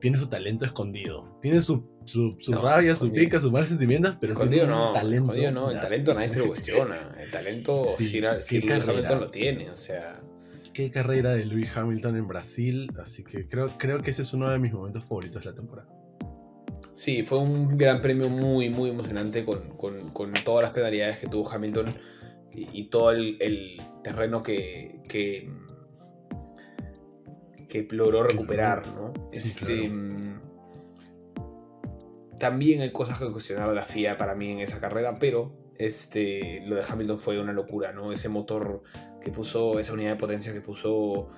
tiene 0.00 0.18
su 0.18 0.28
talento 0.28 0.64
escondido. 0.64 1.38
Tiene 1.40 1.60
su, 1.60 1.86
su, 2.04 2.36
su 2.38 2.52
no, 2.52 2.62
rabia, 2.62 2.94
su 2.94 3.10
pica, 3.10 3.40
sus 3.40 3.50
malos 3.50 3.68
sentimientos, 3.68 4.16
pero 4.20 4.34
escondido 4.34 4.66
tiene 4.66 4.76
no, 4.76 4.92
talento. 4.92 5.32
Escondido 5.32 5.52
no, 5.52 5.70
el 5.70 5.80
talento 5.80 6.14
nadie 6.14 6.28
se 6.28 6.38
lo 6.40 6.46
cuestiona. 6.48 7.16
El 7.18 7.30
talento 7.30 7.84
sí, 7.84 8.06
sí, 8.06 8.20
sí, 8.40 8.60
sí 8.60 8.70
Hamilton 8.70 9.20
lo 9.20 9.30
tiene, 9.30 9.70
o 9.70 9.76
sea 9.76 10.22
qué 10.74 10.90
carrera 10.90 11.32
de 11.32 11.46
Lewis 11.46 11.74
Hamilton 11.74 12.16
en 12.16 12.26
Brasil, 12.26 12.90
así 13.00 13.24
que 13.24 13.48
creo, 13.48 13.66
creo 13.78 14.02
que 14.02 14.10
ese 14.10 14.22
es 14.22 14.34
uno 14.34 14.50
de 14.50 14.58
mis 14.58 14.72
momentos 14.72 15.04
favoritos 15.04 15.42
de 15.44 15.50
la 15.50 15.56
temporada. 15.56 15.88
Sí, 16.94 17.22
fue 17.22 17.38
un 17.38 17.76
gran 17.76 18.00
premio 18.00 18.28
muy, 18.28 18.70
muy 18.70 18.90
emocionante 18.90 19.44
con, 19.44 19.76
con, 19.76 20.10
con 20.10 20.32
todas 20.44 20.62
las 20.62 20.72
penalidades 20.72 21.18
que 21.18 21.26
tuvo 21.26 21.50
Hamilton 21.50 21.94
y, 22.52 22.68
y 22.72 22.84
todo 22.88 23.10
el, 23.10 23.36
el, 23.40 23.82
terreno 24.02 24.42
que, 24.42 25.00
que, 25.08 25.50
que 27.68 27.88
logró 27.90 28.22
recuperar, 28.22 28.86
¿no? 28.88 29.12
Sí, 29.32 29.38
este, 29.38 29.88
claro. 29.88 30.40
También 32.38 32.82
hay 32.82 32.92
cosas 32.92 33.18
que 33.18 33.30
cuestionar 33.30 33.68
de 33.68 33.74
la 33.74 33.86
FIA 33.86 34.16
para 34.16 34.34
mí 34.34 34.52
en 34.52 34.60
esa 34.60 34.78
carrera, 34.78 35.16
pero 35.18 35.52
este, 35.78 36.62
lo 36.66 36.76
de 36.76 36.82
Hamilton 36.88 37.18
fue 37.18 37.40
una 37.40 37.52
locura, 37.52 37.92
¿no? 37.92 38.12
Ese 38.12 38.28
motor 38.28 38.82
que 39.22 39.30
puso, 39.30 39.78
esa 39.78 39.94
unidad 39.94 40.10
de 40.10 40.16
potencia 40.16 40.52
que 40.52 40.60
puso 40.60 41.30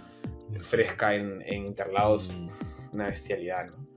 fresca 0.58 1.14
en, 1.14 1.42
en 1.42 1.66
Interlagos, 1.66 2.36
Mm. 2.36 2.48
una 2.94 3.06
bestialidad, 3.06 3.68
¿no? 3.70 3.95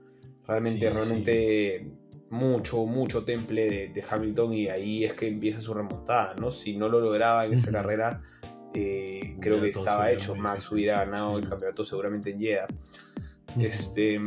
Realmente, 0.50 0.80
Sí, 0.80 0.94
realmente 0.94 1.92
mucho, 2.32 2.86
mucho 2.86 3.24
temple 3.24 3.70
de, 3.70 3.88
de 3.90 4.04
Hamilton 4.10 4.54
y 4.54 4.68
ahí 4.68 5.06
es 5.06 5.14
que 5.14 5.28
empieza 5.28 5.62
su 5.62 5.74
remontada, 5.74 6.34
¿no? 6.36 6.50
Si 6.52 6.76
no 6.76 6.90
lo 6.90 7.00
lograba 7.00 7.46
en 7.46 7.54
esa 7.54 7.72
carrera, 7.72 8.22
eh, 8.74 9.38
creo 9.40 9.62
que 9.62 9.70
estaba 9.70 10.12
hecho. 10.12 10.36
Max 10.36 10.72
hubiera 10.72 11.06
ganado 11.06 11.38
Sí. 11.38 11.44
el 11.44 11.50
campeonato 11.50 11.86
seguramente 11.86 12.32
en 12.32 12.40
Jeddah. 12.40 12.68
Este. 13.60 14.20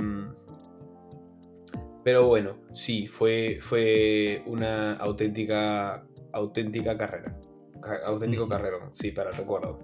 Pero 2.05 2.27
bueno, 2.27 2.59
sí, 2.75 3.07
fue, 3.07 3.59
fue 3.61 4.43
una 4.47 4.95
auténtica, 4.95 6.05
auténtica 6.33 6.97
carrera. 6.99 7.39
Ca- 7.81 8.01
Auténtico 8.07 8.45
Ujú. 8.45 8.51
carrerón, 8.53 8.89
sí, 8.93 9.13
para 9.13 9.31
el 9.31 9.37
recuerdo. 9.37 9.79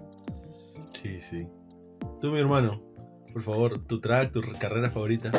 Sí, 1.01 1.19
sí. 1.21 1.47
Tú, 2.19 2.31
mi 2.31 2.39
hermano, 2.39 2.83
por 3.31 3.41
favor, 3.41 3.85
tu 3.87 4.01
track, 4.01 4.31
tu 4.33 4.41
carrera 4.59 4.91
favorita. 4.91 5.31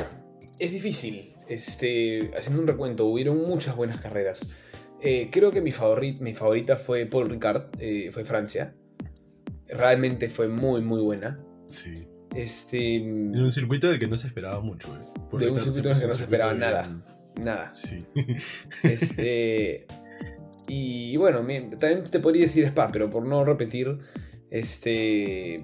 Es 0.60 0.70
difícil, 0.72 1.32
este, 1.48 2.30
haciendo 2.36 2.62
un 2.62 2.68
recuento, 2.68 3.06
hubieron 3.06 3.38
muchas 3.42 3.74
buenas 3.74 4.00
carreras. 4.00 4.48
Eh, 5.00 5.28
creo 5.32 5.50
que 5.50 5.60
mi, 5.62 5.72
favori- 5.72 6.20
mi 6.20 6.34
favorita 6.34 6.76
fue 6.76 7.06
Paul 7.06 7.30
Ricard, 7.30 7.70
eh, 7.78 8.10
fue 8.12 8.24
Francia. 8.24 8.74
Realmente 9.66 10.28
fue 10.28 10.48
muy, 10.48 10.82
muy 10.82 11.00
buena. 11.00 11.40
Sí. 11.68 12.06
Este, 12.34 12.96
En 12.96 13.34
un 13.40 13.50
circuito 13.50 13.88
del 13.88 13.98
que 13.98 14.06
no 14.06 14.16
se 14.16 14.26
esperaba 14.26 14.60
mucho, 14.60 14.88
eh. 14.94 14.98
De 15.38 15.48
un 15.50 15.60
circuito 15.60 15.88
del 15.88 15.98
que 16.00 16.06
no 16.06 16.14
se 16.14 16.24
esperaba 16.24 16.52
bien- 16.52 16.60
nada. 16.60 17.72
Sí. 17.74 17.98
Este. 18.82 19.86
y 20.68 21.16
bueno, 21.16 21.38
también 21.38 22.04
te 22.04 22.20
podría 22.20 22.42
decir 22.42 22.64
Spa, 22.66 22.90
pero 22.92 23.08
por 23.08 23.24
no 23.24 23.44
repetir. 23.44 23.98
Este. 24.50 25.62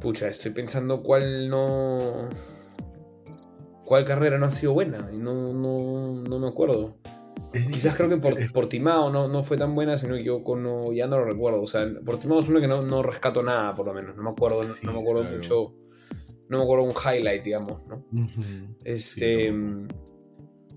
Pucha, 0.00 0.28
estoy 0.28 0.50
pensando 0.52 1.02
cuál 1.02 1.48
no. 1.48 2.30
¿Cuál 3.84 4.04
carrera 4.04 4.38
no 4.38 4.46
ha 4.46 4.50
sido 4.50 4.72
buena? 4.72 5.10
Y 5.12 5.16
no, 5.18 5.52
no, 5.52 6.22
no 6.22 6.38
me 6.38 6.48
acuerdo. 6.48 6.96
Quizás 7.72 7.96
creo 7.96 8.08
que 8.08 8.16
por, 8.18 8.52
Portimao 8.52 9.10
no, 9.10 9.26
no 9.26 9.42
fue 9.42 9.56
tan 9.56 9.74
buena, 9.74 9.98
si 9.98 10.06
no 10.06 10.14
me 10.14 10.20
equivoco, 10.20 10.54
no, 10.56 10.92
ya 10.92 11.08
no 11.08 11.18
lo 11.18 11.24
recuerdo. 11.24 11.60
O 11.60 11.66
sea, 11.66 11.84
Portimao 12.04 12.38
es 12.40 12.48
una 12.48 12.60
que 12.60 12.68
no, 12.68 12.82
no 12.82 13.02
rescato 13.02 13.42
nada, 13.42 13.74
por 13.74 13.86
lo 13.86 13.92
menos. 13.94 14.16
No 14.16 14.22
me 14.22 14.30
acuerdo, 14.30 14.62
Sí, 14.62 14.86
no 14.86 14.92
me 14.92 15.00
acuerdo 15.00 15.22
claro. 15.22 15.36
mucho. 15.36 15.74
No 16.48 16.58
me 16.58 16.64
acuerdo 16.64 16.84
un 16.84 16.92
highlight, 16.92 17.42
digamos, 17.42 17.86
¿no? 17.88 18.04
Este. 18.84 19.46
tampoco. 19.48 19.94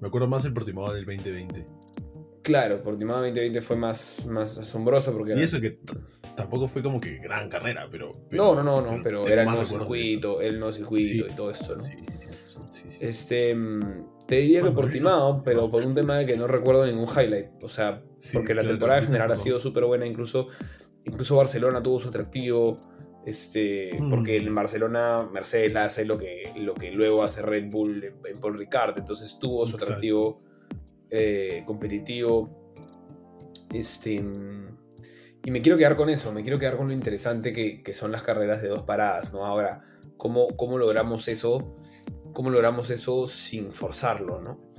Me 0.02 0.08
acuerdo 0.08 0.28
más 0.28 0.44
el 0.46 0.54
Portimao 0.54 0.92
del 0.94 1.06
2020. 1.06 1.66
Claro, 2.42 2.82
Portimao 2.84 3.18
2020 3.18 3.62
fue 3.62 3.76
más, 3.76 4.26
más 4.30 4.58
asombroso 4.58 5.14
porque 5.14 5.32
Y 5.32 5.36
era- 5.36 5.44
eso 5.44 5.62
que 5.62 5.80
tampoco 6.36 6.68
fue 6.68 6.82
como 6.84 7.00
que 7.00 7.18
gran 7.18 7.50
carrera, 7.50 7.88
pero. 7.92 8.12
No, 8.14 8.22
pero- 8.30 8.54
no, 8.56 8.64
no, 8.64 8.82
no, 8.82 9.04
pero 9.04 9.28
era 9.28 9.44
el 9.44 9.50
nuevo 9.50 9.66
circuito, 9.66 10.42
el 10.42 10.60
nuevo 10.60 10.74
circuito 10.74 11.26
Sí. 11.28 11.32
y 11.32 11.36
todo 11.36 11.52
esto, 11.52 11.76
¿no? 11.76 11.84
Sí, 11.84 11.92
sí, 12.46 12.84
sí. 12.90 12.98
Este, 13.02 13.54
mm, 13.56 14.26
te 14.28 14.36
diría 14.36 14.62
que 14.62 14.72
Portimao, 14.72 15.28
bueno. 15.30 15.44
pero 15.44 15.70
por 15.70 15.86
un 15.86 15.94
tema 15.96 16.18
de 16.18 16.26
que 16.26 16.36
no 16.36 16.48
recuerdo 16.48 16.86
ningún 16.86 17.08
highlight. 17.08 17.64
O 17.64 17.70
sea, 17.70 18.02
porque 18.34 18.54
la 18.54 18.62
claro, 18.62 18.68
temporada 18.76 19.00
en 19.00 19.06
general 19.06 19.32
ha 19.32 19.36
sido 19.36 19.60
súper 19.60 19.86
buena, 19.86 20.06
incluso, 20.06 20.48
incluso 21.06 21.36
Barcelona 21.36 21.82
tuvo 21.84 22.00
su 22.00 22.10
atractivo. 22.10 22.78
Este, 23.26 23.98
Mm. 24.02 24.10
porque 24.10 24.36
en 24.36 24.54
Barcelona 24.54 25.26
Mercedes 25.32 25.72
la 25.72 25.86
hace 25.86 26.04
lo 26.04 26.18
que, 26.18 26.44
lo 26.60 26.74
que 26.74 26.92
luego 26.92 27.24
hace 27.24 27.42
Red 27.42 27.70
Bull 27.72 28.04
en, 28.04 28.16
en 28.26 28.40
Paul 28.42 28.58
Ricard, 28.58 28.98
entonces 28.98 29.40
tuvo 29.40 29.66
su 29.66 29.76
Exacto. 29.76 29.86
atractivo 29.94 30.42
eh, 31.10 31.64
competitivo. 31.66 32.74
Este, 33.72 34.20
mm, 34.22 34.73
y 35.46 35.52
me 35.52 35.62
quiero 35.62 35.78
quedar 35.78 35.96
con 35.96 36.10
eso, 36.10 36.32
me 36.32 36.42
quiero 36.42 36.58
quedar 36.60 36.78
con 36.78 36.88
lo 36.88 36.94
interesante 36.94 37.54
que, 37.54 37.84
que 37.84 37.94
son 37.94 38.12
las 38.12 38.24
carreras 38.24 38.62
de 38.62 38.70
dos 38.70 38.84
paradas, 38.84 39.34
¿no? 39.34 39.46
Ahora, 39.46 39.82
¿cómo, 40.18 40.48
cómo 40.56 40.78
logramos 40.78 41.28
eso? 41.28 41.78
¿Cómo 42.34 42.50
logramos 42.50 42.90
eso 42.90 43.28
sin 43.28 43.72
forzarlo, 43.72 44.42
¿no? 44.42 44.72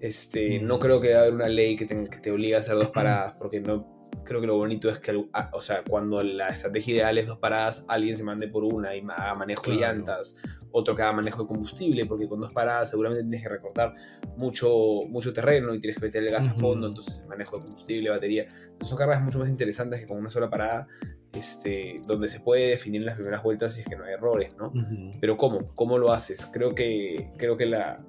Este, 0.00 0.60
Mm. 0.60 0.66
no 0.66 0.78
creo 0.78 1.00
que 1.00 1.14
haber 1.14 1.32
una 1.34 1.48
ley 1.48 1.76
que 1.76 1.86
te, 1.86 2.08
que 2.08 2.18
te 2.18 2.30
obligue 2.30 2.56
a 2.56 2.60
hacer 2.60 2.74
dos 2.76 2.90
paradas, 2.90 3.34
porque 3.38 3.60
no 3.60 4.10
creo 4.24 4.40
que 4.40 4.46
lo 4.46 4.56
bonito 4.56 4.88
es 4.88 4.98
que, 4.98 5.12
o 5.52 5.60
sea, 5.60 5.82
cuando 5.88 6.22
la 6.22 6.48
estrategia 6.48 6.94
ideal 6.94 7.18
es 7.18 7.26
dos 7.26 7.38
paradas, 7.38 7.84
alguien 7.88 8.16
se 8.16 8.22
mande 8.24 8.46
por 8.48 8.62
una 8.64 8.94
y 8.96 9.00
haga 9.00 9.34
manejo 9.34 9.62
Claro. 9.64 9.80
llantas, 9.80 10.36
otro 10.72 10.94
haga 10.94 11.12
manejo 11.12 11.42
de 11.42 11.48
combustible, 11.48 12.06
porque 12.06 12.28
con 12.28 12.40
dos 12.40 12.52
paradas 12.52 12.90
seguramente 12.90 13.22
tienes 13.24 13.42
que 13.42 13.48
recortar 13.48 13.94
mucho, 14.36 15.02
mucho 15.08 15.32
terreno 15.32 15.74
y 15.74 15.80
tienes 15.80 15.98
que 15.98 16.06
meter 16.06 16.22
el 16.24 16.30
gas 16.30 16.48
a 16.48 16.54
fondo, 16.54 16.86
entonces 16.88 17.26
manejo 17.28 17.56
de 17.56 17.64
combustible, 17.64 18.10
batería. 18.10 18.42
Entonces, 18.44 18.88
son 18.88 18.98
carreras 18.98 19.22
mucho 19.22 19.38
más 19.38 19.48
interesantes 19.48 20.00
que 20.00 20.06
con 20.06 20.18
una 20.18 20.30
sola 20.30 20.50
parada, 20.50 20.88
este, 21.32 22.02
donde 22.06 22.28
se 22.28 22.40
puede 22.40 22.68
definir 22.68 23.02
en 23.02 23.06
las 23.06 23.14
primeras 23.14 23.42
vueltas 23.42 23.74
si 23.74 23.80
es 23.80 23.86
que 23.86 23.96
no 23.96 24.04
hay 24.04 24.12
errores, 24.14 24.54
¿no? 24.56 24.68
Ujú. 24.68 25.12
Pero 25.20 25.36
¿cómo? 25.36 25.74
¿Cómo 25.74 25.98
lo 25.98 26.12
haces? 26.12 26.46
Creo 26.52 26.74
que, 26.74 27.30
creo 27.38 27.56
que 27.56 27.66
la, 27.66 28.04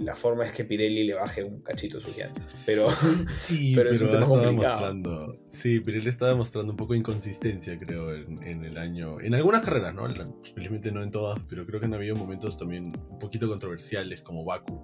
la 0.00 0.14
forma 0.14 0.44
es 0.44 0.52
que 0.52 0.64
Pirelli 0.64 1.04
le 1.04 1.14
baje 1.14 1.42
un 1.44 1.60
cachito 1.62 2.00
sus 2.00 2.16
llantas. 2.16 2.44
Pero 2.66 2.88
Sí, 3.38 3.72
Pero 3.74 3.90
pero, 3.90 3.94
es 3.94 4.02
un 4.02 4.10
tema 4.10 4.26
complicado. 4.26 4.52
demostrando. 4.92 5.38
Sí, 5.48 5.82
él 5.86 6.06
estaba 6.06 6.30
demostrando 6.32 6.72
un 6.72 6.76
poco 6.76 6.92
de 6.92 6.98
inconsistencia, 7.00 7.76
creo, 7.78 8.14
en, 8.14 8.42
en 8.42 8.64
el 8.64 8.78
año. 8.78 9.20
En 9.20 9.34
algunas 9.34 9.62
carreras, 9.64 9.94
¿no? 9.94 10.06
Felizmente 10.54 10.90
no 10.92 11.02
en 11.02 11.10
todas, 11.10 11.38
pero 11.48 11.64
creo 11.66 11.80
que 11.80 11.86
han 11.86 11.94
habido 11.94 12.14
momentos 12.16 12.56
también 12.58 12.92
un 13.10 13.18
poquito 13.18 13.48
controversiales, 13.48 14.20
como 14.22 14.44
Baku, 14.44 14.80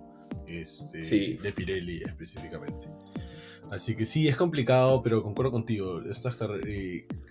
este, 0.46 1.02
Sí. 1.02 1.38
de 1.42 1.52
Pirelli 1.52 2.02
específicamente. 2.04 2.88
Así 3.70 3.96
que 3.96 4.04
sí, 4.04 4.28
es 4.28 4.36
complicado, 4.36 5.02
pero 5.02 5.22
concuerdo 5.22 5.50
contigo. 5.52 6.02
Estas 6.02 6.36
carreras. 6.36 6.66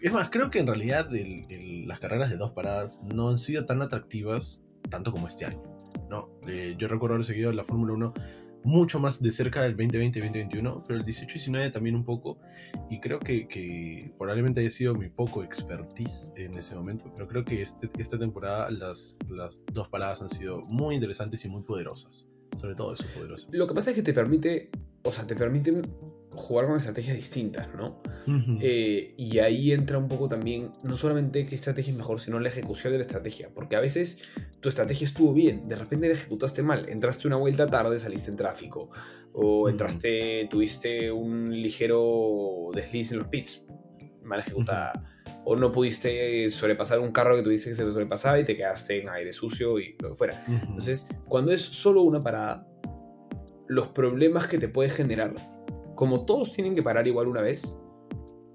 es 0.01 0.11
más, 0.13 0.29
creo 0.29 0.49
que 0.49 0.59
en 0.59 0.67
realidad 0.67 1.15
el- 1.15 1.43
el- 1.49 1.87
las 1.87 1.99
carreras 1.99 2.29
de 2.31 2.37
dos 2.37 2.51
paradas 2.51 2.99
no 3.13 3.29
han 3.29 3.37
sido 3.37 3.65
tan 3.65 3.81
atractivas 3.83 4.63
tanto 4.89 5.11
como 5.11 5.27
este 5.27 5.45
año. 5.45 5.61
Eh, 6.47 6.75
yo 6.77 6.87
recuerdo 6.87 7.15
haber 7.15 7.25
seguido 7.25 7.51
la 7.51 7.63
Fórmula 7.63 7.93
1 7.93 8.13
mucho 8.63 8.99
más 8.99 9.21
de 9.21 9.31
cerca 9.31 9.61
del 9.61 9.75
2020-2021, 9.75 10.83
pero 10.87 10.99
el 10.99 11.05
18-19 11.05 11.71
también 11.71 11.95
un 11.95 12.03
poco. 12.03 12.39
Y 12.89 12.99
creo 12.99 13.19
que, 13.19 13.47
que, 13.47 14.11
probablemente 14.17 14.61
haya 14.61 14.69
sido 14.69 14.95
mi 14.95 15.09
poco 15.09 15.43
expertise 15.43 16.31
en 16.35 16.57
ese 16.57 16.75
momento, 16.75 17.11
pero 17.15 17.27
creo 17.27 17.43
que 17.43 17.61
este, 17.61 17.89
esta 17.97 18.17
temporada 18.17 18.69
las, 18.71 19.17
las 19.29 19.63
dos 19.71 19.89
paradas 19.89 20.21
han 20.21 20.29
sido 20.29 20.61
muy 20.69 20.95
interesantes 20.95 21.43
y 21.45 21.49
muy 21.49 21.63
poderosas. 21.63 22.27
Sobre 22.59 22.75
todo 22.75 22.93
eso, 22.93 23.05
poderosas. 23.15 23.49
Lo 23.51 23.67
que 23.67 23.73
pasa 23.73 23.89
es 23.89 23.95
que 23.95 24.03
te 24.03 24.13
permite, 24.13 24.69
o 25.03 25.11
sea, 25.11 25.25
te 25.25 25.35
permiten 25.35 25.81
jugar 26.35 26.67
con 26.67 26.77
estrategias 26.77 27.15
distintas, 27.15 27.73
¿no? 27.75 28.01
Eh, 28.61 29.13
y 29.17 29.39
ahí 29.39 29.71
entra 29.71 29.97
un 29.97 30.07
poco 30.07 30.27
también, 30.27 30.71
no 30.83 30.95
solamente 30.95 31.45
qué 31.45 31.55
estrategia 31.55 31.91
es 31.91 31.97
mejor, 31.97 32.19
sino 32.21 32.39
la 32.39 32.49
ejecución 32.49 32.93
de 32.93 32.99
la 32.99 33.05
estrategia. 33.05 33.49
Porque 33.53 33.75
a 33.75 33.79
veces 33.79 34.31
tu 34.59 34.69
estrategia 34.69 35.05
estuvo 35.05 35.33
bien, 35.33 35.67
de 35.67 35.75
repente 35.75 36.07
la 36.07 36.13
ejecutaste 36.13 36.63
mal, 36.63 36.87
entraste 36.89 37.27
una 37.27 37.37
vuelta 37.37 37.67
tarde, 37.67 37.99
saliste 37.99 38.31
en 38.31 38.37
tráfico, 38.37 38.89
o 39.33 39.69
entraste, 39.69 40.47
tuviste 40.49 41.11
un 41.11 41.51
ligero 41.51 42.69
desliz 42.73 43.11
en 43.11 43.19
los 43.19 43.27
pits, 43.27 43.65
mal 44.23 44.39
ejecutada. 44.39 45.09
O 45.45 45.55
no 45.55 45.71
pudiste 45.71 46.49
sobrepasar 46.51 46.99
un 46.99 47.11
carro 47.11 47.35
que 47.35 47.43
tuviste 47.43 47.69
que 47.69 47.75
se 47.75 47.83
sobrepasaba 47.83 48.39
y 48.39 48.45
te 48.45 48.55
quedaste 48.55 49.01
en 49.01 49.09
aire 49.09 49.33
sucio 49.33 49.79
y 49.79 49.95
lo 49.99 50.09
que 50.09 50.15
fuera. 50.15 50.43
Entonces, 50.47 51.07
cuando 51.27 51.51
es 51.51 51.61
solo 51.61 52.01
una 52.01 52.21
parada, 52.21 52.65
los 53.67 53.87
problemas 53.89 54.47
que 54.47 54.57
te 54.57 54.67
puede 54.67 54.89
generar 54.89 55.33
como 55.95 56.25
todos 56.25 56.51
tienen 56.51 56.75
que 56.75 56.83
parar 56.83 57.07
igual 57.07 57.27
una 57.27 57.41
vez, 57.41 57.79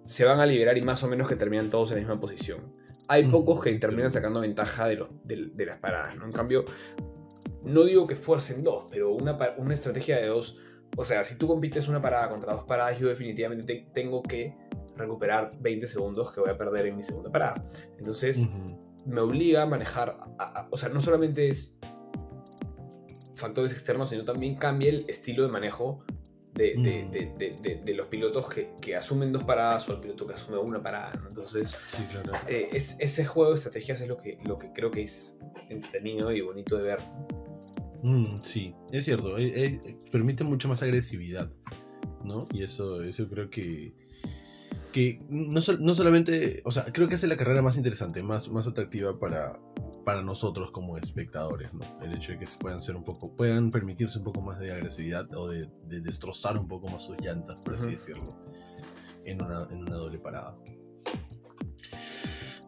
se 0.05 0.24
van 0.24 0.41
a 0.41 0.47
liberar 0.47 0.76
y 0.78 0.82
más 0.82 1.03
o 1.05 1.09
menos 1.09 1.28
que 1.28 1.36
terminan 1.36 1.70
todos 1.70 1.91
en 1.91 1.97
la 1.97 2.01
misma 2.01 2.20
posición. 2.20 2.74
Hay 3.09 3.26
pocos 3.28 3.62
que 3.62 3.72
terminan 3.74 4.12
sacando 4.12 4.41
ventaja 4.41 4.86
de, 4.86 4.97
los, 4.97 5.09
de, 5.24 5.66
las 5.66 5.78
paradas, 5.78 6.16
¿no? 6.16 6.26
En 6.26 6.32
cambio, 6.32 6.64
no 7.62 7.84
digo 7.84 8.07
que 8.07 8.16
fuercen 8.16 8.62
dos, 8.62 8.86
pero 8.91 9.12
una, 9.12 9.39
una 9.57 9.74
estrategia 9.74 10.16
de 10.16 10.26
dos, 10.26 10.61
o 10.97 11.05
sea, 11.05 11.24
si 11.24 11.36
tú 11.36 11.47
compites 11.47 11.89
una 11.89 12.03
parada 12.03 12.28
contra 12.28 12.53
dos 12.53 12.64
paradas, 12.64 12.99
yo 12.99 13.09
definitivamente 13.09 13.89
tengo 13.93 14.22
que 14.22 14.57
recuperar 14.97 15.51
20 15.61 15.86
segundos 15.86 16.32
que 16.32 16.41
voy 16.41 16.51
a 16.51 16.59
perder 16.59 16.86
en 16.86 16.97
mi 16.97 17.03
segunda 17.03 17.30
parada. 17.30 17.64
Entonces, 17.99 18.47
me 19.07 19.20
obliga 19.20 19.62
a 19.62 19.66
manejar, 19.66 20.18
o 20.70 20.76
sea, 20.76 20.91
no 20.91 21.01
solamente 21.01 21.49
es 21.49 21.78
factores 23.36 23.72
externos, 23.72 24.11
sino 24.11 24.24
también 24.24 24.57
cambia 24.57 24.91
el 24.91 25.05
estilo 25.09 25.45
de 25.45 25.49
manejo 25.49 26.05
de, 26.59 27.80
de, 27.84 27.94
los 27.94 28.06
pilotos 28.09 28.46
que, 28.48 28.96
asumen 28.96 29.32
dos 29.32 29.44
paradas 29.44 29.88
o 29.88 29.92
el 29.92 30.00
piloto 30.00 30.26
que 30.26 30.34
asume 30.34 30.59
una 30.59 30.82
parada. 30.82 31.20
Entonces, 31.28 31.76
eh, 32.48 32.68
es, 32.72 32.96
ese 32.98 33.24
juego 33.24 33.50
de 33.50 33.56
estrategias 33.56 34.00
es 34.00 34.09
lo 34.09 34.18
que, 34.18 34.38
lo 34.44 34.59
que 34.59 34.72
creo 34.72 34.90
que 34.90 35.02
es 35.02 35.38
entretenido 35.68 36.32
y 36.32 36.40
bonito 36.40 36.76
de 36.76 36.82
ver. 36.82 36.98
Mm, 38.02 38.42
sí, 38.42 38.74
es 38.92 39.04
cierto. 39.04 39.38
Eh, 39.38 39.52
eh, 39.54 39.96
permite 40.11 40.44
mucha 40.44 40.68
más 40.68 40.82
agresividad. 40.82 41.50
¿no? 42.24 42.46
Y 42.52 42.62
eso, 42.62 43.02
eso 43.02 43.28
creo 43.28 43.48
que, 43.50 43.94
que 44.92 45.20
no, 45.28 45.61
no, 45.78 45.94
solamente, 45.94 46.62
o 46.64 46.70
sea, 46.70 46.84
creo 46.92 47.09
que 47.09 47.14
hace 47.14 47.26
la 47.26 47.36
carrera 47.36 47.62
más 47.62 47.76
interesante, 47.76 48.22
más, 48.22 48.48
más 48.48 48.66
atractiva 48.66 49.18
para, 49.18 49.59
para 50.09 50.22
nosotros 50.22 50.70
como 50.70 50.96
espectadores, 50.96 51.70
¿no? 51.74 51.80
El 52.02 52.14
hecho 52.14 52.32
de 52.32 52.38
que 52.38 52.46
se 52.46 52.56
puedan 52.56 52.80
ser 52.80 52.96
un 52.96 53.04
poco, 53.04 53.30
puedan 53.36 53.70
permitirse 53.70 54.16
un 54.16 54.24
poco 54.24 54.40
más 54.40 54.59
de 54.59 54.72
agresividad 54.72 55.30
o 55.34 55.48
de, 55.48 55.68
destrozar 55.84 56.56
un 56.56 56.66
poco 56.66 56.88
más 56.88 57.02
sus 57.02 57.20
llantas, 57.20 57.61
por 57.61 57.74
así 57.74 57.90
decirlo, 57.90 58.24
en 59.26 59.42
una, 59.42 59.66
en 59.70 59.82
una 59.82 59.96
doble 59.96 60.18
parada. 60.18 60.56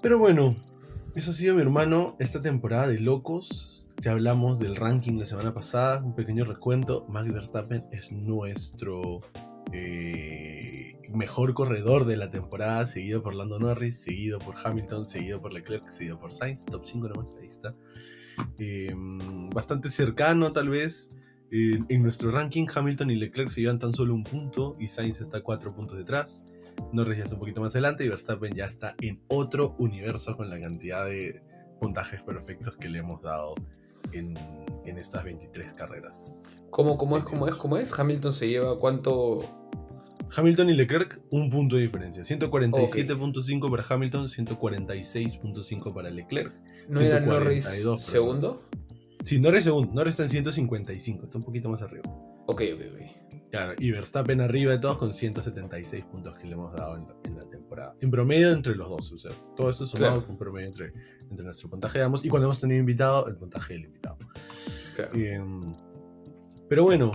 Pero 0.02 0.18
bueno, 0.18 0.54
eso 1.14 1.30
ha 1.30 1.32
sido 1.32 1.54
mi 1.54 1.62
hermano 1.62 2.14
esta 2.18 2.42
temporada 2.42 2.88
de 2.88 3.00
Locos. 3.00 3.88
Ya 4.02 4.10
hablamos 4.10 4.58
del 4.58 4.76
ranking 4.76 5.14
la 5.14 5.24
semana 5.24 5.54
pasada, 5.54 6.02
un 6.04 6.14
pequeño 6.14 6.44
recuento. 6.44 7.06
Max 7.08 7.32
Verstappen 7.32 7.86
es 7.90 8.12
nuestro 8.12 9.22
eh, 9.72 10.99
mejor 11.12 11.54
corredor 11.54 12.04
de 12.04 12.16
la 12.16 12.30
temporada, 12.30 12.86
seguido 12.86 13.22
por 13.22 13.34
Lando 13.34 13.58
Norris, 13.58 14.00
seguido 14.00 14.38
por 14.38 14.54
Hamilton, 14.62 15.04
seguido 15.04 15.40
por 15.40 15.52
Leclerc, 15.52 15.88
seguido 15.88 16.18
por 16.18 16.32
Sainz, 16.32 16.64
top 16.64 16.84
5 16.84 17.08
nomás, 17.08 17.34
ahí 17.40 17.46
está. 17.46 17.74
Em, 18.58 19.50
bastante 19.50 19.90
cercano 19.90 20.52
tal 20.52 20.68
vez. 20.68 21.10
en 21.52 22.02
nuestro 22.04 22.30
ranking, 22.30 22.66
Hamilton 22.72 23.10
y 23.10 23.16
Leclerc 23.16 23.48
se 23.48 23.62
llevan 23.62 23.80
tan 23.80 23.92
solo 23.92 24.14
un 24.14 24.22
punto 24.22 24.76
y 24.78 24.86
Sainz 24.86 25.20
está 25.20 25.40
cuatro 25.40 25.74
puntos 25.74 25.98
detrás. 25.98 26.44
Norris 26.92 27.18
ya 27.18 27.24
está 27.24 27.34
un 27.34 27.40
poquito 27.40 27.60
más 27.60 27.72
adelante 27.72 28.04
y 28.04 28.08
Verstappen 28.08 28.54
ya 28.54 28.66
está 28.66 28.94
en 29.00 29.20
otro 29.26 29.74
universo 29.78 30.36
con 30.36 30.48
la 30.48 30.60
cantidad 30.60 31.06
de 31.06 31.42
puntajes 31.80 32.22
perfectos 32.22 32.76
que 32.76 32.88
le 32.88 33.00
hemos 33.00 33.20
dado 33.20 33.56
en, 34.12 34.34
en 34.84 34.98
estas 34.98 35.24
23 35.24 35.72
carreras. 35.72 36.42
¿Cómo, 36.70 36.96
cómo 36.96 37.18
es? 37.18 37.24
¿Cómo 37.24 37.48
es? 37.48 37.54
¿Cómo 37.56 37.76
es? 37.76 37.98
Hamilton 37.98 38.32
se 38.32 38.48
lleva 38.48 38.78
cuánto 38.78 39.40
Hamilton 40.36 40.70
y 40.70 40.74
Leclerc, 40.74 41.20
un 41.30 41.50
punto 41.50 41.76
de 41.76 41.82
diferencia. 41.82 42.22
147.5 42.22 43.70
para 43.70 43.84
Hamilton, 43.88 44.26
146.5 44.26 45.94
para 45.94 46.10
Leclerc. 46.10 46.52
¿No 46.88 47.00
era 47.00 47.20
Norris 47.20 47.64
segundo? 47.98 48.62
Sí, 49.24 49.38
Norris 49.38 49.64
segundo. 49.64 49.92
Norris 49.92 50.12
está 50.12 50.22
en 50.24 50.28
155, 50.30 51.24
está 51.24 51.38
un 51.38 51.44
poquito 51.44 51.68
más 51.68 51.82
arriba. 51.82 52.04
Ok, 52.46 52.62
ok, 52.74 52.80
ok. 52.92 53.40
Claro, 53.50 53.74
y 53.78 53.90
Verstappen 53.90 54.40
arriba 54.40 54.72
de 54.72 54.78
todos 54.78 54.98
con 54.98 55.12
176 55.12 56.04
puntos 56.04 56.36
que 56.38 56.46
le 56.46 56.52
hemos 56.52 56.72
dado 56.72 56.96
en 56.96 57.36
la, 57.36 57.44
temporada. 57.50 57.94
En 58.00 58.10
promedio 58.10 58.52
entre 58.52 58.76
los 58.76 58.88
dos, 58.88 59.12
o 59.12 59.18
sea, 59.18 59.32
todo 59.56 59.70
esto 59.70 59.86
sumado 59.86 60.24
con 60.24 60.36
promedio 60.38 60.68
entre, 60.68 60.92
entre 61.28 61.44
nuestro 61.44 61.68
puntaje 61.68 61.98
de 61.98 62.04
ambos 62.04 62.24
y 62.24 62.28
cuando 62.28 62.46
hemos 62.46 62.60
tenido 62.60 62.78
invitado, 62.78 63.26
el 63.26 63.36
puntaje 63.36 63.74
del 63.74 63.86
invitado. 63.86 64.18
Claro. 64.94 65.10
Em, 65.14 65.60
pero 66.68 66.84
bueno, 66.84 67.10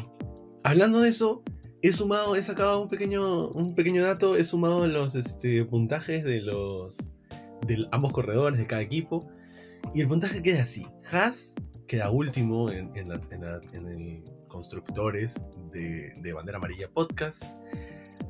hablando 0.64 1.00
de 1.00 1.10
eso, 1.10 1.42
he 1.88 1.92
sumado, 1.92 2.36
he 2.36 2.42
sacado 2.42 2.82
un 2.82 2.88
pequeño, 2.88 3.50
un 3.50 3.76
pequeño 3.76 4.04
dato, 4.04 4.38
he 4.38 4.44
sumado 4.44 4.88
los 4.88 5.16
este, 5.16 5.64
puntajes 5.66 6.24
de 6.24 6.42
los 6.42 7.14
de 7.68 7.86
ambos 7.92 8.12
corredores 8.12 8.60
de 8.60 8.66
cada 8.66 8.82
equipo. 8.82 9.30
Y 9.94 10.02
el 10.02 10.08
puntaje 10.08 10.42
queda 10.42 10.64
así. 10.64 10.88
Haas 11.12 11.54
queda 11.88 12.10
último 12.10 12.72
en, 12.72 12.92
en, 12.96 13.12
el 13.12 14.24
constructores 14.48 15.46
de, 15.72 16.12
de, 16.22 16.34
bandera 16.34 16.58
amarilla 16.58 16.90
podcast. 16.90 17.44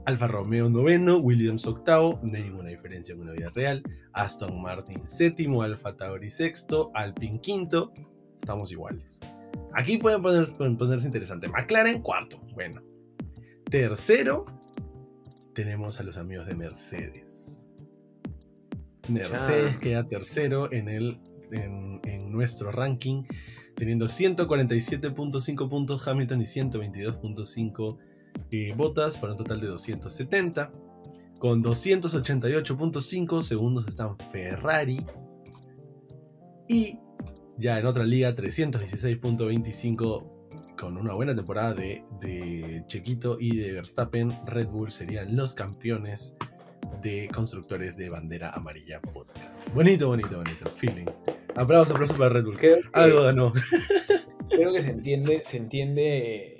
Alfa 0.05 0.27
Romeo 0.27 0.69
noveno, 0.69 1.17
Williams 1.17 1.65
octavo, 1.65 2.19
no 2.23 2.35
hay 2.35 2.43
ninguna 2.43 2.69
diferencia 2.69 3.15
con 3.15 3.27
la 3.27 3.33
vida 3.33 3.51
real. 3.55 3.81
Aston 4.11 4.61
Martin 4.61 5.07
séptimo, 5.07 5.63
Alfa 5.63 5.95
Tauri 5.95 6.29
sexto, 6.29 6.91
Alpine 6.93 7.39
quinto. 7.39 7.93
Estamos 8.41 8.71
iguales. 8.73 9.21
Aquí 9.73 9.97
pueden, 9.97 10.21
pueden 10.21 10.77
ponerse 10.77 11.05
interesante. 11.07 11.47
McLaren 11.47 12.01
cuarto. 12.01 12.37
Bueno, 12.53 12.81
Tercero, 13.69 14.45
tenemos 15.53 15.99
a 15.99 16.03
los 16.03 16.17
amigos 16.17 16.45
de 16.45 16.55
Mercedes. 16.55 17.73
Mercedes 19.09 19.77
queda 19.77 20.05
tercero 20.05 20.71
en, 20.71 20.87
el, 20.87 21.19
en, 21.51 22.31
nuestro 22.31 22.71
ranking, 22.71 23.23
teniendo 23.75 24.05
147.5 24.05 25.69
puntos 25.69 26.07
Hamilton 26.07 26.41
y 26.41 26.45
122.5 26.45 27.97
eh, 28.51 28.73
botas, 28.75 29.17
para 29.17 29.33
un 29.33 29.37
total 29.37 29.61
de 29.61 29.67
270. 29.67 30.71
Con 31.39 31.63
288.5 31.63 33.41
segundos 33.41 33.87
están 33.87 34.17
Ferrari. 34.31 35.05
Y 36.67 36.99
ya 37.57 37.79
en 37.79 37.85
otra 37.85 38.05
liga, 38.05 38.35
316.25 38.35 40.34
con 40.79 40.97
una 40.97 41.13
buena 41.13 41.35
temporada 41.35 41.73
de, 41.73 42.03
de 42.19 42.83
Chequito 42.87 43.37
y 43.39 43.57
de 43.57 43.71
Verstappen, 43.73 44.31
Red 44.45 44.67
Bull 44.67 44.91
serían 44.91 45.35
los 45.35 45.53
campeones 45.53 46.35
de 47.01 47.29
constructores 47.33 47.97
de 47.97 48.09
bandera 48.09 48.51
amarilla 48.51 49.01
podcast. 49.01 49.67
Bonito, 49.73 50.07
bonito, 50.07 50.37
bonito. 50.37 50.69
Feeling. 50.75 51.05
Aplausos, 51.55 51.91
aplausos 51.91 52.17
para 52.17 52.29
Red 52.29 52.45
Bull. 52.45 52.57
Algo 52.93 53.23
ganó. 53.23 53.53
Creo 54.49 54.73
que 54.73 54.81
se 54.81 54.91
entiende, 54.91 55.41
se 55.43 55.57
entiende 55.57 56.57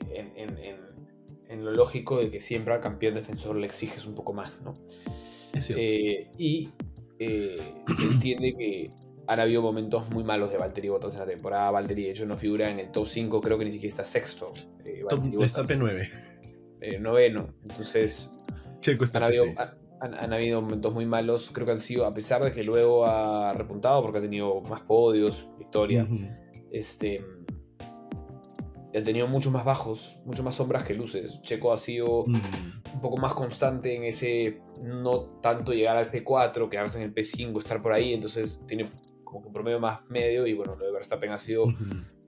en, 1.47 1.63
lo 1.63 1.72
lógico 1.72 2.20
de 2.20 2.30
que 2.30 2.41
siempre 2.41 2.74
al 2.74 2.82
campeón 2.82 3.16
defensor 3.16 3.55
le 3.55 3.66
exiges 3.66 4.05
un 4.05 4.13
poco 4.13 4.34
más, 4.34 4.61
¿no? 4.61 4.74
Eh, 5.70 6.30
y 6.38 6.70
eh, 7.18 7.57
se 7.95 8.03
entiende 8.03 8.55
que 8.57 8.91
han 9.28 9.39
habido 9.39 9.61
momentos 9.61 10.09
muy 10.09 10.23
malos 10.23 10.51
de 10.51 10.57
Valtteri 10.57 10.89
Bottas 10.89 11.13
en 11.15 11.21
la 11.21 11.26
temporada. 11.26 11.71
Valtteri, 11.71 12.03
de 12.03 12.11
hecho, 12.11 12.26
no 12.26 12.38
figura 12.38 12.69
en 12.69 12.80
el 12.80 12.91
top 12.91 13.07
5, 13.07 13.41
creo 13.41 13.57
que 13.57 13.65
ni 13.65 13.71
siquiera 13.71 13.91
está 13.91 14.03
sexto. 14.03 14.53
Eh, 14.84 15.03
está 15.41 15.63
P9. 15.63 16.09
Eh, 16.82 16.99
noveno. 16.99 17.53
Entonces, 17.63 18.34
han, 19.13 19.23
habido, 19.23 19.45
han, 19.99 20.34
habido 20.34 20.61
momentos 20.61 20.93
muy 20.93 21.05
malos. 21.05 21.49
Creo 21.51 21.65
que 21.65 21.71
han 21.71 21.80
sido, 21.80 22.05
a 22.05 22.11
pesar 22.11 22.43
de 22.43 22.51
que 22.51 22.63
luego 22.63 23.05
ha 23.05 23.53
repuntado 23.53 24.01
porque 24.01 24.19
ha 24.19 24.21
tenido 24.21 24.61
más 24.61 24.82
podios, 24.82 25.49
victoria. 25.57 26.07
Este. 26.71 27.23
Ha 28.93 29.03
tenido 29.03 29.28
muchos 29.28 29.51
más 29.51 29.65
bajos, 29.65 30.21
mucho 30.26 30.41
más 30.41 30.55
sombras 30.55 30.84
que 30.84 30.93
luces. 30.93 31.41
Checo 31.41 31.73
ha 31.73 31.78
sido 31.78 32.23
un 32.23 33.01
poco 33.01 33.17
más 33.17 33.34
constante 33.34 33.93
en 33.93 34.03
ese 34.03 34.61
no 34.82 35.21
tanto 35.41 35.73
llegar 35.73 35.97
al 35.97 36.11
P4, 36.11 36.69
quedarse 36.69 37.01
en 37.01 37.03
el 37.03 37.13
P5, 37.13 37.59
estar 37.59 37.82
por 37.82 37.91
ahí. 37.91 38.13
Entonces 38.13 38.63
tiene 38.65 38.89
como 39.36 39.41
que 39.41 39.47
un 39.47 39.53
promedio 39.53 39.79
más 39.81 39.99
medio 40.07 40.47
y 40.47 40.53
bueno, 40.53 40.75
lo 40.75 40.86
de 40.86 40.93
Verstappen 40.93 41.31
ha 41.31 41.38
sido 41.38 41.65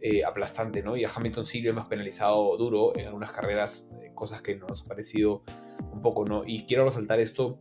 eh, 0.01 0.25
aplastante, 0.25 0.83
¿no? 0.83 0.97
Y 0.97 1.05
a 1.05 1.09
Hamilton 1.15 1.45
sí 1.45 1.61
lo 1.61 1.69
hemos 1.69 1.87
penalizado 1.87 2.57
duro 2.57 2.97
en 2.97 3.07
algunas 3.07 3.31
carreras, 3.31 3.87
eh, 4.03 4.11
cosas 4.13 4.41
que 4.41 4.57
nos 4.57 4.83
ha 4.83 4.85
parecido 4.85 5.43
un 5.93 6.01
poco, 6.01 6.25
¿no? 6.25 6.43
Y 6.45 6.65
quiero 6.65 6.83
resaltar 6.83 7.21
esto, 7.21 7.59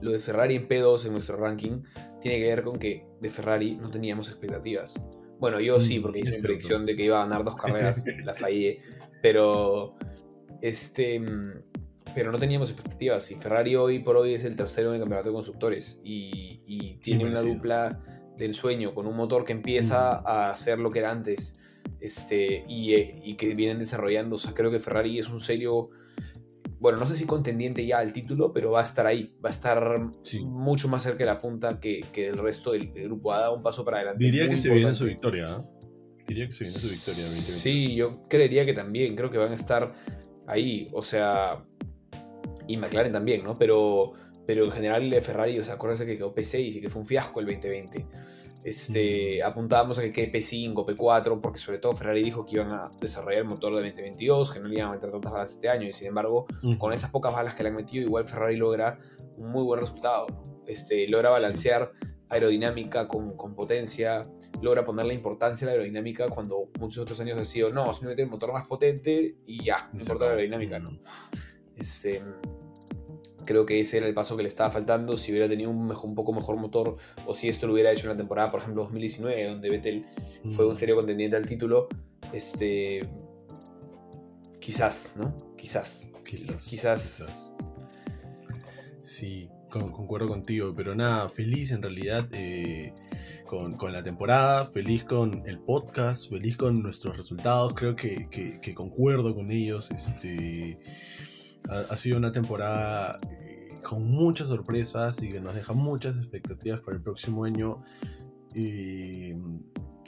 lo 0.00 0.10
de 0.10 0.18
Ferrari 0.18 0.56
en 0.56 0.68
P2 0.68 1.06
en 1.06 1.12
nuestro 1.12 1.36
ranking 1.36 1.82
tiene 2.20 2.38
que 2.40 2.46
ver 2.46 2.64
con 2.64 2.78
que 2.78 3.06
de 3.20 3.30
Ferrari 3.30 3.76
no 3.76 3.88
teníamos 3.88 4.28
expectativas. 4.30 5.06
Bueno, 5.38 5.60
yo 5.60 5.78
sí, 5.80 6.00
mm, 6.00 6.02
porque 6.02 6.18
hice 6.20 6.36
mi 6.36 6.42
predicción 6.42 6.86
de 6.86 6.96
que 6.96 7.04
iba 7.04 7.22
a 7.22 7.24
ganar 7.24 7.44
dos 7.44 7.54
carreras, 7.62 8.02
la 8.24 8.34
fallé, 8.34 8.80
pero 9.22 9.94
este 10.60 11.20
mm, 11.20 11.62
pero 12.16 12.32
no 12.32 12.38
teníamos 12.38 12.68
expectativas. 12.70 13.30
Y 13.30 13.36
Ferrari 13.36 13.76
hoy 13.76 14.00
por 14.00 14.16
hoy 14.16 14.34
es 14.34 14.42
el 14.42 14.56
tercero 14.56 14.88
en 14.88 14.96
el 14.96 15.00
campeonato 15.02 15.28
de 15.28 15.34
constructores 15.34 16.00
y, 16.02 16.60
y 16.66 16.94
tiene 16.96 17.24
una 17.24 17.40
dupla 17.40 18.19
del 18.40 18.54
sueño 18.54 18.94
con 18.94 19.06
un 19.06 19.16
motor 19.16 19.44
que 19.44 19.52
empieza 19.52 20.18
a 20.18 20.50
hacer 20.50 20.78
lo 20.78 20.90
que 20.90 20.98
era 20.98 21.10
antes 21.10 21.60
este, 22.00 22.64
y, 22.66 22.94
eh, 22.94 23.20
y, 23.22 23.34
que 23.34 23.54
vienen 23.54 23.78
desarrollando. 23.78 24.36
O 24.36 24.38
sea, 24.38 24.54
creo 24.54 24.70
que 24.70 24.80
Ferrari 24.80 25.18
es 25.18 25.28
un 25.28 25.38
serio, 25.38 25.90
bueno, 26.78 26.98
no 26.98 27.06
sé 27.06 27.16
si 27.16 27.26
contendiente 27.26 27.84
ya 27.86 27.98
al 27.98 28.12
título, 28.12 28.52
pero 28.52 28.72
va 28.72 28.80
a 28.80 28.84
estar 28.84 29.06
ahí, 29.06 29.34
va 29.44 29.50
a 29.50 29.52
estar 29.52 30.00
mucho 30.44 30.88
más 30.88 31.02
cerca 31.02 31.18
de 31.18 31.26
la 31.26 31.38
punta 31.38 31.78
que, 31.78 32.00
que 32.12 32.28
el 32.28 32.38
resto 32.38 32.72
del, 32.72 32.90
grupo. 32.92 33.32
Ha 33.32 33.40
dado 33.40 33.56
un 33.56 33.62
paso 33.62 33.84
para 33.84 33.98
adelante. 33.98 34.24
Diría 34.24 34.48
que 34.48 34.56
se 34.56 34.70
viene 34.70 34.94
su 34.94 35.04
victoria. 35.04 35.44
¿eh? 35.44 35.80
Diría 36.26 36.46
que 36.46 36.52
se 36.52 36.64
viene 36.64 36.78
su 36.78 36.88
victoria. 36.88 37.24
Sí, 37.24 37.94
yo 37.94 38.26
creería 38.28 38.64
que 38.64 38.72
también. 38.72 39.14
Creo 39.14 39.30
que 39.30 39.38
van 39.38 39.52
a 39.52 39.56
estar 39.56 39.92
ahí. 40.46 40.88
O 40.92 41.02
sea, 41.02 41.64
y 42.66 42.76
McLaren 42.76 43.12
también, 43.12 43.42
¿no? 43.44 43.58
Pero, 43.58 44.12
pero 44.50 44.64
en 44.64 44.72
general 44.72 45.08
de 45.08 45.22
Ferrari, 45.22 45.60
o 45.60 45.62
sea, 45.62 45.74
acuérdense 45.74 46.04
que 46.04 46.16
quedó 46.16 46.34
P6 46.34 46.74
y 46.74 46.80
que 46.80 46.90
fue 46.90 47.02
un 47.02 47.06
fiasco 47.06 47.38
el 47.38 47.46
2020. 47.46 48.04
Este, 48.64 49.44
apuntábamos 49.44 49.96
a 50.00 50.02
que 50.02 50.10
quede 50.10 50.32
P5, 50.32 50.74
P4, 50.74 51.40
porque 51.40 51.60
sobre 51.60 51.78
todo 51.78 51.94
Ferrari 51.94 52.20
dijo 52.20 52.44
que 52.44 52.56
iban 52.56 52.72
a 52.72 52.90
desarrollar 53.00 53.42
el 53.42 53.44
motor 53.44 53.76
de 53.76 53.82
2022, 53.82 54.50
que 54.50 54.58
no 54.58 54.66
le 54.66 54.74
iban 54.74 54.88
a 54.88 54.94
meter 54.94 55.12
tantas 55.12 55.30
balas 55.30 55.52
este 55.52 55.68
año, 55.68 55.86
y 55.86 55.92
sin 55.92 56.08
embargo, 56.08 56.48
con 56.80 56.92
esas 56.92 57.12
pocas 57.12 57.32
balas 57.32 57.54
que 57.54 57.62
le 57.62 57.68
han 57.68 57.76
metido, 57.76 58.02
igual 58.02 58.24
Ferrari 58.24 58.56
logra 58.56 58.98
un 59.36 59.52
muy 59.52 59.62
buen 59.62 59.78
resultado. 59.78 60.26
Este, 60.66 61.06
logra 61.06 61.30
balancear 61.30 61.92
aerodinámica 62.28 63.06
con, 63.06 63.36
con, 63.36 63.54
potencia, 63.54 64.28
logra 64.60 64.84
poner 64.84 65.06
la 65.06 65.12
importancia 65.12 65.64
a 65.64 65.66
la 65.66 65.72
aerodinámica 65.74 66.28
cuando 66.28 66.70
muchos 66.80 67.02
otros 67.02 67.20
años 67.20 67.38
ha 67.38 67.44
sido, 67.44 67.70
no, 67.70 67.92
simplemente 67.92 68.22
el 68.22 68.28
motor 68.28 68.52
más 68.52 68.66
potente 68.66 69.36
y 69.46 69.62
ya, 69.62 69.88
no 69.92 70.00
importa 70.00 70.24
la 70.24 70.30
aerodinámica, 70.32 70.80
¿no? 70.80 70.98
Este, 71.76 72.20
Creo 73.44 73.66
que 73.66 73.80
ese 73.80 73.98
era 73.98 74.06
el 74.06 74.14
paso 74.14 74.36
que 74.36 74.42
le 74.42 74.48
estaba 74.48 74.70
faltando. 74.70 75.16
Si 75.16 75.32
hubiera 75.32 75.48
tenido 75.48 75.70
un, 75.70 75.86
mejor, 75.86 76.10
un 76.10 76.14
poco 76.14 76.32
mejor 76.32 76.56
motor, 76.56 76.96
o 77.26 77.34
si 77.34 77.48
esto 77.48 77.66
lo 77.66 77.72
hubiera 77.72 77.92
hecho 77.92 78.02
en 78.02 78.10
la 78.10 78.16
temporada, 78.16 78.50
por 78.50 78.60
ejemplo, 78.60 78.82
2019, 78.84 79.44
donde 79.44 79.70
Vettel 79.70 80.06
fue 80.50 80.66
un 80.66 80.72
mm. 80.72 80.76
serio 80.76 80.96
contendiente 80.96 81.36
al 81.36 81.46
título, 81.46 81.88
este. 82.32 83.08
Quizás, 84.60 85.14
¿no? 85.16 85.56
Quizás. 85.56 86.10
Quizás. 86.24 86.66
Quizás. 86.68 87.54
Sí, 89.02 89.48
concuerdo 89.70 90.28
contigo, 90.28 90.72
pero 90.76 90.94
nada, 90.94 91.28
feliz 91.28 91.70
en 91.70 91.82
realidad 91.82 92.28
eh, 92.32 92.92
con, 93.46 93.76
con, 93.76 93.92
la 93.92 94.02
temporada, 94.02 94.66
feliz 94.66 95.04
con 95.04 95.42
el 95.46 95.58
podcast, 95.58 96.28
feliz 96.28 96.56
con 96.56 96.82
nuestros 96.82 97.16
resultados, 97.16 97.72
creo 97.74 97.96
que, 97.96 98.28
que, 98.30 98.60
que 98.60 98.74
concuerdo 98.74 99.34
con 99.34 99.50
ellos. 99.50 99.90
Este 99.90 100.78
ha, 101.70 101.96
sido 101.96 102.16
una 102.16 102.32
temporada 102.32 103.18
eh, 103.40 103.68
con 103.82 104.04
muchas 104.10 104.48
sorpresas 104.48 105.22
y 105.22 105.28
que 105.28 105.40
nos 105.40 105.54
deja 105.54 105.72
muchas 105.72 106.16
expectativas 106.16 106.80
para 106.80 106.96
el 106.96 107.02
próximo 107.02 107.44
año. 107.44 107.82
Y 108.54 109.34
mm, 109.34 109.60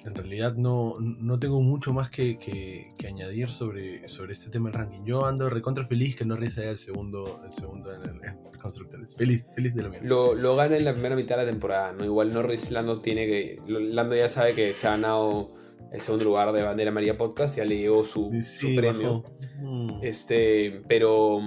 en 0.04 0.14
realidad 0.14 0.54
no, 0.54 0.96
no 0.98 1.38
tengo 1.38 1.62
mucho 1.62 1.92
más 1.92 2.10
que, 2.10 2.36
que, 2.38 3.06
añadir 3.06 3.48
sobre, 3.48 4.08
sobre 4.08 4.32
este 4.32 4.50
tema 4.50 4.70
del 4.70 4.78
ranking. 4.78 5.04
Yo 5.04 5.24
ando 5.24 5.48
recontra 5.48 5.84
feliz 5.84 6.16
que 6.16 6.24
Norris 6.24 6.58
haya 6.58 6.70
el 6.70 6.78
segundo, 6.78 7.40
el 7.44 7.52
segundo 7.52 7.92
en, 7.94 8.02
el, 8.02 8.52
Constructores. 8.60 9.16
Feliz, 9.16 9.44
feliz 9.56 9.74
de 9.74 9.82
lo 9.82 9.90
mismo. 9.90 10.06
Lo, 10.06 10.34
lo, 10.34 10.54
gana 10.54 10.76
en 10.76 10.84
la 10.84 10.92
primera 10.92 11.16
mitad 11.16 11.36
de 11.36 11.44
la 11.44 11.50
temporada, 11.50 11.92
¿no? 11.92 12.04
Igual 12.04 12.32
Norris 12.32 12.70
Lando 12.70 13.00
tiene 13.00 13.26
que. 13.26 13.56
Lando 13.66 14.14
ya 14.14 14.28
sabe 14.28 14.54
que 14.54 14.72
se 14.72 14.86
ha 14.86 14.92
ganado 14.92 15.52
el 15.92 16.00
segundo 16.00 16.24
lugar 16.24 16.52
de 16.52 16.62
Bandera 16.62 16.90
María 16.90 17.18
Podcast, 17.18 17.56
ya 17.56 17.64
le 17.64 17.76
llegó 17.76 18.04
su, 18.04 18.30
premio. 18.74 19.24
Mm. 19.60 19.98
Este, 20.02 20.80
pero, 20.88 21.40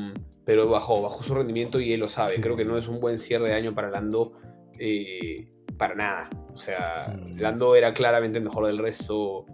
pero 0.43 0.69
bajó, 0.69 1.01
bajó 1.01 1.23
su 1.23 1.33
rendimiento 1.33 1.79
y 1.79 1.93
él 1.93 1.99
lo 1.99 2.09
sabe. 2.09 2.35
Creo 2.39 2.55
que 2.55 2.63
no 2.63 2.77
es 2.77 2.87
un 2.87 2.99
buen 2.99 3.17
cierre 3.17 3.49
de 3.49 3.55
año 3.55 3.73
para 3.73 3.89
Lando 3.89 4.33
eh, 4.77 5.47
para 5.77 5.95
nada. 5.95 6.29
O 6.53 6.57
sea, 6.57 7.17
mm. 7.17 7.39
Lando 7.39 7.75
era 7.75 7.93
claramente 7.93 8.37
el 8.37 8.43
mejor 8.43 8.67
del 8.67 8.77
resto. 8.77 9.45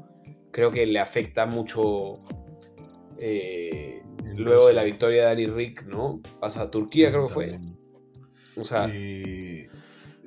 Creo 0.52 0.72
que 0.72 0.86
le 0.86 1.00
afecta 1.00 1.46
mucho. 1.46 2.20
Eh, 3.18 4.02
luego 4.36 4.68
de 4.68 4.74
la 4.74 4.84
victoria 4.84 5.22
de 5.22 5.28
Dani 5.28 5.48
Rick, 5.48 5.86
¿no? 5.86 6.22
Pasa 6.40 6.64
a 6.64 6.72
Turquía, 6.72 7.12
creo 7.12 7.28
que 7.28 7.34
fue. 7.34 7.60
O 8.58 8.66
sea. 8.66 8.92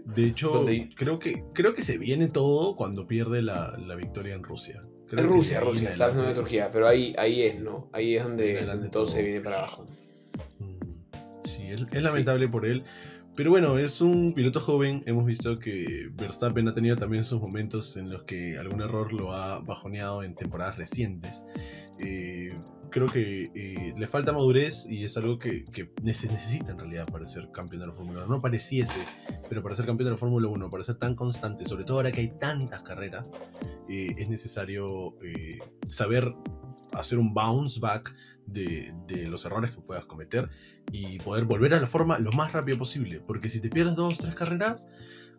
De 0.04 0.26
hecho, 0.26 0.66
creo, 0.96 1.18
que, 1.18 1.44
creo 1.54 1.74
que 1.74 1.82
se 1.82 1.96
viene 1.96 2.28
todo 2.28 2.76
cuando 2.76 3.06
pierde 3.06 3.40
la, 3.40 3.76
victoria 3.96 4.34
en 4.34 4.42
Rusia. 4.42 4.80
en 5.10 5.26
Rusia, 5.26 5.60
Rusia, 5.60 5.90
está 5.90 6.06
hablando 6.06 6.28
de 6.28 6.34
Turquía, 6.34 6.70
pero 6.70 6.86
ahí, 6.86 7.14
ahí 7.18 7.42
es, 7.42 7.58
¿no? 7.58 7.88
Ahí 7.92 8.14
es 8.16 8.22
donde, 8.22 8.88
todo, 8.90 9.06
se 9.06 9.22
viene 9.22 9.40
para 9.40 9.58
abajo. 9.58 9.86
Mm, 10.58 11.44
sí, 11.44 11.62
es, 11.68 12.02
lamentable 12.02 12.48
por 12.48 12.66
él. 12.66 12.84
Pero 13.34 13.50
bueno, 13.50 13.78
es 13.78 14.00
un 14.00 14.32
piloto 14.32 14.60
joven. 14.60 15.02
Hemos 15.06 15.26
visto 15.26 15.58
que 15.58 16.10
Verstappen 16.12 16.68
ha 16.68 16.74
tenido 16.74 16.96
también 16.96 17.24
sus 17.24 17.40
momentos 17.40 17.96
en 17.96 18.12
los 18.12 18.22
que 18.24 18.58
algún 18.58 18.80
error 18.80 19.12
lo 19.12 19.34
ha 19.34 19.58
bajoneado 19.58 20.22
en 20.22 20.36
temporadas 20.36 20.76
recientes. 20.76 21.42
Eh, 21.98 22.54
creo 22.94 23.08
que 23.08 23.50
eh, 23.56 23.92
le 23.98 24.06
falta 24.06 24.32
madurez 24.32 24.86
y 24.88 25.02
es 25.02 25.16
algo 25.16 25.36
que, 25.36 25.64
se 26.14 26.28
necesita 26.28 26.70
en 26.70 26.78
realidad 26.78 27.08
para 27.10 27.26
ser 27.26 27.50
campeón 27.50 27.80
de 27.80 27.88
la 27.88 27.92
Fórmula 27.92 28.20
1. 28.20 28.28
No 28.28 28.40
pareciese, 28.40 29.04
pero 29.48 29.64
para 29.64 29.74
ser 29.74 29.84
campeón 29.84 30.04
de 30.06 30.10
la 30.12 30.16
Fórmula 30.16 30.46
1, 30.46 30.70
para 30.70 30.84
ser 30.84 30.94
tan 30.94 31.16
constante, 31.16 31.64
sobre 31.64 31.82
todo 31.82 31.96
ahora 31.96 32.12
que 32.12 32.20
hay 32.20 32.28
tantas 32.28 32.82
carreras, 32.82 33.32
eh, 33.88 34.14
es 34.16 34.28
necesario 34.28 35.16
eh, 35.24 35.58
saber 35.88 36.32
hacer 36.92 37.18
un 37.18 37.34
bounce 37.34 37.80
back 37.80 38.14
de, 38.46 38.94
los 39.28 39.44
errores 39.44 39.72
que 39.72 39.80
puedas 39.80 40.04
cometer 40.04 40.48
y 40.92 41.18
poder 41.18 41.46
volver 41.46 41.74
a 41.74 41.80
la 41.80 41.88
forma 41.88 42.20
lo 42.20 42.30
más 42.30 42.52
rápido 42.52 42.78
posible. 42.78 43.20
Porque 43.26 43.48
si 43.48 43.60
te 43.60 43.70
pierdes 43.70 43.96
dos 43.96 44.20
o 44.20 44.22
tres 44.22 44.36
carreras, 44.36 44.86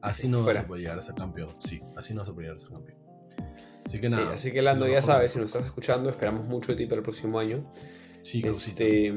así 0.01 0.27
no 0.27 0.43
vas 0.43 0.57
a 0.57 0.67
poder 0.67 0.81
llegar 0.81 0.99
a 0.99 1.01
ser 1.01 1.15
campeón. 1.15 1.53
Sí, 1.63 1.79
así 1.95 2.13
no 2.13 2.19
vas 2.19 2.27
a 2.27 2.33
poder 2.33 2.49
llegar 2.49 2.55
a 2.55 2.59
ser 2.59 2.71
campeón. 2.71 2.97
Así 3.85 3.99
que 3.99 4.09
nada. 4.09 4.33
así 4.33 4.51
que 4.51 4.61
Lando, 4.61 4.87
ya 4.87 5.01
sabes, 5.01 5.31
si 5.31 5.39
nos 5.39 5.47
estás 5.47 5.65
escuchando, 5.65 6.09
esperamos 6.09 6.45
mucho 6.45 6.71
de 6.71 6.77
ti 6.77 6.85
para 6.85 6.97
el 6.97 7.03
próximo 7.03 7.39
año. 7.39 7.69
Sí, 8.23 8.41
este, 8.43 9.13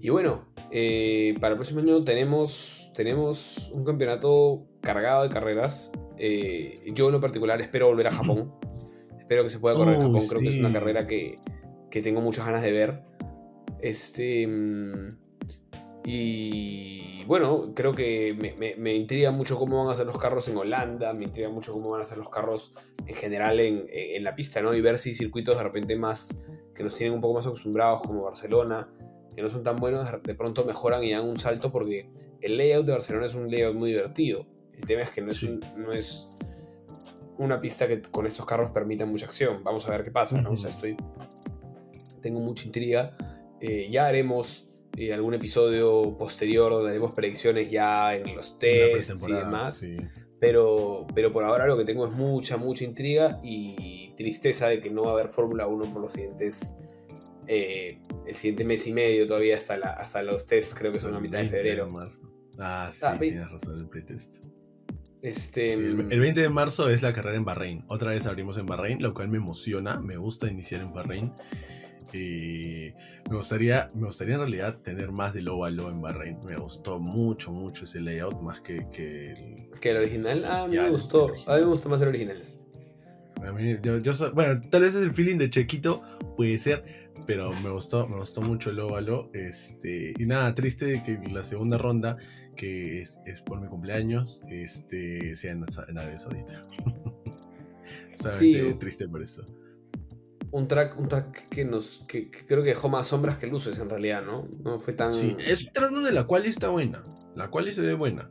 Y 0.00 0.10
bueno, 0.10 0.46
eh, 0.72 1.36
para 1.40 1.52
el 1.52 1.56
próximo 1.56 1.80
año 1.80 2.02
tenemos, 2.02 2.90
tenemos 2.96 3.70
un 3.72 3.84
campeonato 3.84 4.66
cargado 4.80 5.22
de 5.22 5.30
carreras. 5.30 5.92
Eh, 6.18 6.80
yo 6.92 7.06
en 7.06 7.12
lo 7.12 7.20
particular 7.20 7.60
espero 7.60 7.86
volver 7.86 8.08
a 8.08 8.10
Japón. 8.10 8.52
espero 9.20 9.44
que 9.44 9.50
se 9.50 9.60
pueda 9.60 9.76
correr 9.76 9.94
en 9.94 10.02
Japón. 10.02 10.22
Creo 10.28 10.40
que 10.40 10.48
es 10.48 10.56
una 10.56 10.72
carrera 10.72 11.06
que, 11.06 11.36
que 11.90 12.02
tengo 12.02 12.20
muchas 12.20 12.46
ganas 12.46 12.62
de 12.62 12.72
ver. 12.72 13.02
Este. 13.80 14.48
Y 16.04 17.05
bueno, 17.26 17.72
creo 17.74 17.92
que 17.92 18.54
me, 18.78 18.94
intriga 18.94 19.30
mucho 19.30 19.58
cómo 19.58 19.82
van 19.82 19.92
a 19.92 19.94
ser 19.94 20.06
los 20.06 20.18
carros 20.18 20.48
en 20.48 20.56
Holanda, 20.56 21.12
me 21.12 21.24
intriga 21.24 21.48
mucho 21.48 21.72
cómo 21.72 21.90
van 21.90 22.00
a 22.00 22.04
ser 22.04 22.18
los 22.18 22.28
carros 22.28 22.72
en 23.06 23.14
general 23.14 23.58
en, 23.60 24.24
la 24.24 24.34
pista, 24.34 24.62
¿no? 24.62 24.74
Y 24.74 24.80
ver 24.80 24.98
si 24.98 25.14
circuitos 25.14 25.56
de 25.56 25.62
repente 25.62 25.96
más 25.96 26.28
que 26.74 26.84
nos 26.84 26.94
tienen 26.94 27.14
un 27.14 27.20
poco 27.20 27.34
más 27.34 27.46
acostumbrados, 27.46 28.02
como 28.02 28.22
Barcelona, 28.22 28.88
que 29.34 29.42
no 29.42 29.50
son 29.50 29.62
tan 29.62 29.76
buenos, 29.76 30.08
de 30.22 30.34
pronto 30.34 30.64
mejoran 30.64 31.02
y 31.04 31.12
dan 31.12 31.28
un 31.28 31.38
salto 31.38 31.72
porque 31.72 32.08
el 32.40 32.56
layout 32.56 32.86
de 32.86 32.92
Barcelona 32.92 33.26
es 33.26 33.34
un 33.34 33.50
layout 33.50 33.74
muy 33.74 33.90
divertido. 33.90 34.46
El 34.72 34.86
tema 34.86 35.02
es 35.02 35.10
que 35.10 35.22
no 35.22 35.30
es, 35.30 35.42
no 35.76 35.92
es 35.92 36.30
una 37.38 37.60
pista 37.60 37.88
que 37.88 38.00
con 38.02 38.26
estos 38.26 38.46
carros 38.46 38.70
permita 38.70 39.04
mucha 39.04 39.26
acción. 39.26 39.64
Vamos 39.64 39.86
a 39.88 39.90
ver 39.90 40.04
qué 40.04 40.10
pasa, 40.10 40.40
¿no? 40.40 40.52
O 40.52 40.56
sea, 40.56 40.70
estoy. 40.70 40.96
Tengo 42.22 42.40
mucha 42.40 42.64
intriga. 42.64 43.16
Eh, 43.60 43.88
ya 43.90 44.06
haremos 44.06 44.68
y 44.96 45.10
algún 45.10 45.34
episodio 45.34 46.16
posterior 46.16 46.72
donde 46.72 46.90
haremos 46.90 47.14
predicciones 47.14 47.70
ya 47.70 48.16
en 48.16 48.34
los 48.34 48.58
tests 48.58 49.28
y 49.28 49.32
demás. 49.32 49.86
Pero, 50.40 51.06
pero 51.14 51.32
por 51.32 51.44
ahora 51.44 51.66
lo 51.66 51.76
que 51.76 51.84
tengo 51.84 52.06
es 52.06 52.14
mucha, 52.14 52.56
mucha 52.56 52.84
intriga 52.84 53.38
y 53.42 54.14
tristeza 54.16 54.68
de 54.68 54.80
que 54.80 54.90
no 54.90 55.02
va 55.04 55.10
a 55.10 55.12
haber 55.14 55.28
Fórmula 55.28 55.66
1 55.66 55.92
por 55.92 56.02
los 56.02 56.12
siguientes. 56.12 56.76
Eh, 57.46 58.00
el 58.26 58.34
siguiente 58.34 58.64
mes 58.64 58.86
y 58.86 58.92
medio 58.92 59.26
todavía 59.26 59.56
hasta, 59.56 59.76
la, 59.76 59.90
hasta 59.90 60.22
los 60.22 60.46
tests, 60.46 60.74
creo 60.74 60.92
que 60.92 60.98
son 60.98 61.14
a 61.14 61.20
mitad 61.20 61.40
de 61.40 61.46
febrero. 61.46 61.88
ah, 62.58 62.90
sí, 62.90 63.00
ah, 63.02 63.16
tienes 63.18 63.50
razón, 63.50 63.78
el 63.78 63.88
pretest. 63.88 64.44
Este... 65.22 65.72
el, 65.74 66.04
20 66.04 66.40
de 66.40 66.48
marzo 66.48 66.88
es 66.88 67.02
la 67.02 67.12
carrera 67.12 67.36
en 67.36 67.44
Bahrein. 67.44 67.84
Otra 67.88 68.10
vez 68.12 68.26
abrimos 68.26 68.58
en 68.58 68.66
Bahrein, 68.66 69.02
lo 69.02 69.12
cual 69.12 69.28
me 69.28 69.38
emociona. 69.38 70.00
Me 70.00 70.16
gusta 70.16 70.48
iniciar 70.48 70.82
en 70.82 70.92
Bahrein. 70.92 71.32
Eh, 72.12 72.94
Me 73.28 73.36
gustaría, 73.36 73.88
me 73.94 74.06
gustaría 74.06 74.34
en 74.34 74.40
realidad 74.40 74.78
tener 74.82 75.10
más 75.10 75.34
del 75.34 75.48
óvalo 75.48 75.90
en 75.90 76.00
Bahrein. 76.00 76.38
Me 76.46 76.56
gustó 76.56 76.98
mucho, 76.98 77.50
mucho 77.50 77.84
ese 77.84 78.00
layout, 78.00 78.40
más 78.40 78.60
que, 78.60 78.86
que 78.92 79.32
el... 79.32 79.70
¿Que 79.80 79.90
el 79.90 79.96
original? 79.98 80.44
Ah, 80.44 80.62
a 80.62 80.68
mí 80.68 80.76
me 80.76 80.90
gustó. 80.90 81.32
A 81.46 81.56
mí 81.56 81.62
me 81.62 81.68
gustó 81.68 81.88
más 81.88 82.00
el 82.02 82.08
original. 82.08 82.42
A 83.44 83.52
mí, 83.52 83.76
yo, 83.82 83.98
yo 83.98 84.12
bueno, 84.32 84.60
tal 84.70 84.82
vez 84.82 84.94
es 84.94 85.02
el 85.02 85.12
feeling 85.12 85.36
de 85.36 85.50
Chequito, 85.50 86.02
puede 86.36 86.58
ser, 86.58 86.82
pero 87.26 87.50
me 87.62 87.70
gustó, 87.70 88.06
me 88.08 88.16
gustó 88.16 88.40
mucho 88.40 88.70
el 88.70 88.80
óvalo. 88.80 89.30
Este, 89.34 90.14
y 90.16 90.26
nada, 90.26 90.54
triste 90.54 91.02
que 91.04 91.18
la 91.28 91.44
segunda 91.44 91.76
ronda, 91.78 92.16
que 92.56 93.02
es, 93.02 93.18
es 93.26 93.42
por 93.42 93.60
mi 93.60 93.68
cumpleaños, 93.68 94.42
este, 94.50 95.36
sea 95.36 95.52
en, 95.52 95.64
en 95.88 95.98
Arabia 95.98 96.18
Saudita. 96.18 96.62
sí, 98.38 98.74
triste 98.78 99.08
por 99.08 99.22
eso. 99.22 99.44
Un 100.50 100.68
track, 100.68 100.98
un 100.98 101.08
track 101.08 101.48
que 101.48 101.64
nos 101.64 102.04
que, 102.08 102.30
creo 102.30 102.62
que 102.62 102.70
dejó 102.70 102.88
más 102.88 103.08
sombras 103.08 103.38
que 103.38 103.46
luces 103.46 103.78
en 103.78 103.90
realidad, 103.90 104.22
¿no? 104.24 104.48
No 104.62 104.78
fue 104.78 104.92
tan. 104.92 105.14
Sí, 105.14 105.36
es 105.38 105.66
un 105.66 105.72
track 105.72 105.90
donde 105.90 106.12
la 106.12 106.24
cual 106.24 106.46
está 106.46 106.68
buena. 106.68 107.02
La 107.34 107.50
cual 107.50 107.70
se 107.72 107.82
ve 107.82 107.94
buena. 107.94 108.26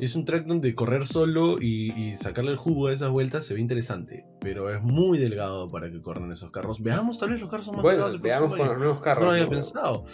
Es 0.00 0.16
un 0.16 0.24
track 0.24 0.46
donde 0.46 0.74
correr 0.74 1.04
solo 1.04 1.58
y, 1.60 2.16
sacarle 2.16 2.50
el 2.50 2.56
jugo 2.56 2.88
a 2.88 2.92
esas 2.92 3.10
vueltas 3.10 3.46
se 3.46 3.54
ve 3.54 3.60
interesante, 3.60 4.26
pero 4.40 4.74
es 4.74 4.82
muy 4.82 5.16
delgado 5.16 5.68
para 5.68 5.90
que 5.92 6.02
corran 6.02 6.32
esos 6.32 6.50
carros. 6.50 6.82
Veamos, 6.82 7.18
tal 7.18 7.30
vez 7.30 7.40
los 7.40 7.48
carros 7.48 7.66
son 7.66 7.76
más 7.76 7.82
bueno, 7.84 8.06
Veamos 8.20 8.56
con 8.56 8.66
los 8.66 8.78
nuevos 8.78 9.00
carros. 9.00 9.24
No 9.24 9.30
lo 9.30 9.36
había 9.36 9.48
pensado. 9.48 10.04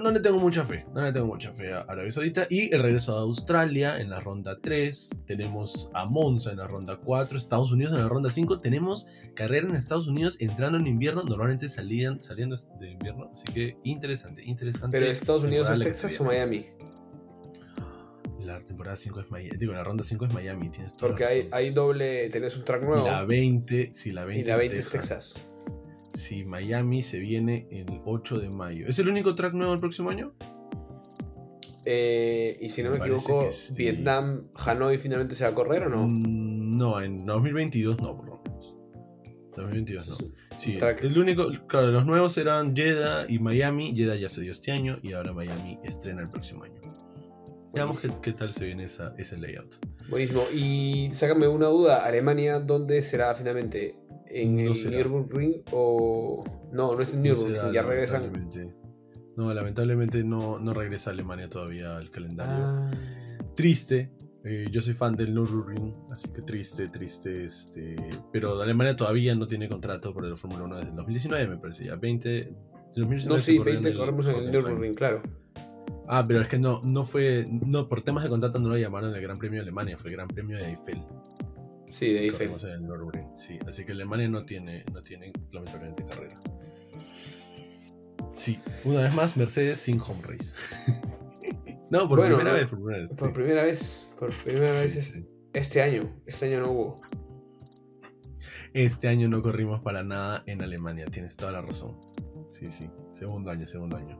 No 0.00 0.10
le 0.10 0.20
tengo 0.20 0.38
mucha 0.38 0.64
fe, 0.64 0.84
no 0.94 1.02
le 1.02 1.12
tengo 1.12 1.26
mucha 1.26 1.52
fe 1.52 1.72
a 1.72 1.80
Arabia 1.80 2.10
Saudita. 2.10 2.46
Y 2.48 2.74
el 2.74 2.82
regreso 2.82 3.16
a 3.16 3.20
Australia 3.20 3.98
en 4.00 4.10
la 4.10 4.20
ronda 4.20 4.58
3. 4.60 5.10
Tenemos 5.26 5.90
a 5.94 6.06
Monza 6.06 6.50
en 6.50 6.58
la 6.58 6.66
ronda 6.66 6.96
4. 6.96 7.36
Estados 7.36 7.72
Unidos 7.72 7.92
en 7.92 8.00
la 8.00 8.08
ronda 8.08 8.30
5. 8.30 8.58
Tenemos 8.58 9.06
carrera 9.34 9.68
en 9.68 9.76
Estados 9.76 10.08
Unidos 10.08 10.36
entrando 10.40 10.78
en 10.78 10.86
invierno. 10.86 11.22
Normalmente 11.22 11.68
salían 11.68 12.20
saliendo 12.20 12.56
de 12.78 12.90
invierno. 12.90 13.30
Así 13.32 13.52
que 13.52 13.76
interesante, 13.84 14.42
interesante. 14.44 14.98
Pero 14.98 15.10
Estados 15.10 15.42
Unidos 15.42 15.70
es 15.70 15.78
Texas 15.80 16.20
o 16.20 16.24
Miami 16.24 16.66
la 18.50 18.64
temporada 18.64 18.96
5 18.96 19.20
es 19.20 19.30
Miami. 19.30 19.56
Digo, 19.56 19.72
la 19.72 19.84
ronda 19.84 20.04
5 20.04 20.26
es 20.26 20.34
Miami, 20.34 20.70
tienes 20.70 20.94
Porque 20.94 21.24
hay, 21.24 21.48
hay, 21.52 21.70
doble, 21.70 22.28
tenés 22.30 22.56
un 22.56 22.64
track 22.64 22.82
nuevo. 22.82 23.06
Y 23.06 23.10
la 23.10 23.24
20, 23.24 23.92
si 23.92 24.12
la 24.12 24.24
20, 24.24 24.42
y 24.42 24.44
la 24.44 24.56
20 24.58 24.78
es, 24.78 24.88
Texas. 24.88 25.49
Si 26.14 26.44
Miami 26.44 27.02
se 27.02 27.18
viene 27.18 27.66
el 27.70 28.00
8 28.04 28.38
de 28.38 28.50
mayo. 28.50 28.86
¿Es 28.88 28.98
el 28.98 29.08
único 29.08 29.34
track 29.34 29.54
nuevo 29.54 29.72
el 29.74 29.80
próximo 29.80 30.10
año? 30.10 30.34
Eh, 31.84 32.58
y 32.60 32.68
si 32.68 32.82
no 32.82 32.90
me, 32.90 32.98
equivoco, 32.98 33.48
Vietnam, 33.74 34.48
Hanoi 34.54 34.98
finalmente 34.98 35.34
se 35.34 35.44
va 35.44 35.50
a 35.50 35.54
correr 35.54 35.84
o 35.84 35.88
no? 35.88 36.06
Mm, 36.06 36.76
no, 36.76 37.00
en 37.00 37.24
2022 37.24 38.00
no, 38.00 38.16
por 38.16 38.26
lo 38.26 38.42
menos. 38.44 38.74
2022 39.56 40.08
no. 40.08 40.16
Sí, 40.58 40.78
el 40.80 41.18
único, 41.18 41.50
claro, 41.66 41.86
los 41.88 42.04
nuevos 42.04 42.36
eran 42.36 42.76
Jeddah 42.76 43.24
y 43.28 43.38
Miami. 43.38 43.94
Jeddah 43.96 44.16
ya 44.16 44.28
se 44.28 44.42
dio 44.42 44.52
este 44.52 44.72
año 44.72 44.98
y 45.02 45.14
ahora 45.14 45.32
Miami 45.32 45.78
estrena 45.84 46.20
el 46.20 46.28
próximo 46.28 46.64
año. 46.64 46.80
Veamos 47.72 48.06
qué, 48.20 48.32
tal 48.32 48.52
se 48.52 48.66
viene 48.66 48.84
esa, 48.84 49.14
ese 49.16 49.38
layout. 49.38 49.76
Buenísimo. 50.08 50.42
Y 50.52 51.10
sácame 51.12 51.46
una 51.48 51.66
duda, 51.66 52.04
¿Alemania 52.04 52.58
dónde 52.58 53.00
será 53.00 53.34
finalmente? 53.34 53.94
¿En 54.30 54.58
el 54.60 54.72
Nürburgring 54.72 55.62
o...? 55.72 56.44
No, 56.72 56.94
no 56.94 57.02
es 57.02 57.14
en 57.14 57.22
Nürburgring, 57.22 57.72
ya 57.72 57.82
regresan... 57.82 58.32
No, 59.36 59.52
lamentablemente 59.54 60.22
no, 60.22 60.58
no 60.58 60.74
regresa 60.74 61.10
Alemania 61.10 61.48
todavía 61.48 61.96
al 61.96 62.10
calendario. 62.10 62.64
Ah. 62.64 62.90
Triste, 63.54 64.10
eh, 64.44 64.66
yo 64.70 64.80
soy 64.80 64.94
fan 64.94 65.16
del 65.16 65.34
Nürburgring, 65.34 65.94
así 66.10 66.28
que 66.30 66.42
triste, 66.42 66.88
triste. 66.88 67.44
Este, 67.44 67.96
pero 68.32 68.60
Alemania 68.60 68.96
todavía 68.96 69.34
no 69.34 69.46
tiene 69.46 69.68
contrato 69.68 70.12
por 70.12 70.24
el 70.24 70.36
Fórmula 70.36 70.64
1 70.64 70.76
desde 70.76 70.90
el 70.90 70.96
2019, 70.96 71.46
me 71.48 71.56
parece 71.56 71.84
ya. 71.84 71.96
20. 71.96 72.54
2019 72.96 73.28
no, 73.28 73.38
sí, 73.38 73.58
20 73.58 73.94
corremos 73.94 74.26
en 74.26 74.36
el 74.36 74.50
Nürburgring, 74.50 74.94
claro. 74.94 75.22
Ah, 76.08 76.24
pero 76.26 76.40
es 76.40 76.48
que 76.48 76.58
no, 76.58 76.80
no 76.82 77.04
fue. 77.04 77.46
No, 77.48 77.88
por 77.88 78.02
temas 78.02 78.24
de 78.24 78.30
contrato 78.30 78.58
no 78.58 78.68
lo 78.68 78.76
llamaron 78.76 79.14
el 79.14 79.22
Gran 79.22 79.36
Premio 79.36 79.58
de 79.58 79.62
Alemania, 79.62 79.96
fue 79.96 80.10
el 80.10 80.16
Gran 80.16 80.28
Premio 80.28 80.56
de 80.56 80.70
Eiffel. 80.70 81.02
Sí, 81.90 82.12
de 82.12 82.22
Eiffel. 82.22 82.50
sí, 83.34 83.58
así 83.66 83.84
que 83.84 83.92
Alemania 83.92 84.28
no 84.28 84.44
tiene, 84.44 84.84
no 84.92 85.02
tiene 85.02 85.32
lamentablemente 85.52 86.04
carrera. 86.06 86.36
Sí, 88.36 88.58
una 88.84 89.02
vez 89.02 89.14
más, 89.14 89.36
Mercedes 89.36 89.80
sin 89.80 90.00
home 90.00 90.20
race. 90.22 90.56
no, 91.90 92.08
por 92.08 92.20
primera 92.24 92.52
vez, 92.52 92.70
por 92.70 92.78
primera 92.78 93.02
vez. 93.02 93.14
Por 93.14 93.32
primera 93.32 93.62
vez, 93.64 94.14
por 94.18 94.34
primera 94.44 94.72
vez 94.72 94.96
este, 94.96 95.26
este 95.52 95.82
año. 95.82 96.16
Este 96.26 96.46
año 96.46 96.60
no 96.60 96.70
hubo. 96.70 97.00
Este 98.72 99.08
año 99.08 99.28
no 99.28 99.42
corrimos 99.42 99.82
para 99.82 100.04
nada 100.04 100.44
en 100.46 100.62
Alemania, 100.62 101.06
tienes 101.06 101.36
toda 101.36 101.52
la 101.52 101.60
razón. 101.60 101.98
Sí, 102.50 102.70
sí, 102.70 102.88
segundo 103.10 103.50
año, 103.50 103.66
segundo 103.66 103.96
año. 103.96 104.18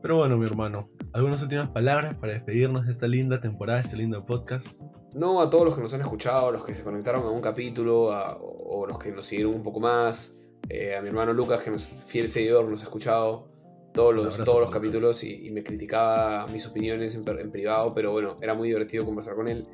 Pero 0.00 0.16
bueno, 0.16 0.36
mi 0.36 0.46
hermano, 0.46 0.88
¿algunas 1.12 1.42
últimas 1.42 1.68
palabras 1.70 2.14
para 2.14 2.34
despedirnos 2.34 2.86
de 2.86 2.92
esta 2.92 3.08
linda 3.08 3.40
temporada, 3.40 3.80
este 3.80 3.96
lindo 3.96 4.24
podcast? 4.24 4.82
No, 5.14 5.40
a 5.40 5.48
todos 5.48 5.64
los 5.64 5.74
que 5.74 5.80
nos 5.80 5.94
han 5.94 6.02
escuchado, 6.02 6.52
los 6.52 6.62
que 6.62 6.74
se 6.74 6.82
conectaron 6.82 7.22
a 7.24 7.30
un 7.30 7.40
capítulo, 7.40 8.10
o 8.40 8.86
los 8.86 8.98
que 8.98 9.10
nos 9.10 9.26
siguieron 9.26 9.54
un 9.54 9.62
poco 9.62 9.80
más, 9.80 10.38
eh, 10.68 10.94
a 10.94 11.00
mi 11.00 11.08
hermano 11.08 11.32
Lucas, 11.32 11.62
que 11.62 11.74
es 11.74 11.88
fiel 12.06 12.28
seguidor, 12.28 12.70
nos 12.70 12.80
ha 12.80 12.84
escuchado 12.84 13.48
todos 13.94 14.14
los, 14.14 14.36
todos 14.44 14.60
los 14.60 14.70
capítulos 14.70 15.24
y, 15.24 15.50
me 15.50 15.62
criticaba 15.62 16.46
mis 16.48 16.66
opiniones 16.66 17.14
en, 17.14 17.50
privado, 17.50 17.94
pero 17.94 18.12
bueno, 18.12 18.36
era 18.40 18.54
muy 18.54 18.68
divertido 18.68 19.04
conversar 19.04 19.34
con 19.34 19.48
él. 19.48 19.66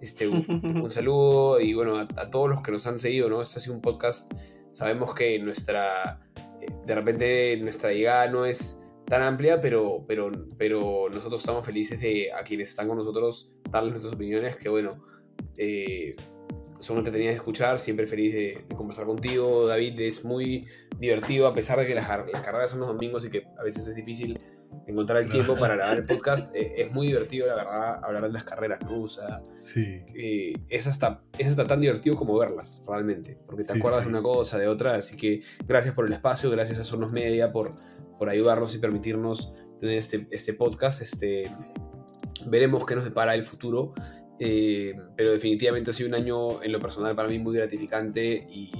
Este, 0.00 0.28
un, 0.28 0.86
saludo 0.90 1.60
y 1.60 1.74
bueno, 1.74 1.98
a, 1.98 2.30
todos 2.30 2.48
los 2.48 2.62
que 2.62 2.70
nos 2.70 2.86
han 2.86 3.00
seguido, 3.00 3.28
¿no? 3.28 3.42
Este 3.42 3.58
ha 3.58 3.60
sido 3.60 3.74
un 3.74 3.82
podcast, 3.82 4.32
sabemos 4.70 5.14
que 5.14 5.38
nuestra, 5.40 6.20
eh, 6.60 6.66
de 6.86 6.94
repente 6.94 7.58
nuestra 7.60 7.92
llegada 7.92 8.28
no 8.28 8.46
es 8.46 8.80
tan 9.06 9.22
amplia, 9.22 9.60
pero, 9.60 10.04
pero, 10.06 10.30
pero 10.58 11.08
nosotros 11.12 11.40
estamos 11.40 11.64
felices 11.64 12.00
de 12.00 12.32
a 12.32 12.42
quienes 12.42 12.68
están 12.68 12.88
con 12.88 12.98
nosotros 12.98 13.52
darles 13.70 13.92
nuestras 13.92 14.14
opiniones, 14.14 14.56
que 14.56 14.68
bueno, 14.68 15.04
eh, 15.56 16.16
son 16.80 16.98
entretenidas 16.98 17.34
de 17.34 17.36
escuchar, 17.36 17.78
siempre 17.78 18.06
feliz 18.06 18.34
de, 18.34 18.64
conversar 18.76 19.06
contigo, 19.06 19.66
David, 19.66 20.00
es 20.00 20.24
muy 20.24 20.66
divertido 20.98 21.46
a 21.46 21.54
pesar 21.54 21.78
de 21.78 21.86
que 21.86 21.94
las, 21.94 22.06
carreras 22.06 22.70
son 22.70 22.80
los 22.80 22.88
domingos 22.88 23.24
y 23.26 23.30
que 23.30 23.46
a 23.58 23.62
veces 23.62 23.86
es 23.86 23.94
difícil 23.94 24.38
encontrar 24.86 25.22
el 25.22 25.30
tiempo 25.30 25.56
para 25.56 25.76
grabar 25.76 25.98
el 25.98 26.04
podcast, 26.06 26.54
eh, 26.54 26.72
es 26.76 26.92
muy 26.92 27.06
divertido, 27.06 27.46
la 27.46 27.54
verdad, 27.54 28.04
hablar 28.04 28.22
de 28.22 28.32
las 28.32 28.44
carreras, 28.44 28.80
¿no? 28.82 29.02
O 29.02 29.08
sea, 29.08 29.40
sí. 29.62 30.02
Eh, 30.14 30.54
es, 30.68 30.86
hasta, 30.86 31.22
es 31.38 31.46
hasta 31.46 31.66
tan 31.66 31.80
divertido 31.80 32.16
como 32.16 32.36
verlas, 32.36 32.84
realmente, 32.86 33.38
porque 33.46 33.64
te 33.64 33.72
acuerdas 33.72 34.02
de 34.02 34.08
una 34.08 34.22
cosa, 34.22 34.58
de 34.58 34.68
otra, 34.68 34.94
así 34.94 35.16
que 35.16 35.42
gracias 35.66 35.94
por 35.94 36.06
el 36.06 36.12
espacio, 36.12 36.50
gracias 36.50 36.78
a 36.78 36.84
Sonos 36.84 37.12
Media 37.12 37.52
por 37.52 37.72
por 38.18 38.30
ayudarnos 38.30 38.74
y 38.74 38.78
permitirnos 38.78 39.54
tener 39.80 39.98
este, 39.98 40.26
este 40.30 40.54
podcast. 40.54 41.02
Este, 41.02 41.44
veremos 42.46 42.86
qué 42.86 42.94
nos 42.94 43.04
depara 43.04 43.34
el 43.34 43.42
futuro. 43.42 43.94
Eh, 44.38 44.94
pero 45.16 45.32
definitivamente 45.32 45.90
ha 45.90 45.92
sido 45.94 46.10
un 46.10 46.14
año 46.14 46.62
en 46.62 46.70
lo 46.70 46.78
personal 46.78 47.14
para 47.16 47.28
mí 47.28 47.38
muy 47.38 47.56
gratificante 47.56 48.46
y, 48.50 48.70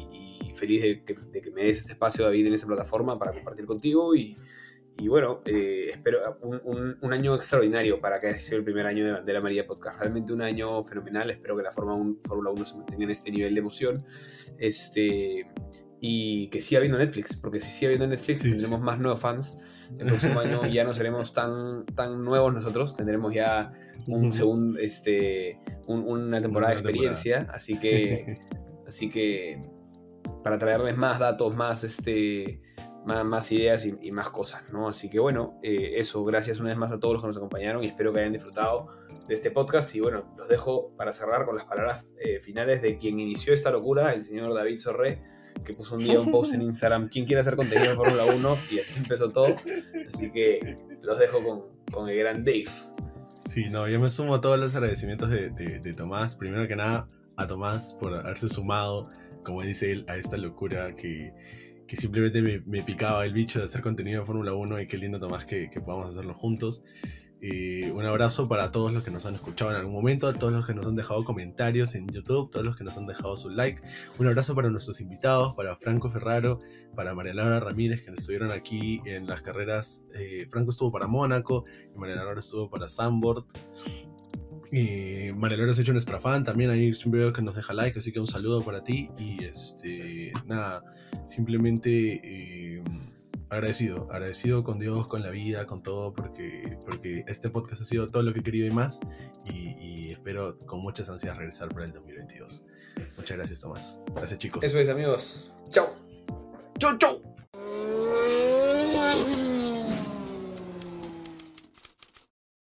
feliz 0.54 0.82
de 0.82 1.04
que, 1.04 1.50
me 1.50 1.64
des 1.64 1.78
este 1.78 1.92
espacio, 1.92 2.24
David, 2.24 2.46
en 2.46 2.54
esa 2.54 2.66
plataforma 2.66 3.18
para 3.18 3.32
compartir 3.32 3.66
contigo. 3.66 4.14
Y, 4.14 4.34
bueno, 5.06 5.42
eh, 5.44 5.88
espero 5.90 6.38
un, 6.42 7.12
año 7.12 7.34
extraordinario 7.34 8.00
para 8.00 8.18
que 8.18 8.28
haya 8.28 8.38
sido 8.38 8.56
el 8.56 8.64
primer 8.64 8.86
año 8.86 9.04
de 9.04 9.12
Bandera 9.12 9.42
María 9.42 9.66
Podcast. 9.66 10.00
Realmente 10.00 10.32
un 10.32 10.40
año 10.40 10.82
fenomenal. 10.82 11.28
Espero 11.30 11.58
que 11.58 11.62
la 11.62 11.70
Fórmula 11.70 12.50
1 12.50 12.64
se 12.64 12.76
mantenga 12.78 13.04
en 13.04 13.10
este 13.10 13.30
nivel 13.30 13.52
de 13.52 13.60
emoción. 13.60 14.02
Este, 14.58 15.46
y 16.00 16.48
que 16.48 16.60
siga 16.60 16.80
viendo 16.80 16.98
Netflix, 16.98 17.36
porque 17.36 17.60
si 17.60 17.70
sigue 17.70 17.88
viendo 17.88 18.06
Netflix 18.06 18.42
tendremos 18.42 18.80
más 18.80 18.98
nuevos 18.98 19.20
fans. 19.20 19.58
El 19.98 20.06
próximo 20.08 20.40
año 20.40 20.66
ya 20.66 20.84
no 20.84 20.92
seremos 20.92 21.32
tan, 21.32 21.86
tan 21.86 22.24
nuevos 22.24 22.52
nosotros, 22.52 22.94
tendremos 22.94 23.32
ya 23.32 23.72
un 24.06 24.32
segundo, 24.32 24.78
este, 24.78 25.60
una 25.86 26.40
temporada 26.42 26.72
de 26.72 26.80
experiencia, 26.80 27.48
así 27.52 27.78
que, 27.78 28.38
así 28.86 29.10
que 29.10 29.60
para 30.42 30.58
traerles 30.58 30.96
más 30.96 31.18
datos, 31.18 31.56
más, 31.56 31.82
este, 31.84 32.60
más, 33.04 33.52
ideas 33.52 33.86
y, 33.86 34.10
más 34.10 34.28
cosas, 34.30 34.72
¿no? 34.72 34.88
Así 34.88 35.08
que 35.08 35.18
bueno, 35.18 35.58
eh, 35.62 35.94
eso, 35.96 36.24
gracias 36.24 36.60
una 36.60 36.70
vez 36.70 36.78
más 36.78 36.92
a 36.92 36.98
todos 36.98 37.14
los 37.14 37.22
que 37.22 37.28
nos 37.28 37.36
acompañaron 37.36 37.82
y 37.84 37.86
espero 37.86 38.12
que 38.12 38.20
hayan 38.20 38.32
disfrutado 38.32 38.88
de 39.26 39.34
este 39.34 39.50
podcast 39.50 39.94
y 39.94 40.00
bueno, 40.00 40.34
los 40.36 40.48
dejo 40.48 40.94
para 40.96 41.12
cerrar 41.12 41.46
con 41.46 41.56
las 41.56 41.64
palabras 41.64 42.10
eh, 42.18 42.40
finales 42.40 42.82
de 42.82 42.98
quien 42.98 43.18
inició 43.18 43.54
esta 43.54 43.70
locura, 43.70 44.12
el 44.12 44.24
señor 44.24 44.52
David 44.54 44.78
Sorré 44.78 45.22
que 45.64 45.74
puso 45.74 45.96
un 45.96 46.04
día 46.04 46.20
un 46.20 46.30
post 46.30 46.54
en 46.54 46.62
Instagram, 46.62 47.08
¿quién 47.08 47.24
quiere 47.24 47.40
hacer 47.40 47.56
contenido 47.56 47.90
de 47.90 47.96
Fórmula 47.96 48.24
1? 48.24 48.56
Y 48.72 48.78
así 48.78 48.98
empezó 48.98 49.30
todo. 49.30 49.54
Así 50.12 50.30
que 50.30 50.76
los 51.02 51.18
dejo 51.18 51.42
con, 51.42 51.62
con 51.92 52.08
el 52.08 52.16
gran 52.16 52.44
Dave. 52.44 52.64
Sí, 53.46 53.70
no, 53.70 53.88
yo 53.88 54.00
me 54.00 54.10
sumo 54.10 54.34
a 54.34 54.40
todos 54.40 54.58
los 54.58 54.74
agradecimientos 54.74 55.30
de, 55.30 55.50
de, 55.50 55.92
Tomás. 55.94 56.34
Primero 56.34 56.66
que 56.66 56.76
nada, 56.76 57.06
a 57.36 57.46
Tomás 57.46 57.94
por 57.94 58.14
haberse 58.14 58.48
sumado, 58.48 59.08
como 59.44 59.62
dice 59.62 59.92
él, 59.92 60.04
a 60.08 60.16
esta 60.16 60.36
locura 60.36 60.94
que, 60.96 61.32
que 61.86 61.96
simplemente 61.96 62.42
me, 62.42 62.60
me, 62.66 62.82
picaba 62.82 63.24
el 63.24 63.32
bicho 63.32 63.60
de 63.60 63.66
hacer 63.66 63.82
contenido 63.82 64.20
de 64.20 64.26
Fórmula 64.26 64.52
1 64.52 64.80
y 64.80 64.88
qué 64.88 64.98
lindo 64.98 65.20
Tomás 65.20 65.46
que, 65.46 65.70
que 65.70 65.80
podamos 65.80 66.12
hacerlo 66.12 66.34
juntos. 66.34 66.82
Eh, 67.42 67.92
un 67.92 68.04
abrazo 68.04 68.48
para 68.48 68.70
todos 68.70 68.92
los 68.92 69.04
que 69.04 69.10
nos 69.10 69.26
han 69.26 69.34
escuchado 69.34 69.70
en 69.70 69.76
algún 69.76 69.92
momento, 69.92 70.32
todos 70.32 70.52
los 70.52 70.66
que 70.66 70.74
nos 70.74 70.86
han 70.86 70.96
dejado 70.96 71.24
comentarios 71.24 71.94
en 71.94 72.06
YouTube, 72.08 72.50
todos 72.50 72.64
los 72.64 72.76
que 72.76 72.84
nos 72.84 72.96
han 72.96 73.06
dejado 73.06 73.36
su 73.36 73.50
like. 73.50 73.80
Un 74.18 74.26
abrazo 74.28 74.54
para 74.54 74.70
nuestros 74.70 75.00
invitados, 75.00 75.54
para 75.54 75.76
Franco 75.76 76.08
Ferraro, 76.08 76.58
para 76.94 77.14
María 77.14 77.34
Laura 77.34 77.60
Ramírez, 77.60 78.02
que 78.02 78.10
estuvieron 78.10 78.52
aquí 78.52 79.02
en 79.04 79.26
las 79.26 79.42
carreras. 79.42 80.06
Eh, 80.14 80.46
Franco 80.50 80.70
estuvo 80.70 80.90
para 80.90 81.06
Mónaco 81.06 81.64
y 81.94 81.98
María 81.98 82.16
Laura 82.16 82.38
estuvo 82.38 82.70
para 82.70 82.88
Sambord. 82.88 83.44
Y 84.72 85.32
María 85.32 85.58
Laura 85.58 85.74
se 85.74 85.80
ha 85.80 85.84
hecho 85.84 85.92
un 85.92 86.20
fan 86.20 86.42
también, 86.42 86.70
ahí 86.70 86.92
siempre 86.92 87.20
veo 87.20 87.32
que 87.32 87.40
nos 87.40 87.54
deja 87.54 87.72
like, 87.72 87.98
así 87.98 88.12
que 88.12 88.18
un 88.18 88.26
saludo 88.26 88.60
para 88.62 88.82
ti. 88.82 89.10
Y 89.18 89.44
este, 89.44 90.32
nada, 90.46 90.82
simplemente 91.24 92.20
eh, 92.24 92.65
agradecido, 93.56 94.08
agradecido 94.10 94.62
con 94.62 94.78
Dios, 94.78 95.06
con 95.06 95.22
la 95.22 95.30
vida, 95.30 95.66
con 95.66 95.82
todo, 95.82 96.12
porque, 96.12 96.78
porque 96.84 97.24
este 97.26 97.50
podcast 97.50 97.82
ha 97.82 97.84
sido 97.84 98.08
todo 98.08 98.22
lo 98.22 98.32
que 98.32 98.40
he 98.40 98.42
querido 98.42 98.66
y 98.66 98.70
más. 98.70 99.00
Y, 99.44 100.10
espero 100.10 100.58
con 100.66 100.80
muchas 100.80 101.08
ansias 101.08 101.36
regresar 101.36 101.68
para 101.68 101.84
el 101.84 101.92
2022. 101.92 102.66
Muchas 103.16 103.36
gracias, 103.36 103.60
Tomás. 103.60 104.00
Gracias, 104.14 104.38
chicos. 104.38 104.64
Eso 104.64 104.78
es, 104.78 104.88
amigos. 104.88 105.52
Chao. 105.70 105.94
Chau, 106.78 106.96
chau. 106.98 107.20